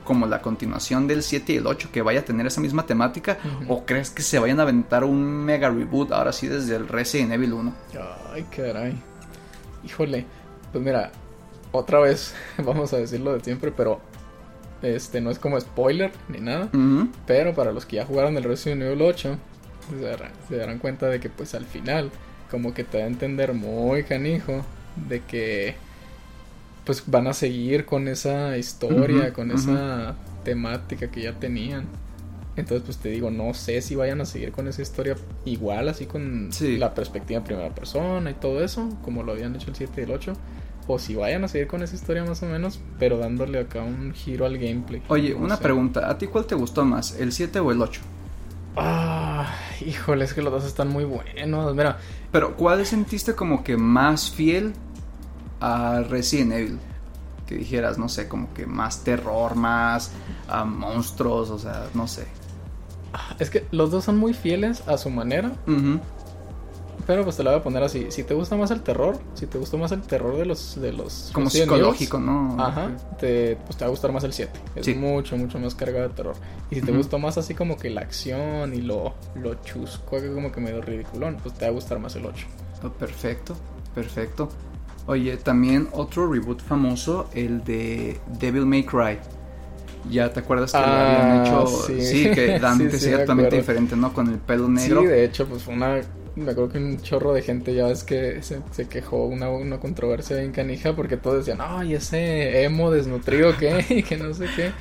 como 0.04 0.26
la 0.26 0.42
continuación 0.42 1.06
del 1.06 1.22
7 1.22 1.54
y 1.54 1.56
el 1.56 1.66
8 1.66 1.88
que 1.90 2.02
vaya 2.02 2.20
a 2.20 2.24
tener 2.24 2.46
esa 2.46 2.60
misma 2.60 2.86
temática 2.86 3.38
o 3.68 3.84
crees 3.86 4.10
que 4.10 4.22
se 4.22 4.38
vayan 4.38 4.60
a 4.60 4.64
aventar 4.64 5.02
un 5.02 5.24
mega 5.24 5.70
reboot 5.70 6.12
ahora 6.12 6.32
sí 6.32 6.46
desde 6.46 6.76
el 6.76 6.86
Resident 6.86 7.32
Evil 7.32 7.54
1? 7.54 7.74
Ay, 8.32 8.44
caray. 8.54 8.94
Híjole, 9.84 10.26
pues 10.74 10.84
mira, 10.84 11.12
otra 11.70 12.00
vez 12.00 12.34
vamos 12.58 12.92
a 12.92 12.98
decirlo 12.98 13.32
de 13.32 13.40
siempre, 13.40 13.70
pero 13.70 14.00
este 14.82 15.20
no 15.20 15.30
es 15.30 15.38
como 15.38 15.58
spoiler 15.60 16.10
ni 16.28 16.40
nada. 16.40 16.68
Pero 17.26 17.54
para 17.54 17.70
los 17.70 17.86
que 17.86 17.96
ya 17.96 18.04
jugaron 18.04 18.36
el 18.36 18.42
Resident 18.42 18.82
Evil 18.82 19.02
8, 19.02 19.36
se 20.48 20.56
darán, 20.56 20.80
cuenta 20.80 21.08
de 21.08 21.20
que 21.20 21.30
pues 21.30 21.54
al 21.54 21.64
final, 21.64 22.10
como 22.50 22.74
que 22.74 22.82
te 22.82 22.98
da 22.98 23.04
a 23.04 23.06
entender 23.06 23.54
muy 23.54 24.02
canijo 24.02 24.64
de 25.08 25.20
que 25.20 25.76
pues 26.84 27.04
van 27.06 27.28
a 27.28 27.34
seguir 27.34 27.86
con 27.86 28.08
esa 28.08 28.58
historia, 28.58 29.32
con 29.32 29.52
esa 29.52 30.16
temática 30.42 31.08
que 31.08 31.22
ya 31.22 31.34
tenían. 31.34 31.86
Entonces, 32.56 32.82
pues 32.84 32.98
te 32.98 33.10
digo, 33.10 33.30
no 33.30 33.54
sé 33.54 33.80
si 33.80 33.94
vayan 33.94 34.20
a 34.20 34.26
seguir 34.26 34.50
con 34.50 34.66
esa 34.66 34.82
historia 34.82 35.16
igual, 35.44 35.88
así 35.88 36.06
con 36.06 36.50
la 36.60 36.94
perspectiva 36.94 37.38
en 37.38 37.44
primera 37.44 37.74
persona 37.74 38.30
y 38.30 38.34
todo 38.34 38.62
eso, 38.62 38.90
como 39.02 39.22
lo 39.22 39.32
habían 39.32 39.54
hecho 39.54 39.70
el 39.70 39.76
7 39.76 40.00
y 40.00 40.04
el 40.04 40.10
8 40.10 40.34
o 40.86 40.98
si 40.98 41.14
vayan 41.14 41.44
a 41.44 41.48
seguir 41.48 41.66
con 41.66 41.82
esa 41.82 41.94
historia 41.94 42.24
más 42.24 42.42
o 42.42 42.46
menos, 42.46 42.80
pero 42.98 43.18
dándole 43.18 43.58
acá 43.58 43.82
un 43.82 44.12
giro 44.12 44.46
al 44.46 44.58
gameplay. 44.58 45.02
Oye, 45.08 45.34
una 45.34 45.58
pregunta, 45.58 46.10
¿a 46.10 46.18
ti 46.18 46.26
cuál 46.26 46.46
te 46.46 46.54
gustó 46.54 46.84
más, 46.84 47.18
el 47.18 47.32
7 47.32 47.60
o 47.60 47.72
el 47.72 47.80
8? 47.80 48.00
Ah, 48.76 49.46
híjole, 49.84 50.24
es 50.24 50.34
que 50.34 50.42
los 50.42 50.52
dos 50.52 50.64
están 50.64 50.88
muy 50.88 51.04
buenos, 51.04 51.74
mira. 51.74 51.98
Pero 52.32 52.56
¿cuál 52.56 52.84
sentiste 52.84 53.34
como 53.34 53.62
que 53.62 53.76
más 53.76 54.30
fiel 54.30 54.72
a 55.60 56.00
Resident 56.00 56.52
Evil? 56.52 56.78
Que 57.46 57.56
dijeras, 57.56 57.98
no 57.98 58.08
sé, 58.08 58.26
como 58.26 58.52
que 58.52 58.66
más 58.66 59.04
terror, 59.04 59.54
más 59.54 60.10
a 60.48 60.64
monstruos, 60.64 61.50
o 61.50 61.58
sea, 61.58 61.86
no 61.94 62.08
sé. 62.08 62.26
Ah, 63.12 63.36
es 63.38 63.50
que 63.50 63.64
los 63.70 63.90
dos 63.90 64.04
son 64.04 64.16
muy 64.16 64.34
fieles 64.34 64.82
a 64.88 64.98
su 64.98 65.08
manera. 65.10 65.52
Pero 67.06 67.24
pues 67.24 67.36
te 67.36 67.42
la 67.42 67.50
voy 67.50 67.60
a 67.60 67.62
poner 67.62 67.82
así. 67.82 68.06
Si 68.10 68.24
te 68.24 68.32
gusta 68.34 68.56
más 68.56 68.70
el 68.70 68.82
terror, 68.82 69.18
si 69.34 69.46
te 69.46 69.58
gusta 69.58 69.76
más 69.76 69.92
el 69.92 70.00
terror 70.02 70.36
de 70.36 70.46
los... 70.46 70.80
De 70.80 70.92
los 70.92 71.30
Como 71.34 71.50
psicológico, 71.50 72.18
¿no? 72.18 72.56
Ajá. 72.58 72.92
Te, 73.18 73.56
pues 73.56 73.76
te 73.76 73.84
va 73.84 73.88
a 73.88 73.90
gustar 73.90 74.12
más 74.12 74.24
el 74.24 74.32
7. 74.32 74.58
Es 74.76 74.96
mucho, 74.96 75.36
mucho 75.36 75.58
más 75.58 75.74
cargado 75.74 76.08
de 76.08 76.14
terror. 76.14 76.36
Y 76.70 76.76
si 76.76 76.80
te 76.80 76.92
gustó 76.92 77.18
más 77.18 77.36
así 77.36 77.54
como 77.54 77.76
que 77.76 77.90
la 77.90 78.00
acción 78.00 78.74
y 78.74 78.80
lo, 78.80 79.14
lo 79.34 79.54
chusco, 79.62 80.16
como 80.34 80.50
que 80.50 80.60
medio 80.60 80.80
ridiculón, 80.80 81.36
pues 81.42 81.54
te 81.54 81.66
va 81.66 81.70
a 81.70 81.74
gustar 81.74 81.98
más 81.98 82.16
el 82.16 82.24
8. 82.24 82.46
perfecto, 82.98 83.54
perfecto. 83.94 84.48
Oye, 85.06 85.36
también 85.36 85.88
otro 85.92 86.32
reboot 86.32 86.62
famoso, 86.62 87.28
el 87.34 87.62
de 87.64 88.18
Devil 88.38 88.64
May 88.64 88.84
Cry. 88.84 89.18
Ya 90.10 90.32
te 90.32 90.40
acuerdas 90.40 90.72
que 90.72 90.78
lo 90.78 90.84
habían 90.84 91.30
ah, 91.30 91.44
hecho. 91.44 91.66
Sí, 91.66 92.30
que 92.30 92.58
Dante 92.60 92.90
sí, 92.90 93.06
ciertamente 93.06 93.56
diferente, 93.56 93.96
¿no? 93.96 94.12
Con 94.12 94.28
el 94.28 94.38
pelo 94.38 94.68
negro. 94.68 95.02
Sí, 95.02 95.06
de 95.06 95.24
hecho, 95.24 95.46
pues 95.46 95.62
fue 95.62 95.74
una 95.74 96.00
me 96.36 96.50
acuerdo 96.50 96.72
que 96.72 96.78
un 96.78 97.00
chorro 97.00 97.32
de 97.32 97.42
gente 97.42 97.74
ya 97.74 97.88
es 97.88 98.02
que 98.02 98.42
se, 98.42 98.88
quejó 98.88 99.26
una, 99.26 99.50
una 99.50 99.78
controversia 99.78 100.42
en 100.42 100.52
canija 100.52 100.94
porque 100.96 101.16
todos 101.16 101.38
decían, 101.38 101.58
ay, 101.60 101.94
ese 101.94 102.64
emo 102.64 102.90
desnutrido 102.90 103.56
que, 103.56 103.84
y 103.88 104.02
que 104.02 104.16
no 104.16 104.34
sé 104.34 104.46
qué. 104.56 104.72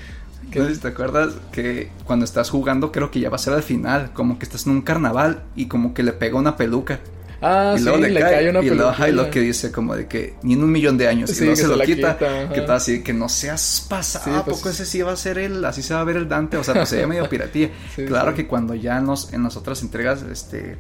No 0.55 0.67
sé 0.67 0.75
si 0.75 0.81
te 0.81 0.89
acuerdas 0.89 1.33
que 1.51 1.89
cuando 2.05 2.25
estás 2.25 2.49
jugando 2.49 2.91
creo 2.91 3.09
que 3.11 3.19
ya 3.19 3.29
va 3.29 3.35
a 3.37 3.39
ser 3.39 3.53
al 3.53 3.63
final, 3.63 4.11
como 4.13 4.37
que 4.37 4.45
estás 4.45 4.65
en 4.65 4.73
un 4.73 4.81
carnaval 4.81 5.43
y 5.55 5.67
como 5.67 5.93
que 5.93 6.03
le 6.03 6.11
pega 6.13 6.37
una 6.37 6.57
peluca. 6.57 6.99
Ah, 7.45 7.73
y 7.75 7.79
sí, 7.79 7.83
luego 7.83 7.99
le, 7.99 8.09
le 8.09 8.21
cae, 8.21 8.31
cae 8.35 8.49
una 8.49 8.63
y, 8.63 8.69
luego, 8.69 8.89
ajá, 8.89 9.09
y 9.09 9.11
lo 9.11 9.29
que 9.29 9.41
dice 9.41 9.69
como 9.69 9.95
de 9.97 10.07
que 10.07 10.35
ni 10.43 10.53
en 10.53 10.63
un 10.63 10.71
millón 10.71 10.97
de 10.97 11.09
años 11.09 11.29
Sí, 11.29 11.43
y 11.43 11.49
no 11.49 11.55
se 11.57 11.63
se 11.63 11.67
lo 11.67 11.77
quita, 11.83 12.17
que 12.53 12.61
está 12.61 12.75
así, 12.75 13.03
que 13.03 13.11
no 13.11 13.27
seas 13.27 13.85
pasado, 13.89 14.25
Sí, 14.25 14.31
¿a 14.31 14.45
pues- 14.45 14.65
ese 14.65 14.85
sí 14.85 15.01
va 15.01 15.11
a 15.11 15.17
ser 15.17 15.37
el, 15.37 15.63
así 15.65 15.83
se 15.83 15.93
va 15.93 15.99
a 15.99 16.03
ver 16.05 16.15
el 16.15 16.29
Dante, 16.29 16.55
o 16.55 16.63
sea, 16.63 16.73
pues 16.73 16.87
se 16.89 16.97
ve 16.97 17.07
medio 17.07 17.27
piratía. 17.29 17.69
Claro 18.07 18.33
que 18.33 18.47
cuando 18.47 18.75
ya 18.75 18.97
en, 18.97 19.07
los, 19.07 19.33
en 19.33 19.43
las 19.43 19.57
otras 19.57 19.81
entregas, 19.81 20.23
este, 20.23 20.77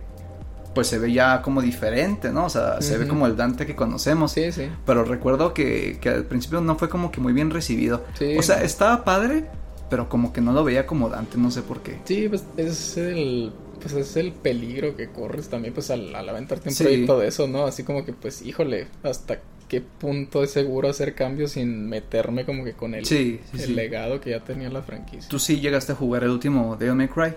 pues 0.73 0.87
se 0.87 0.97
ve 0.99 1.11
ya 1.11 1.41
como 1.41 1.61
diferente, 1.61 2.31
¿no? 2.31 2.45
O 2.45 2.49
sea, 2.49 2.81
se 2.81 2.97
ve 2.97 3.07
como 3.07 3.27
el 3.27 3.35
Dante 3.35 3.65
que 3.65 3.75
conocemos. 3.75 4.31
Sí, 4.31 4.51
sí. 4.51 4.67
Pero 4.85 5.03
recuerdo 5.03 5.53
que, 5.53 5.97
que 6.01 6.09
al 6.09 6.25
principio 6.25 6.61
no 6.61 6.77
fue 6.77 6.89
como 6.89 7.11
que 7.11 7.21
muy 7.21 7.33
bien 7.33 7.51
recibido. 7.51 8.03
Sí. 8.17 8.37
O 8.37 8.41
sea, 8.43 8.63
estaba 8.63 9.03
padre, 9.03 9.45
pero 9.89 10.09
como 10.09 10.33
que 10.33 10.41
no 10.41 10.51
lo 10.53 10.63
veía 10.63 10.85
como 10.87 11.09
Dante, 11.09 11.37
no 11.37 11.51
sé 11.51 11.61
por 11.61 11.81
qué. 11.81 11.99
Sí, 12.05 12.27
pues 12.29 12.43
es 12.57 12.97
el 12.97 13.53
pues 13.81 13.93
es 13.95 14.15
el 14.15 14.31
peligro 14.31 14.95
que 14.95 15.09
corres 15.09 15.49
también 15.49 15.73
pues 15.73 15.91
al, 15.91 16.15
al 16.15 16.29
aventarte 16.29 16.69
un 16.69 16.75
Sí. 16.75 16.83
proyecto 16.85 17.19
de 17.19 17.27
eso, 17.27 17.47
¿no? 17.49 17.65
Así 17.65 17.83
como 17.83 18.05
que 18.05 18.13
pues 18.13 18.41
híjole, 18.41 18.87
hasta 19.03 19.39
qué 19.67 19.81
punto 19.81 20.41
es 20.41 20.51
seguro 20.51 20.87
hacer 20.89 21.15
cambios 21.15 21.51
sin 21.51 21.89
meterme 21.89 22.45
como 22.45 22.63
que 22.63 22.73
con 22.73 22.95
el, 22.95 23.05
Sí, 23.05 23.41
sí, 23.53 23.61
el 23.63 23.75
legado 23.75 24.21
que 24.21 24.29
ya 24.29 24.39
tenía 24.39 24.69
la 24.69 24.83
franquicia. 24.83 25.27
Tú 25.29 25.37
sí 25.37 25.59
llegaste 25.59 25.91
a 25.91 25.95
jugar 25.95 26.23
el 26.23 26.29
último 26.29 26.77
Devil 26.77 26.95
May 26.95 27.07
Cry. 27.09 27.33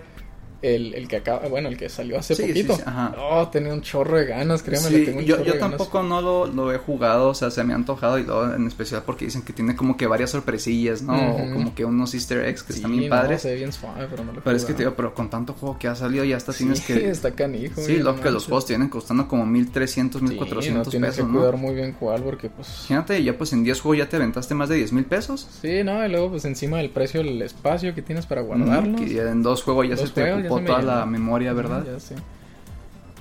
El, 0.61 0.93
el 0.95 1.07
que 1.07 1.17
acaba, 1.17 1.47
bueno, 1.47 1.69
el 1.69 1.77
que 1.77 1.87
salió 1.89 2.17
hace 2.17 2.33
Sí, 2.35 2.43
poquito. 2.47 2.75
sí, 2.75 2.81
ajá. 2.85 3.15
Oh, 3.19 3.47
tenía 3.49 3.73
un 3.73 3.81
chorro 3.81 4.17
de 4.17 4.25
ganas, 4.25 4.63
créeme, 4.63 4.89
le 4.89 5.05
tengo 5.05 5.19
un 5.19 5.25
yo, 5.25 5.35
chorro 5.35 5.45
yo 5.45 5.53
de 5.53 5.59
ganas. 5.59 5.77
tampoco 5.77 6.01
no 6.03 6.21
lo, 6.21 6.47
lo 6.47 6.73
he 6.73 6.77
jugado, 6.79 7.29
o 7.29 7.33
sea, 7.35 7.51
se 7.51 7.63
me 7.63 7.73
ha 7.73 7.75
antojado 7.75 8.17
y 8.19 8.23
luego 8.23 8.53
en 8.53 8.65
especial 8.67 9.03
porque 9.05 9.25
dicen 9.25 9.43
que 9.43 9.53
tiene 9.53 9.75
como 9.75 9.95
que 9.97 10.07
varias 10.07 10.31
sorpresillas, 10.31 11.01
¿no? 11.03 11.13
O 11.35 11.53
como 11.53 11.75
que 11.75 11.85
unos 11.85 12.13
easter 12.15 12.43
eggs 12.45 12.63
que 12.63 12.73
están 12.73 12.91
bien 12.91 13.09
no, 13.09 13.15
padres. 13.15 13.43
ve 13.43 13.55
bien 13.55 13.71
suave, 13.71 14.07
pero 14.09 14.23
no 14.23 14.33
lo 14.33 14.41
Pero 14.43 14.55
es 14.57 14.65
que 14.65 14.73
te 14.73 14.79
digo, 14.79 14.93
pero 14.95 15.13
con 15.13 15.29
tanto 15.29 15.53
juego 15.53 15.77
que 15.77 15.87
ha 15.87 15.95
salido 15.95 16.23
ya 16.23 16.37
hasta 16.37 16.53
tienes 16.53 16.81
que... 16.81 17.09
está 17.11 17.31
canijo. 17.31 17.79
Sí, 17.81 17.97
lo 17.97 18.13
no 18.13 18.21
que 18.21 18.31
los 18.31 18.45
juegos 18.45 18.65
tienen 18.65 18.89
costando 18.89 19.27
como 19.27 19.45
1300, 19.45 20.21
Sí, 20.21 20.27
1400 20.27 20.85
no, 20.87 20.91
tienes 20.91 21.09
pesos, 21.11 21.25
que 21.27 21.31
¿no? 21.31 21.39
cuidar 21.39 21.57
muy 21.57 21.75
bien 21.75 21.95
cuál 21.99 22.23
porque 22.23 22.49
pues... 22.49 22.67
Imagínate, 22.89 23.23
ya 23.23 23.37
pues 23.37 23.53
en 23.53 23.63
10 23.63 23.79
juegos 23.81 23.97
ya 23.99 24.09
te 24.09 24.15
aventaste 24.15 24.55
más 24.55 24.69
de 24.69 24.75
10 24.75 24.93
mil 24.93 25.05
pesos. 25.05 25.47
Sí, 25.61 25.83
no, 25.83 26.03
y 26.05 26.09
luego 26.09 26.31
pues 26.31 26.45
encima 26.45 26.77
del 26.77 26.89
precio 26.89 27.21
el 27.21 27.41
espacio 27.41 27.93
que 27.93 28.01
tienes 28.01 28.25
para 28.25 28.41
guardarlos. 28.41 29.01
Que 29.01 29.13
ya 29.13 29.23
en 29.31 29.43
dos 29.43 29.63
juegos 29.63 29.87
ya 29.87 29.95
Dos 29.95 30.09
se 30.09 30.13
te 30.15 30.21
ocupó 30.49 30.65
toda 30.65 30.81
la 30.81 31.05
memoria, 31.05 31.53
¿verdad? 31.53 31.85
Ya 31.85 31.99
sé. 31.99 32.15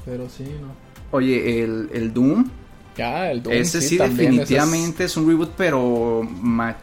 Pero 0.04 0.28
sí, 0.28 0.44
no. 0.60 0.68
Oye, 1.12 1.62
el, 1.62 1.88
el 1.92 2.12
Doom, 2.12 2.48
Ya, 2.96 3.30
el 3.30 3.42
Doom 3.42 3.54
ese 3.54 3.80
sí, 3.82 3.98
también, 3.98 4.32
ese 4.34 4.42
es- 4.42 4.48
definitivamente 4.48 5.04
es... 5.04 5.16
un 5.16 5.28
reboot, 5.28 5.50
pero 5.56 6.22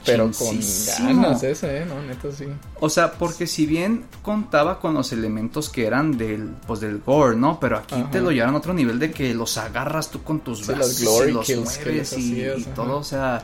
Pero 0.06 0.32
con 0.32 0.60
ganas 0.98 1.44
ese, 1.44 1.80
¿eh? 1.82 1.86
No, 1.86 2.02
neta 2.04 2.32
sí. 2.32 2.46
O 2.80 2.90
sea, 2.90 3.14
porque 3.14 3.48
si 3.48 3.66
bien 3.66 4.06
contaba 4.22 4.80
con 4.80 4.94
los 4.94 5.12
elementos 5.12 5.70
que 5.70 5.86
eran 5.86 6.18
del, 6.18 6.50
pues 6.68 6.80
del 6.82 7.00
gore, 7.00 7.36
¿no? 7.36 7.60
Pero 7.60 7.78
aquí 7.78 7.96
Ajá. 7.96 8.12
te 8.12 8.22
lo 8.22 8.32
llevan 8.32 8.54
a 8.54 8.58
otro 8.58 8.74
nivel 8.74 9.00
de 9.00 9.12
que 9.12 9.34
los 9.34 9.58
agarras 9.58 10.10
tú 10.12 10.22
con 10.24 10.40
tus 10.42 10.60
Sí, 10.60 10.66
brazos 10.68 10.88
las 10.88 11.02
glory 11.02 11.30
y 11.30 11.34
los 11.34 11.46
kills 11.48 11.78
que 11.78 11.86
mueves 11.86 12.12
les 12.12 12.20
y, 12.26 12.32
hacías, 12.32 12.60
y 12.60 12.64
todo, 12.76 12.98
o 13.00 13.04
sea, 13.04 13.44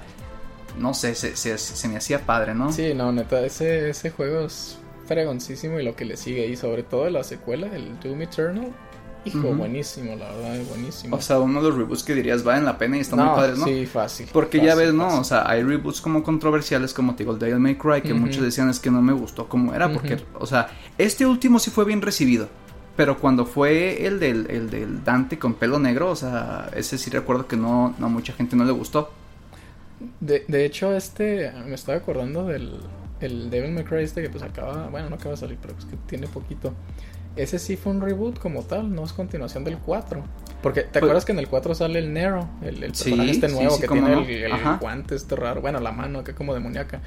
no 0.77 0.93
sé, 0.93 1.15
se, 1.15 1.35
se, 1.35 1.57
se 1.57 1.87
me 1.87 1.97
hacía 1.97 2.25
padre, 2.25 2.53
¿no? 2.55 2.71
Sí, 2.71 2.93
no, 2.93 3.11
neta, 3.11 3.41
ese, 3.45 3.89
ese 3.89 4.11
juego 4.11 4.41
es 4.45 4.77
fregoncísimo 5.09 5.79
y 5.79 5.83
lo 5.83 5.95
que 5.95 6.05
le 6.05 6.15
sigue. 6.15 6.47
Y 6.47 6.55
sobre 6.55 6.83
todo 6.83 7.09
la 7.09 7.23
secuela, 7.23 7.67
el 7.75 7.99
Doom 7.99 8.21
Eternal. 8.21 8.71
Hijo, 9.25 9.53
buenísimo, 9.53 10.15
la 10.15 10.31
verdad, 10.31 10.63
buenísimo. 10.69 11.17
O 11.17 11.21
sea, 11.21 11.39
uno 11.39 11.61
de 11.61 11.69
los 11.69 11.77
reboots 11.77 12.03
que 12.03 12.15
dirías 12.15 12.41
valen 12.41 12.63
la 12.63 12.77
pena 12.77 12.95
y 12.95 13.01
están 13.01 13.19
muy 13.19 13.35
padres, 13.35 13.57
¿no? 13.57 13.65
Sí, 13.65 13.85
fácil. 13.85 14.29
Porque 14.31 14.61
ya 14.61 14.75
ves, 14.75 14.93
¿no? 14.93 15.05
fácil. 15.05 15.19
O 15.19 15.23
sea, 15.25 15.49
hay 15.49 15.61
reboots 15.61 15.99
como 15.99 16.23
controversiales 16.23 16.93
como 16.93 17.15
te 17.15 17.23
digo, 17.23 17.33
el 17.33 17.39
Devil 17.39 17.59
May 17.59 17.75
Cry, 17.75 18.01
que 18.01 18.13
muchos 18.13 18.41
decían 18.41 18.69
es 18.69 18.79
que 18.79 18.89
no 18.89 19.01
me 19.01 19.11
gustó 19.11 19.49
como 19.49 19.73
era, 19.73 19.91
porque, 19.91 20.17
o 20.35 20.45
sea, 20.45 20.69
este 20.97 21.25
último 21.25 21.59
sí 21.59 21.69
fue 21.69 21.83
bien 21.83 22.01
recibido. 22.01 22.47
Pero 22.95 23.17
cuando 23.17 23.45
fue 23.45 24.05
el 24.05 24.19
del, 24.19 24.47
el 24.49 24.69
del 24.69 25.03
Dante 25.03 25.37
con 25.37 25.53
pelo 25.53 25.79
negro, 25.79 26.11
o 26.11 26.15
sea, 26.15 26.69
ese 26.75 26.97
sí 26.97 27.09
recuerdo 27.09 27.47
que 27.47 27.57
no, 27.57 27.95
no 27.97 28.05
a 28.05 28.09
mucha 28.09 28.33
gente 28.33 28.55
no 28.55 28.63
le 28.63 28.71
gustó. 28.71 29.11
De, 30.19 30.45
de 30.47 30.65
hecho, 30.65 30.93
este, 30.93 31.51
me 31.65 31.75
estaba 31.75 31.97
acordando 31.97 32.45
del 32.45 32.79
el 33.21 33.49
Devil 33.49 33.71
May 33.71 33.83
Cry 33.83 34.03
este 34.03 34.21
que 34.21 34.29
pues 34.29 34.43
acaba, 34.43 34.87
bueno, 34.87 35.09
no 35.09 35.15
acaba 35.15 35.31
de 35.31 35.37
salir, 35.37 35.57
pero 35.61 35.73
pues 35.73 35.85
que 35.85 35.95
tiene 36.07 36.27
poquito. 36.27 36.73
Ese 37.35 37.59
sí 37.59 37.77
fue 37.77 37.91
un 37.93 38.01
reboot 38.01 38.39
como 38.39 38.63
tal, 38.63 38.93
no 38.93 39.03
es 39.05 39.13
continuación 39.13 39.63
del 39.63 39.77
4. 39.77 40.23
Porque, 40.61 40.81
¿te 40.81 40.87
Pues- 40.87 41.03
acuerdas 41.03 41.25
que 41.25 41.31
en 41.31 41.39
el 41.39 41.47
4 41.47 41.73
sale 41.75 41.99
el 41.99 42.11
Nero? 42.11 42.49
El, 42.61 42.83
el 42.83 42.95
Sí, 42.95 43.05
personaje 43.11 43.31
este 43.31 43.49
sí, 43.49 43.55
nuevo 43.55 43.71
sí, 43.75 43.81
que 43.81 43.87
cómo 43.87 44.01
tiene 44.01 44.15
no. 44.15 44.27
el, 44.27 44.29
el 44.51 44.77
guante 44.79 45.15
este 45.15 45.35
raro, 45.35 45.61
bueno, 45.61 45.79
la 45.79 45.91
mano 45.91 46.19
acá 46.19 46.33
como 46.33 46.53
demoníaca. 46.53 47.01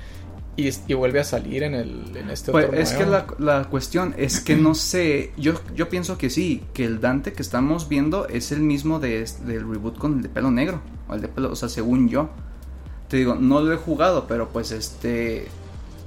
Y, 0.57 0.69
y 0.87 0.95
vuelve 0.95 1.19
a 1.19 1.25
salir 1.25 1.63
en, 1.63 1.75
el, 1.75 2.15
en 2.15 2.29
este 2.31 2.53
Pues 2.53 2.67
otro 2.67 2.79
es 2.79 2.93
que 2.93 3.07
nuevo. 3.07 3.35
la, 3.39 3.59
la 3.59 3.65
cuestión 3.71 4.15
es 4.19 4.41
que 4.41 4.55
no 4.55 4.75
sé, 4.75 5.33
yo, 5.39 5.55
yo 5.75 5.89
pienso 5.89 6.19
que 6.19 6.29
sí, 6.31 6.63
que 6.75 6.85
el 6.85 7.01
Dante 7.01 7.33
que 7.33 7.41
estamos 7.43 7.89
viendo 7.89 8.29
es 8.29 8.53
el 8.53 8.61
mismo 8.61 9.01
de, 9.01 9.27
del 9.47 9.69
reboot 9.69 9.97
con 9.99 10.17
el 10.17 10.23
de 10.23 10.29
pelo 10.29 10.51
negro, 10.51 10.81
o 11.09 11.15
el 11.15 11.23
de 11.23 11.29
pelo, 11.29 11.51
o 11.51 11.57
sea, 11.57 11.69
según 11.71 12.09
yo. 12.09 12.29
Te 13.09 13.17
digo, 13.19 13.35
no 13.35 13.61
lo 13.61 13.73
he 13.73 13.77
jugado, 13.77 14.27
pero 14.27 14.49
pues 14.51 14.73
este, 14.73 15.49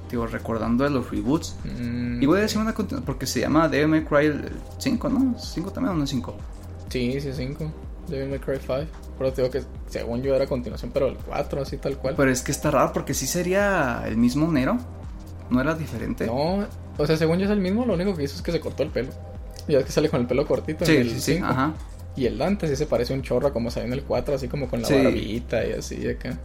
digo, 0.10 0.28
recordando 0.28 0.84
de 0.84 0.90
los 0.90 1.10
reboots. 1.10 1.56
Mm, 1.64 2.22
Y 2.22 2.26
voy 2.26 2.40
a 2.40 2.42
decir 2.44 2.60
una 2.60 2.74
continu- 2.74 3.02
porque 3.04 3.26
se 3.26 3.40
llama 3.42 3.68
Devil 3.68 3.88
May 3.88 4.04
Cry 4.06 4.26
el 4.28 4.52
5, 4.78 5.10
¿no? 5.10 5.36
5 5.40 5.72
también 5.72 5.96
o 5.96 5.98
no 6.00 6.08
5. 6.08 6.36
Sí, 6.90 7.20
sí, 7.22 7.32
5. 7.34 7.72
Devil 8.08 8.30
May 8.30 8.40
Cry 8.40 8.58
5. 8.60 8.86
Pero 9.18 9.32
te 9.34 9.42
digo 9.42 9.52
que 9.52 9.64
según 9.90 10.22
yo 10.22 10.36
era 10.36 10.46
continuación, 10.46 10.92
pero 10.94 11.08
el 11.08 11.16
4, 11.18 11.62
así 11.62 11.78
tal 11.78 11.98
cual. 11.98 12.16
Pero 12.18 12.32
es 12.32 12.42
que 12.42 12.52
está 12.52 12.70
raro 12.72 12.92
porque 12.94 13.14
sí 13.14 13.26
sería 13.28 14.04
el 14.06 14.18
mismo 14.18 14.52
Nero. 14.52 14.78
¿No 15.50 15.62
era 15.62 15.74
diferente? 15.76 16.26
No, 16.26 16.66
o 16.98 17.06
sea, 17.06 17.16
según 17.18 17.38
yo 17.40 17.46
es 17.46 17.52
el 17.52 17.60
mismo, 17.60 17.86
lo 17.86 17.94
único 17.94 18.16
que 18.16 18.24
hizo 18.24 18.36
es 18.36 18.42
que 18.42 18.52
se 18.52 18.60
cortó 18.60 18.84
el 18.84 18.90
pelo. 18.90 19.10
Y 19.68 19.76
es 19.76 19.86
que 19.86 19.92
sale 19.92 20.10
con 20.10 20.22
el 20.22 20.28
pelo 20.28 20.46
cortito 20.46 20.86
sí, 20.86 20.96
en 20.96 21.02
el 21.02 21.10
sí, 21.12 21.20
sí, 21.22 21.34
5. 21.36 21.46
ajá. 21.48 21.74
Y 22.16 22.26
el 22.26 22.38
Dante 22.38 22.68
sí 22.68 22.76
se 22.76 22.86
parece 22.86 23.14
un 23.14 23.22
chorro 23.22 23.52
como 23.54 23.70
salió 23.72 23.88
en 23.88 23.94
el 23.94 24.04
4, 24.04 24.36
así 24.36 24.48
como 24.48 24.68
con 24.70 24.82
la 24.82 24.88
Sí. 24.88 24.94
barbita 24.96 25.66
y 25.66 25.74
así 25.74 26.08
acá. 26.08 26.38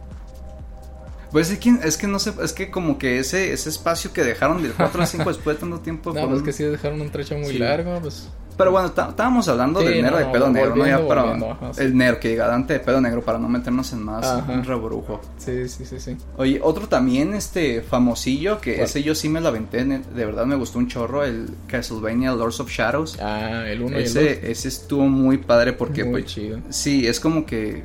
Pues 1.31 1.49
es 1.49 1.59
que, 1.59 1.69
es 1.83 1.97
que 1.97 2.07
no 2.07 2.19
sé, 2.19 2.33
es 2.43 2.53
que 2.53 2.69
como 2.69 2.97
que 2.97 3.19
ese, 3.19 3.53
ese 3.53 3.69
espacio 3.69 4.11
que 4.13 4.23
dejaron 4.23 4.61
del 4.61 4.73
4 4.73 5.01
al 5.01 5.07
5 5.07 5.29
después 5.29 5.55
de 5.55 5.61
tanto 5.61 5.79
tiempo. 5.83 6.11
No, 6.13 6.19
con 6.21 6.29
pues 6.29 6.39
un- 6.39 6.45
que 6.45 6.53
sí 6.53 6.63
dejaron 6.63 6.99
un 7.01 7.09
trecho 7.09 7.35
muy 7.37 7.47
Sí. 7.53 7.57
largo, 7.57 7.99
pues. 8.01 8.29
Pero 8.57 8.69
bueno, 8.71 8.91
tá- 8.91 9.07
estábamos 9.09 9.47
hablando 9.47 9.79
Sí, 9.79 9.87
del 9.87 10.01
Nero 10.03 10.19
no, 10.19 10.25
de 10.25 10.31
pelo 10.31 10.49
negro, 10.49 10.75
¿no? 10.75 10.85
Ya 10.85 11.07
para 11.07 11.21
ajá, 11.33 11.73
sí. 11.73 11.81
el 11.81 11.95
Nero 11.97 12.19
que 12.19 12.27
diga 12.29 12.47
Dante 12.47 12.73
de 12.73 12.79
pelo 12.81 12.99
negro 13.01 13.21
para 13.23 13.39
no 13.39 13.47
meternos 13.47 13.91
en 13.93 14.03
más 14.03 14.25
Ajá. 14.27 14.51
un 14.51 14.63
rebrujo. 14.63 15.21
Sí, 15.37 15.67
sí, 15.69 15.85
sí, 15.85 15.99
sí. 15.99 16.17
Oye, 16.37 16.59
otro 16.61 16.87
también, 16.87 17.33
este, 17.33 17.81
famosillo, 17.81 18.59
que 18.59 18.75
¿Cuál? 18.75 18.85
ese 18.85 19.01
yo 19.01 19.15
sí 19.15 19.29
me 19.29 19.39
lo 19.41 19.47
aventé, 19.47 19.83
de 19.85 20.25
verdad 20.25 20.45
me 20.45 20.55
gustó 20.55 20.77
un 20.79 20.87
chorro, 20.89 21.23
el 21.23 21.47
Castlevania 21.67 22.33
Lords 22.33 22.59
of 22.59 22.69
Shadows. 22.69 23.17
Ah, 23.19 23.63
el 23.67 23.81
1 23.81 23.99
y 23.99 24.03
el 24.03 24.13
2. 24.13 24.15
ese, 24.17 24.51
ese 24.51 24.67
estuvo 24.67 25.07
muy 25.07 25.37
padre 25.37 25.73
porque, 25.73 26.03
Muy 26.03 26.21
pues, 26.21 26.25
chido. 26.33 26.59
sí, 26.69 27.07
es 27.07 27.19
como 27.21 27.45
que, 27.45 27.83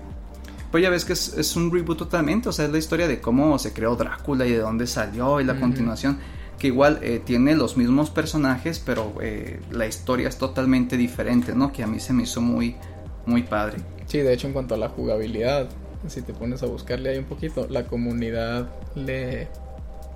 pues 0.76 0.82
ya 0.82 0.90
ves 0.90 1.06
que 1.06 1.14
es, 1.14 1.32
es 1.38 1.56
un 1.56 1.72
reboot 1.72 1.96
totalmente, 1.96 2.50
o 2.50 2.52
sea, 2.52 2.66
es 2.66 2.70
la 2.70 2.76
historia 2.76 3.08
de 3.08 3.18
cómo 3.18 3.58
se 3.58 3.72
creó 3.72 3.96
Drácula 3.96 4.44
y 4.44 4.52
de 4.52 4.58
dónde 4.58 4.86
salió 4.86 5.40
y 5.40 5.44
la 5.44 5.54
Ujú. 5.54 5.62
continuación, 5.62 6.18
que 6.58 6.66
igual 6.66 6.98
eh, 7.00 7.18
tiene 7.24 7.56
los 7.56 7.78
mismos 7.78 8.10
personajes, 8.10 8.78
pero 8.78 9.14
eh, 9.22 9.58
la 9.70 9.86
historia 9.86 10.28
es 10.28 10.36
totalmente 10.36 10.98
diferente, 10.98 11.54
¿no? 11.54 11.72
Que 11.72 11.82
a 11.82 11.86
mí 11.86 11.98
se 11.98 12.12
me 12.12 12.24
hizo 12.24 12.42
muy, 12.42 12.76
muy 13.24 13.42
padre. 13.42 13.78
Sí, 14.04 14.18
de 14.18 14.34
hecho, 14.34 14.48
en 14.48 14.52
cuanto 14.52 14.74
a 14.74 14.76
la 14.76 14.90
jugabilidad, 14.90 15.70
si 16.08 16.20
te 16.20 16.34
pones 16.34 16.62
a 16.62 16.66
buscarle 16.66 17.08
ahí 17.08 17.16
un 17.16 17.24
poquito, 17.24 17.66
la 17.70 17.86
comunidad 17.86 18.68
le 18.94 19.48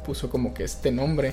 puso 0.04 0.28
como 0.28 0.52
que 0.52 0.64
este 0.64 0.92
nombre 0.92 1.32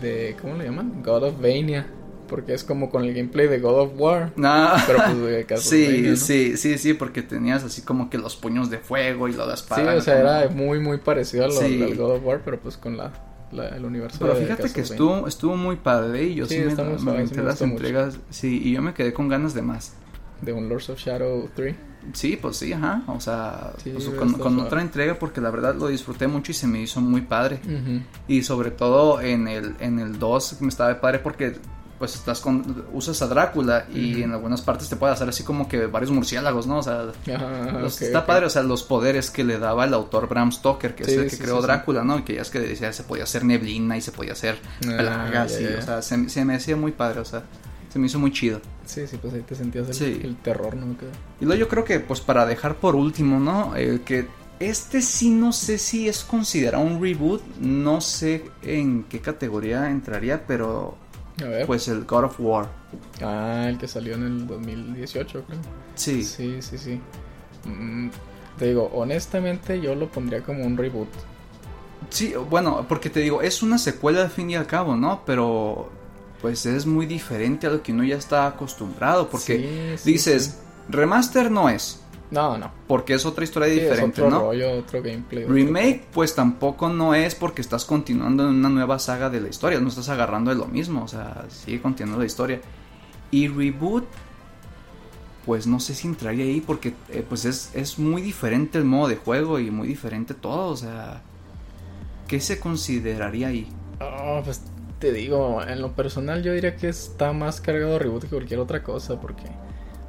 de, 0.00 0.38
¿cómo 0.40 0.54
le 0.56 0.64
llaman? 0.64 1.02
God 1.04 1.24
of 1.24 1.34
Vania, 1.38 1.86
porque 2.26 2.54
es 2.54 2.64
como 2.64 2.90
con 2.90 3.04
el 3.04 3.14
gameplay 3.14 3.48
de 3.48 3.58
God 3.60 3.80
of 3.80 3.90
War, 3.96 4.32
Ah, 4.42 4.82
pero 4.86 4.98
pues 5.04 5.18
de 5.48 5.56
sí, 5.58 6.02
¿no? 6.08 6.16
sí, 6.16 6.56
sí, 6.56 6.78
sí, 6.78 6.94
porque 6.94 7.22
tenías 7.22 7.64
así 7.64 7.82
como 7.82 8.10
que 8.10 8.18
los 8.18 8.36
puños 8.36 8.70
de 8.70 8.78
fuego 8.78 9.28
y 9.28 9.32
lo 9.32 9.46
de 9.46 9.56
Sí, 9.56 9.62
espada. 9.62 9.94
o 9.96 10.00
sea, 10.00 10.16
como- 10.16 10.28
era 10.30 10.48
muy, 10.50 10.80
muy 10.80 10.98
parecido 10.98 11.44
a 11.44 11.48
lo, 11.48 11.54
Sí. 11.54 11.82
al 11.82 11.94
God 11.96 12.16
of 12.16 12.24
War, 12.24 12.40
pero 12.44 12.58
pues 12.60 12.76
con 12.76 12.96
la, 12.96 13.12
la- 13.52 13.68
el 13.68 13.84
universo 13.84 14.18
Pero 14.20 14.34
de 14.34 14.42
fíjate 14.42 14.72
que 14.72 14.80
estuvo, 14.80 15.26
estuvo 15.28 15.56
muy 15.56 15.76
padre 15.76 16.24
y 16.24 16.34
yo 16.34 16.46
sí, 16.46 16.54
Sí, 16.56 16.60
me, 16.60 17.12
me 17.12 17.26
sí 17.26 17.34
las 17.36 17.60
mucho. 17.60 17.64
entregas, 17.64 18.18
sí, 18.30 18.60
y 18.64 18.72
yo 18.72 18.82
me 18.82 18.94
quedé 18.94 19.12
con 19.12 19.28
ganas 19.28 19.54
de 19.54 19.62
más. 19.62 19.94
De 20.42 20.52
un 20.52 20.68
Lords 20.68 20.90
of 20.90 20.98
Shadow 20.98 21.48
3. 21.54 21.74
Sí, 22.12 22.36
pues 22.40 22.58
sí, 22.58 22.70
ajá, 22.72 23.02
o 23.06 23.18
sea, 23.18 23.72
Sí, 23.82 23.90
pues, 23.94 24.06
con, 24.10 24.60
otra 24.60 24.82
entrega 24.82 25.14
porque 25.18 25.40
la 25.40 25.48
verdad 25.50 25.74
lo 25.74 25.86
disfruté 25.86 26.26
mucho 26.26 26.50
y 26.52 26.54
se 26.54 26.66
me 26.66 26.82
hizo 26.82 27.00
muy 27.00 27.22
padre. 27.22 27.60
Y 28.28 28.42
sobre 28.42 28.70
todo 28.70 29.22
en 29.22 29.48
el 29.48 29.74
en 29.80 29.98
el 30.00 30.18
2 30.18 30.60
me 30.60 30.68
estaba 30.68 30.90
de 30.90 30.96
padre 30.96 31.20
porque 31.20 31.54
pues 32.04 32.16
estás 32.16 32.40
con 32.40 32.84
usas 32.92 33.22
a 33.22 33.26
Drácula 33.28 33.86
y 33.94 34.22
en 34.22 34.32
algunas 34.32 34.60
partes 34.60 34.90
te 34.90 34.96
puede 34.96 35.14
hacer 35.14 35.26
así 35.26 35.42
como 35.42 35.66
que 35.68 35.86
varios 35.86 36.10
murciélagos, 36.10 36.66
¿no? 36.66 36.78
O 36.78 36.82
sea, 36.82 37.04
los- 37.80 37.96
ok, 37.96 38.02
está 38.02 38.26
padre, 38.26 38.44
o 38.44 38.50
sea, 38.50 38.62
los 38.62 38.82
poderes 38.82 39.30
que 39.30 39.42
le 39.42 39.58
daba 39.58 39.86
el 39.86 39.94
autor 39.94 40.28
Bram 40.28 40.52
Stoker, 40.52 40.94
que 40.94 41.04
Sí, 41.04 41.12
es 41.12 41.16
el 41.16 41.24
que 41.24 41.36
sí, 41.36 41.42
creó 41.42 41.56
sí. 41.60 41.62
Drácula, 41.62 42.04
¿no? 42.04 42.18
Y 42.18 42.22
que 42.24 42.34
ya 42.34 42.42
es 42.42 42.50
que 42.50 42.60
decía 42.60 42.92
se 42.92 43.04
podía 43.04 43.24
hacer 43.24 43.42
neblina 43.44 43.96
y 43.96 44.02
se 44.02 44.12
podía 44.12 44.32
hacer 44.32 44.58
Ah, 44.86 44.96
plagas 44.98 45.58
y, 45.58 45.64
o 45.64 45.80
sea, 45.80 46.02
se, 46.02 46.28
se 46.28 46.44
me 46.44 46.56
hacía 46.56 46.76
muy 46.76 46.92
padre, 46.92 47.20
o 47.20 47.24
sea, 47.24 47.42
se 47.90 47.98
me 47.98 48.06
hizo 48.08 48.18
muy 48.18 48.32
chido. 48.32 48.60
Sí, 48.84 49.06
sí, 49.06 49.16
pues 49.16 49.32
ahí 49.32 49.40
te 49.40 49.54
sentías 49.54 49.98
el, 50.02 50.36
terror, 50.42 50.76
¿no? 50.76 50.98
Que- 50.98 51.06
Y 51.40 51.46
luego 51.46 51.58
yo 51.58 51.68
creo 51.68 51.84
que, 51.84 52.00
pues 52.00 52.20
para 52.20 52.44
dejar 52.44 52.74
por 52.76 52.96
último, 52.96 53.40
¿no? 53.40 53.74
El 53.76 54.02
que 54.02 54.28
este 54.60 55.00
sí 55.00 55.30
no 55.30 55.52
sé 55.52 55.78
si 55.78 56.06
es 56.08 56.22
considerado 56.22 56.84
un 56.84 57.00
reboot, 57.02 57.42
no 57.60 58.00
sé 58.02 58.44
en 58.62 59.04
qué 59.04 59.20
categoría 59.20 59.90
entraría, 59.90 60.46
pero 60.46 60.96
A 61.42 61.44
ver. 61.44 61.66
Pues 61.66 61.88
el 61.88 62.04
God 62.04 62.24
of 62.24 62.36
War. 62.38 62.68
Ah, 63.22 63.66
el 63.68 63.78
que 63.78 63.88
salió 63.88 64.14
en 64.14 64.22
el 64.24 64.46
2018, 64.46 65.44
creo. 65.46 65.58
Sí. 65.94 66.22
Sí, 66.22 66.60
sí, 66.62 66.78
sí. 66.78 67.00
Mm, 67.64 68.08
te 68.58 68.66
digo, 68.66 68.90
honestamente 68.94 69.80
yo 69.80 69.94
lo 69.94 70.08
pondría 70.08 70.42
como 70.42 70.64
un 70.64 70.76
reboot. 70.76 71.08
Sí, 72.10 72.34
bueno, 72.50 72.84
porque 72.88 73.10
te 73.10 73.20
digo, 73.20 73.42
es 73.42 73.62
una 73.62 73.78
secuela 73.78 74.22
al 74.22 74.30
fin 74.30 74.50
y 74.50 74.54
al 74.56 74.66
cabo, 74.66 74.94
¿no? 74.94 75.22
Pero 75.24 75.90
pues 76.40 76.66
es 76.66 76.84
muy 76.84 77.06
diferente 77.06 77.66
a 77.66 77.70
lo 77.70 77.82
que 77.82 77.92
uno 77.92 78.04
ya 78.04 78.16
está 78.16 78.46
acostumbrado, 78.46 79.28
porque 79.30 79.96
Sí, 79.96 80.02
sí, 80.04 80.12
dices, 80.12 80.44
sí. 80.44 80.52
remaster 80.90 81.50
no 81.50 81.70
es, 81.70 82.00
No, 82.34 82.58
no. 82.58 82.70
porque 82.88 83.14
es 83.14 83.24
otra 83.24 83.44
historia 83.44 83.68
Sí, 83.68 83.74
diferente, 83.80 84.20
es 84.20 84.26
otro 84.26 84.30
¿no? 84.30 84.40
rollo, 84.40 84.72
otro 84.78 85.00
gameplay. 85.02 85.44
otro- 85.44 85.54
Remake, 85.54 86.04
pues 86.12 86.34
tampoco 86.34 86.88
no 86.88 87.14
es 87.14 87.34
porque 87.34 87.60
estás 87.62 87.84
continuando 87.84 88.42
en 88.48 88.56
una 88.56 88.68
nueva 88.68 88.98
saga 88.98 89.30
de 89.30 89.40
la 89.40 89.48
historia, 89.48 89.78
no 89.80 89.88
estás 89.88 90.08
agarrando 90.08 90.50
de 90.50 90.56
lo 90.56 90.66
mismo, 90.66 91.04
o 91.04 91.08
sea, 91.08 91.46
sigue 91.48 91.80
continuando 91.80 92.18
la 92.20 92.26
historia. 92.26 92.60
Y 93.30 93.48
reboot, 93.48 94.04
pues 95.46 95.66
no 95.66 95.78
sé 95.80 95.94
si 95.94 96.08
entraría 96.08 96.44
ahí 96.44 96.60
porque 96.60 96.94
eh, 97.10 97.24
pues 97.28 97.44
es, 97.44 97.70
es 97.74 97.98
muy 97.98 98.22
diferente 98.22 98.78
el 98.78 98.84
modo 98.84 99.08
de 99.08 99.16
juego 99.16 99.58
y 99.58 99.70
muy 99.70 99.86
diferente 99.86 100.32
todo, 100.34 100.68
o 100.70 100.76
sea, 100.76 101.20
¿qué 102.28 102.40
se 102.40 102.58
consideraría 102.58 103.48
ahí? 103.48 103.68
Ah, 104.00 104.40
pues 104.44 104.62
te 104.98 105.12
digo, 105.12 105.62
en 105.62 105.82
lo 105.82 105.92
personal 105.92 106.42
yo 106.42 106.52
diría 106.54 106.76
que 106.76 106.88
está 106.88 107.32
más 107.32 107.60
cargado 107.60 107.98
reboot 107.98 108.22
que 108.22 108.28
cualquier 108.28 108.60
otra 108.60 108.82
cosa, 108.82 109.20
porque, 109.20 109.44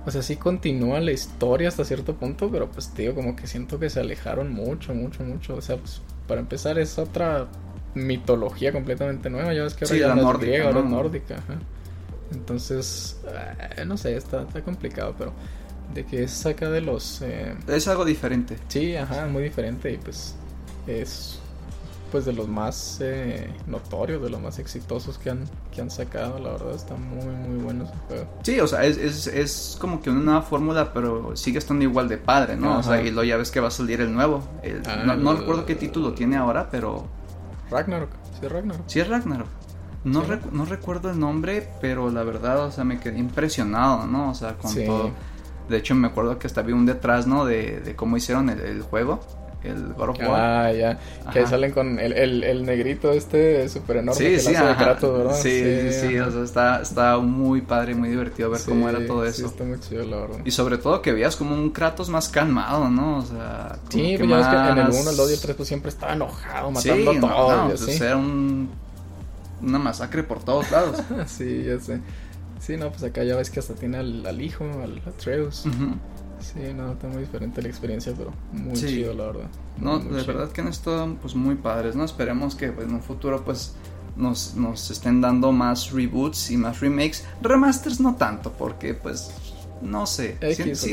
o 0.05 0.11
sea, 0.11 0.21
sí 0.21 0.35
continúa 0.37 0.99
la 1.01 1.11
historia 1.11 1.67
hasta 1.69 1.83
cierto 1.85 2.15
punto, 2.15 2.49
pero 2.51 2.69
pues 2.69 2.89
te 2.93 3.03
digo, 3.03 3.15
como 3.15 3.35
que 3.35 3.47
siento 3.47 3.79
que 3.79 3.89
se 3.89 3.99
alejaron 3.99 4.51
mucho, 4.53 4.93
mucho, 4.93 5.23
mucho. 5.23 5.55
O 5.55 5.61
sea, 5.61 5.77
pues 5.77 6.01
para 6.27 6.41
empezar 6.41 6.77
es 6.79 6.97
otra 6.99 7.47
mitología 7.95 8.71
completamente 8.71 9.29
nueva, 9.29 9.53
ya 9.53 9.63
ves 9.63 9.73
que 9.73 9.85
ahora 9.85 9.95
Sí, 9.95 9.99
ya 10.01 10.07
la 10.09 10.15
no 10.15 10.21
es 10.21 10.27
nórdica, 10.27 10.45
griega, 10.47 10.65
ahora 10.67 10.79
es 10.79 10.85
¿no? 10.85 10.91
nórdica, 10.91 11.35
ajá. 11.37 11.55
Entonces, 12.31 13.17
eh, 13.77 13.85
no 13.85 13.97
sé, 13.97 14.15
está, 14.17 14.43
está 14.43 14.61
complicado, 14.63 15.15
pero 15.17 15.33
de 15.93 16.05
que 16.05 16.23
es 16.23 16.45
acá 16.45 16.69
de 16.69 16.81
los... 16.81 17.21
eh, 17.21 17.55
Es 17.67 17.87
algo 17.87 18.03
diferente. 18.05 18.57
Sí, 18.67 18.95
ajá, 18.95 19.27
muy 19.27 19.43
diferente 19.43 19.91
y 19.91 19.97
pues 19.97 20.35
es 20.87 21.39
pues 22.15 22.23
de 22.23 22.31
los 22.31 22.47
más 22.47 22.99
eh, 23.01 23.49
notorios, 23.67 24.21
de 24.23 24.29
los 24.29 24.39
más 24.41 24.57
exitosos 24.57 25.17
que 25.17 25.31
han, 25.31 25.43
que 25.69 25.81
han 25.81 25.91
sacado, 25.91 26.39
la 26.39 26.51
verdad 26.51 26.73
está 26.73 26.95
muy 26.95 27.25
muy 27.25 27.61
bueno 27.61 27.83
ese 27.83 27.93
juego. 28.07 28.25
Sí, 28.41 28.57
o 28.61 28.67
sea, 28.67 28.85
es, 28.85 28.95
es, 28.95 29.27
es 29.27 29.77
como 29.81 30.01
que 30.01 30.09
una 30.09 30.21
nueva 30.21 30.41
fórmula, 30.43 30.93
pero 30.93 31.35
sigue 31.35 31.57
estando 31.57 31.83
igual 31.83 32.07
de 32.07 32.17
padre, 32.17 32.55
¿no? 32.55 32.79
O 32.79 32.83
sea, 32.83 32.93
Ajá. 32.93 33.01
y 33.01 33.11
luego 33.11 33.25
ya 33.25 33.35
ves 33.35 33.51
que 33.51 33.59
va 33.59 33.67
a 33.67 33.71
salir 33.71 33.99
el 33.99 34.13
nuevo. 34.13 34.41
El- 34.63 34.81
Ah, 34.87 35.03
no, 35.05 35.17
no 35.17 35.31
el- 35.31 35.37
recuerdo 35.39 35.65
qué 35.65 35.75
título 35.75 36.13
tiene 36.13 36.37
ahora, 36.37 36.69
pero 36.71 37.05
Ragnarok, 37.69 38.11
sí 38.39 38.47
Ragnarok. 38.47 38.83
sí 38.87 38.99
es 39.01 39.07
Ragnarok. 39.09 39.47
No, 40.05 40.21
Sí. 40.23 40.27
recu- 40.31 40.51
no 40.51 40.63
recuerdo 40.63 41.09
el 41.09 41.19
nombre, 41.19 41.67
pero 41.81 42.09
la 42.09 42.23
verdad, 42.23 42.59
o 42.65 42.71
sea, 42.71 42.85
me 42.85 42.97
quedé 42.97 43.17
impresionado, 43.19 44.07
¿no? 44.07 44.29
O 44.29 44.35
sea, 44.35 44.53
con 44.53 44.71
Sí. 44.71 44.85
todo. 44.85 45.09
De 45.67 45.75
hecho, 45.77 45.95
me 45.95 46.07
acuerdo 46.07 46.39
que 46.39 46.47
hasta 46.47 46.61
vi 46.61 46.71
un 46.71 46.85
detrás, 46.85 47.27
¿no? 47.27 47.43
De, 47.43 47.81
de 47.81 47.93
cómo 47.95 48.15
hicieron 48.15 48.49
el, 48.49 48.61
el 48.61 48.81
juego, 48.83 49.19
el 49.65 49.93
God 49.93 50.09
of 50.09 50.19
War. 50.19 50.29
Ah, 50.67 50.71
ya, 50.71 50.97
que 51.31 51.39
Ajá. 51.39 51.49
salen 51.49 51.71
con 51.71 51.99
el, 51.99 52.13
el, 52.13 52.43
el 52.43 52.65
negrito 52.65 53.11
este 53.11 53.67
súper 53.69 53.97
enorme 53.97 54.19
que 54.19 54.39
Sí, 54.39 54.45
sí, 54.47 54.51
le 54.51 54.57
hace. 54.57 54.83
Kratos, 54.83 55.17
¿verdad? 55.17 55.35
sí, 55.35 55.49
sí, 55.91 56.07
sí, 56.09 56.17
ajá. 56.17 56.27
o 56.27 56.31
sea, 56.31 56.43
está, 56.43 56.81
está 56.81 57.17
muy 57.17 57.61
padre, 57.61 57.95
muy 57.95 58.09
divertido 58.09 58.49
ver 58.49 58.61
cómo 58.65 58.89
Sí, 58.89 58.95
era 58.95 59.05
todo 59.07 59.23
sí, 59.23 59.29
eso. 59.41 59.45
está 59.47 59.63
muy 59.63 59.79
chido, 59.79 60.03
la 60.05 60.17
verdad. 60.17 60.37
Y 60.45 60.51
sobre 60.51 60.77
todo 60.77 61.01
que 61.01 61.11
veías 61.11 61.35
como 61.35 61.55
un 61.55 61.69
Kratos 61.71 62.09
más 62.09 62.29
calmado, 62.29 62.89
¿no? 62.89 63.17
O 63.17 63.21
sea, 63.23 63.77
Sí, 63.89 64.11
que 64.13 64.17
pues 64.19 64.29
ya 64.29 64.37
ves 64.37 64.47
que 64.47 64.55
en 64.55 64.77
el 64.77 64.83
más- 64.85 64.95
1, 65.01 65.09
el 65.11 65.17
2 65.17 65.29
y 65.29 65.33
el 65.33 65.39
3 65.41 65.55
pues 65.55 65.67
siempre 65.67 65.89
estaba 65.89 66.13
enojado, 66.13 66.69
Sí, 66.79 66.89
matando 66.89 67.13
no, 67.13 67.27
a 67.27 67.35
todos 67.35 67.57
no, 67.57 67.65
y 67.65 67.69
pues, 67.69 67.81
así. 67.83 68.03
era 68.03 68.17
un, 68.17 68.69
una 69.61 69.79
masacre 69.79 70.23
por 70.23 70.43
todos 70.43 70.69
lados. 70.71 70.97
sí, 71.27 71.63
ya 71.63 71.79
sé. 71.79 71.99
Sí, 72.59 72.77
no, 72.77 72.89
pues 72.89 73.03
acá 73.03 73.23
ya 73.23 73.35
ves 73.35 73.49
que 73.49 73.59
hasta 73.59 73.75
tiene 73.75 73.97
al, 73.97 74.25
al 74.25 74.41
hijo, 74.41 74.63
al 74.81 75.01
Atreus. 75.07 75.65
Ujú. 75.65 75.95
Sí, 76.39 76.73
no, 76.75 76.91
está 76.93 77.07
muy 77.07 77.19
diferente 77.21 77.61
la 77.61 77.67
experiencia, 77.69 78.13
pero 78.17 78.31
muy 78.51 78.75
Sí. 78.75 78.87
chido, 78.87 79.13
la 79.13 79.25
verdad. 79.27 79.47
No, 79.79 79.99
Muy 79.99 80.13
de 80.15 80.21
chido. 80.21 80.33
verdad 80.37 80.51
que 80.51 80.61
han 80.61 80.67
estado 80.67 81.15
pues 81.21 81.35
muy 81.35 81.55
padres, 81.55 81.95
¿no? 81.95 82.03
Esperemos 82.05 82.55
que 82.55 82.71
pues, 82.71 82.87
en 82.87 82.93
un 82.93 83.01
futuro 83.01 83.43
pues 83.43 83.73
nos, 84.15 84.55
nos 84.55 84.91
estén 84.91 85.21
dando 85.21 85.51
más 85.51 85.91
reboots 85.91 86.51
y 86.51 86.57
más 86.57 86.79
remakes. 86.79 87.23
Remasters 87.41 87.99
no 87.99 88.15
tanto, 88.15 88.51
porque 88.53 88.93
pues 88.93 89.31
no 89.81 90.05
sé. 90.05 90.37
X, 90.41 90.87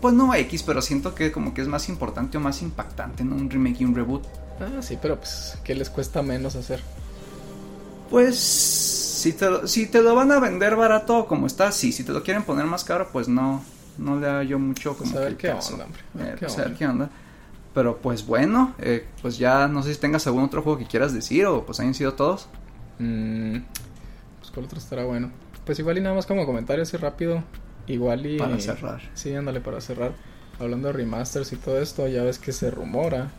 pues 0.00 0.14
no 0.14 0.34
X, 0.34 0.62
pero 0.62 0.80
siento 0.82 1.14
que 1.14 1.30
como 1.32 1.52
que 1.54 1.62
es 1.62 1.68
más 1.68 1.88
importante 1.88 2.38
o 2.38 2.40
más 2.40 2.62
impactante, 2.62 3.24
¿no? 3.24 3.36
Un 3.36 3.50
remake 3.50 3.80
y 3.80 3.84
un 3.84 3.94
reboot. 3.94 4.24
Ah, 4.60 4.80
sí, 4.82 4.98
pero 5.00 5.16
pues, 5.18 5.58
¿qué 5.64 5.74
les 5.74 5.90
cuesta 5.90 6.22
menos 6.22 6.56
hacer? 6.56 6.80
Pues 8.10 8.38
si 8.38 9.32
te, 9.32 9.50
lo, 9.50 9.66
si 9.66 9.86
te 9.86 10.02
lo 10.02 10.14
van 10.14 10.30
a 10.30 10.38
vender 10.38 10.76
barato 10.76 11.26
como 11.26 11.46
está, 11.46 11.72
sí. 11.72 11.90
Si 11.92 12.04
te 12.04 12.12
lo 12.12 12.22
quieren 12.22 12.44
poner 12.44 12.66
más 12.66 12.84
caro, 12.84 13.08
pues 13.12 13.28
no, 13.28 13.62
no 13.98 14.18
le 14.18 14.26
hallo 14.28 14.58
mucho 14.58 14.96
Pues 14.96 15.10
como 15.10 15.10
a 15.10 15.12
que 15.14 15.18
ver 15.24 15.32
el 15.32 15.36
qué 15.38 15.48
caso. 15.48 15.72
onda, 15.74 15.84
hombre. 15.86 16.00
A 16.14 16.18
ver 16.18 16.26
Eh, 16.28 16.36
qué 16.38 16.46
pues, 16.46 16.54
a 16.54 16.56
ver 16.58 16.66
onda. 16.68 16.78
qué 16.78 16.86
onda. 16.86 17.10
Pero 17.74 17.96
pues 17.98 18.24
bueno, 18.26 18.74
eh, 18.78 19.06
pues 19.20 19.36
ya 19.38 19.66
no 19.68 19.82
sé 19.82 19.94
si 19.94 20.00
tengas 20.00 20.26
algún 20.26 20.44
otro 20.44 20.62
juego 20.62 20.78
que 20.78 20.86
quieras 20.86 21.12
decir 21.12 21.44
o 21.46 21.64
pues 21.66 21.80
hayan 21.80 21.94
sido 21.94 22.14
todos. 22.14 22.48
Mm, 22.98 23.56
pues, 24.38 24.50
¿cuál 24.52 24.66
otro 24.66 24.78
estará 24.78 25.04
bueno? 25.04 25.30
Pues 25.66 25.78
igual 25.78 25.98
y 25.98 26.00
nada 26.00 26.14
más 26.14 26.26
como 26.26 26.46
comentario 26.46 26.82
así 26.82 26.96
rápido. 26.96 27.42
Igual 27.86 28.26
y... 28.26 28.38
Para 28.38 28.58
cerrar. 28.60 29.02
Sí, 29.14 29.34
ándale, 29.34 29.60
para 29.60 29.80
cerrar. 29.80 30.12
Hablando 30.60 30.86
de 30.88 30.92
remasters 30.92 31.52
y 31.52 31.56
todo 31.56 31.80
esto, 31.80 32.06
ya 32.06 32.22
ves 32.22 32.38
que 32.38 32.52
se 32.52 32.70
rumora 32.70 33.30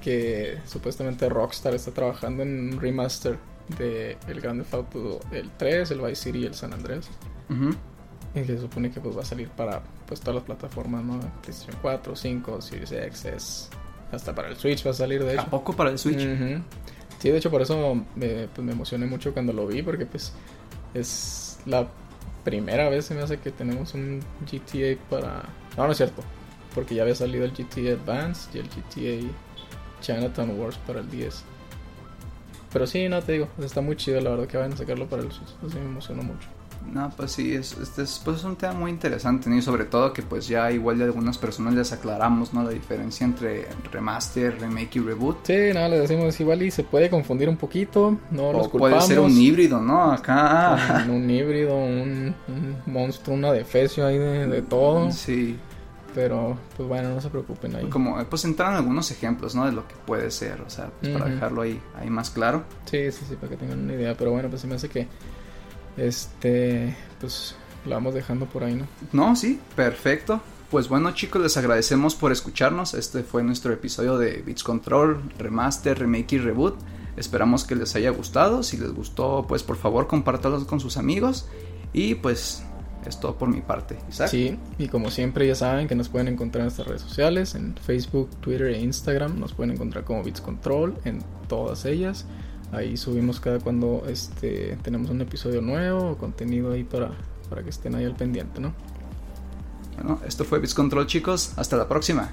que 0.00 0.58
supuestamente 0.66 1.28
Rockstar 1.28 1.74
está 1.74 1.92
trabajando 1.92 2.42
en 2.42 2.72
un 2.74 2.80
remaster 2.80 3.38
de 3.78 4.16
el 4.26 4.40
Grand 4.40 4.60
Theft 4.62 4.74
Auto 4.74 5.20
el 5.30 5.50
3, 5.56 5.90
el 5.92 6.00
Vice 6.00 6.16
City 6.16 6.38
y 6.38 6.46
el 6.46 6.54
San 6.54 6.72
Andreas. 6.72 7.08
Ujú. 7.50 7.70
Y 8.34 8.40
que 8.40 8.46
se 8.56 8.58
supone 8.60 8.90
que 8.90 9.00
pues 9.00 9.16
va 9.16 9.20
a 9.20 9.24
salir 9.26 9.48
para 9.50 9.82
pues 10.12 10.20
todas 10.20 10.34
las 10.34 10.44
plataformas, 10.44 11.02
¿no? 11.02 11.20
PlayStation 11.40 11.74
4, 11.80 12.14
5, 12.14 12.60
Series 12.60 12.92
X, 12.92 13.24
S, 13.24 13.68
hasta 14.12 14.34
para 14.34 14.48
el 14.48 14.56
Switch 14.56 14.86
va 14.86 14.90
a 14.90 14.92
salir 14.92 15.24
de 15.24 15.32
hecho. 15.32 15.40
¿A 15.40 15.46
poco 15.46 15.72
para 15.72 15.88
el 15.88 15.98
Switch? 15.98 16.20
Sí, 17.18 17.30
de 17.30 17.38
hecho 17.38 17.50
por 17.50 17.62
eso 17.62 17.94
me, 18.14 18.46
pues, 18.48 18.58
me 18.58 18.72
emocioné 18.72 19.06
mucho 19.06 19.32
cuando 19.32 19.54
lo 19.54 19.66
vi 19.66 19.82
porque 19.82 20.04
pues 20.04 20.34
es 20.92 21.60
la 21.64 21.88
primera 22.44 22.90
vez 22.90 23.06
se 23.06 23.14
me 23.14 23.22
hace 23.22 23.38
que 23.38 23.52
tenemos 23.52 23.94
un 23.94 24.20
GTA 24.40 25.00
para... 25.08 25.44
No, 25.78 25.86
no 25.86 25.92
es 25.92 25.96
cierto, 25.96 26.22
porque 26.74 26.94
ya 26.94 27.04
había 27.04 27.14
salido 27.14 27.46
el 27.46 27.52
GTA 27.52 27.92
Advance 27.92 28.50
y 28.52 28.58
el 28.58 28.68
GTA 28.68 29.34
Chinatown 30.02 30.60
Wars 30.60 30.76
para 30.86 31.00
el 31.00 31.10
10. 31.10 31.42
Pero 32.70 32.86
sí, 32.86 33.08
no 33.08 33.22
te 33.22 33.32
digo, 33.32 33.48
está 33.62 33.80
muy 33.80 33.96
chido 33.96 34.20
la 34.20 34.28
verdad 34.28 34.46
que 34.46 34.58
vayan 34.58 34.74
a 34.74 34.76
sacarlo 34.76 35.08
para 35.08 35.22
el 35.22 35.32
Switch, 35.32 35.54
así 35.66 35.78
me 35.78 35.86
emocionó 35.86 36.22
mucho. 36.22 36.48
No, 36.90 37.10
pues 37.16 37.32
sí, 37.32 37.54
es, 37.54 37.76
este 37.78 38.02
es, 38.02 38.20
pues, 38.24 38.38
es 38.38 38.44
un 38.44 38.56
tema 38.56 38.72
muy 38.74 38.90
interesante, 38.90 39.48
¿no? 39.48 39.56
Y 39.56 39.62
sobre 39.62 39.84
todo 39.84 40.12
que 40.12 40.22
pues 40.22 40.46
ya 40.48 40.70
igual 40.70 40.98
de 40.98 41.04
algunas 41.04 41.38
personas 41.38 41.74
les 41.74 41.92
aclaramos, 41.92 42.52
¿no? 42.52 42.62
La 42.64 42.70
diferencia 42.70 43.24
entre 43.24 43.66
remaster, 43.90 44.58
remake 44.60 44.96
y 44.96 45.00
reboot. 45.00 45.46
Sí, 45.46 45.54
nada, 45.72 45.88
le 45.88 46.00
decimos 46.00 46.38
igual 46.40 46.62
y 46.62 46.70
se 46.70 46.84
puede 46.84 47.08
confundir 47.08 47.48
un 47.48 47.56
poquito, 47.56 48.18
no 48.30 48.52
los 48.52 48.66
o 48.66 48.70
puede 48.70 48.94
culpamos. 48.94 49.06
ser 49.06 49.20
un 49.20 49.36
híbrido, 49.36 49.80
¿no? 49.80 50.12
Acá... 50.12 51.04
un, 51.06 51.10
un 51.10 51.30
híbrido, 51.30 51.74
un, 51.76 52.34
un 52.48 52.76
monstruo, 52.92 53.36
un 53.36 53.44
adefesio 53.44 54.06
ahí 54.06 54.18
de, 54.18 54.46
de 54.46 54.62
todo. 54.62 55.10
Sí, 55.12 55.58
Pero, 56.14 56.58
pues 56.76 56.86
bueno, 56.88 57.08
no 57.14 57.20
se 57.22 57.30
preocupen 57.30 57.74
ahí. 57.74 57.86
como 57.86 58.22
pues 58.26 58.44
entraron 58.44 58.74
algunos 58.76 59.10
ejemplos, 59.10 59.54
¿no? 59.54 59.64
De 59.64 59.72
lo 59.72 59.88
que 59.88 59.94
puede 60.04 60.30
ser, 60.30 60.60
o 60.60 60.68
sea, 60.68 60.90
pues, 61.00 61.10
para 61.12 61.24
dejarlo 61.30 61.62
ahí, 61.62 61.80
ahí 61.98 62.10
más 62.10 62.28
claro. 62.28 62.64
Sí, 62.84 63.10
sí, 63.10 63.24
sí, 63.26 63.36
para 63.36 63.48
que 63.48 63.56
tengan 63.56 63.80
una 63.80 63.94
idea. 63.94 64.14
Pero 64.14 64.30
bueno, 64.32 64.50
pues 64.50 64.60
se 64.60 64.66
me 64.66 64.74
hace 64.74 64.90
que, 64.90 65.08
este, 65.96 66.96
pues 67.20 67.56
la 67.86 67.96
vamos 67.96 68.14
dejando 68.14 68.46
por 68.46 68.64
ahí, 68.64 68.74
¿no? 68.74 68.86
No, 69.12 69.36
sí, 69.36 69.60
perfecto. 69.76 70.40
Pues 70.70 70.88
bueno 70.88 71.12
chicos, 71.12 71.42
les 71.42 71.56
agradecemos 71.56 72.14
por 72.14 72.32
escucharnos. 72.32 72.94
Este 72.94 73.22
fue 73.22 73.42
nuestro 73.42 73.72
episodio 73.72 74.16
de 74.16 74.42
Beats 74.42 74.64
Control, 74.64 75.20
Remaster, 75.38 75.98
Remake 75.98 76.36
y 76.36 76.38
Reboot. 76.38 76.76
Esperamos 77.16 77.64
que 77.64 77.74
les 77.74 77.94
haya 77.94 78.10
gustado. 78.10 78.62
Si 78.62 78.78
les 78.78 78.90
gustó, 78.92 79.44
pues 79.46 79.62
por 79.62 79.76
favor 79.76 80.06
compártalos 80.06 80.64
con 80.64 80.80
sus 80.80 80.96
amigos. 80.96 81.46
Y 81.92 82.14
pues 82.14 82.62
es 83.06 83.20
todo 83.20 83.36
por 83.36 83.48
mi 83.48 83.60
parte. 83.60 83.98
Isaac. 84.08 84.28
Sí, 84.28 84.56
y 84.78 84.88
como 84.88 85.10
siempre 85.10 85.46
ya 85.46 85.54
saben 85.54 85.88
que 85.88 85.94
nos 85.94 86.08
pueden 86.08 86.28
encontrar 86.28 86.60
en 86.60 86.66
nuestras 86.66 86.88
redes 86.88 87.02
sociales, 87.02 87.54
en 87.54 87.76
Facebook, 87.76 88.30
Twitter 88.40 88.68
e 88.68 88.80
Instagram. 88.80 89.38
Nos 89.38 89.52
pueden 89.52 89.72
encontrar 89.72 90.04
como 90.04 90.22
Beats 90.22 90.40
Control 90.40 90.96
en 91.04 91.22
todas 91.48 91.84
ellas. 91.84 92.24
Ahí 92.72 92.96
subimos 92.96 93.38
cada 93.38 93.60
cuando 93.60 94.04
este, 94.08 94.78
tenemos 94.82 95.10
un 95.10 95.20
episodio 95.20 95.60
nuevo 95.60 96.12
o 96.12 96.16
contenido 96.16 96.72
ahí 96.72 96.84
para, 96.84 97.10
para 97.50 97.62
que 97.62 97.70
estén 97.70 97.94
ahí 97.94 98.04
al 98.04 98.16
pendiente, 98.16 98.60
¿no? 98.60 98.72
Bueno, 99.96 100.20
esto 100.26 100.44
fue 100.44 100.58
Beats 100.58 100.74
Control 100.74 101.06
chicos. 101.06 101.52
Hasta 101.56 101.76
la 101.76 101.86
próxima. 101.86 102.30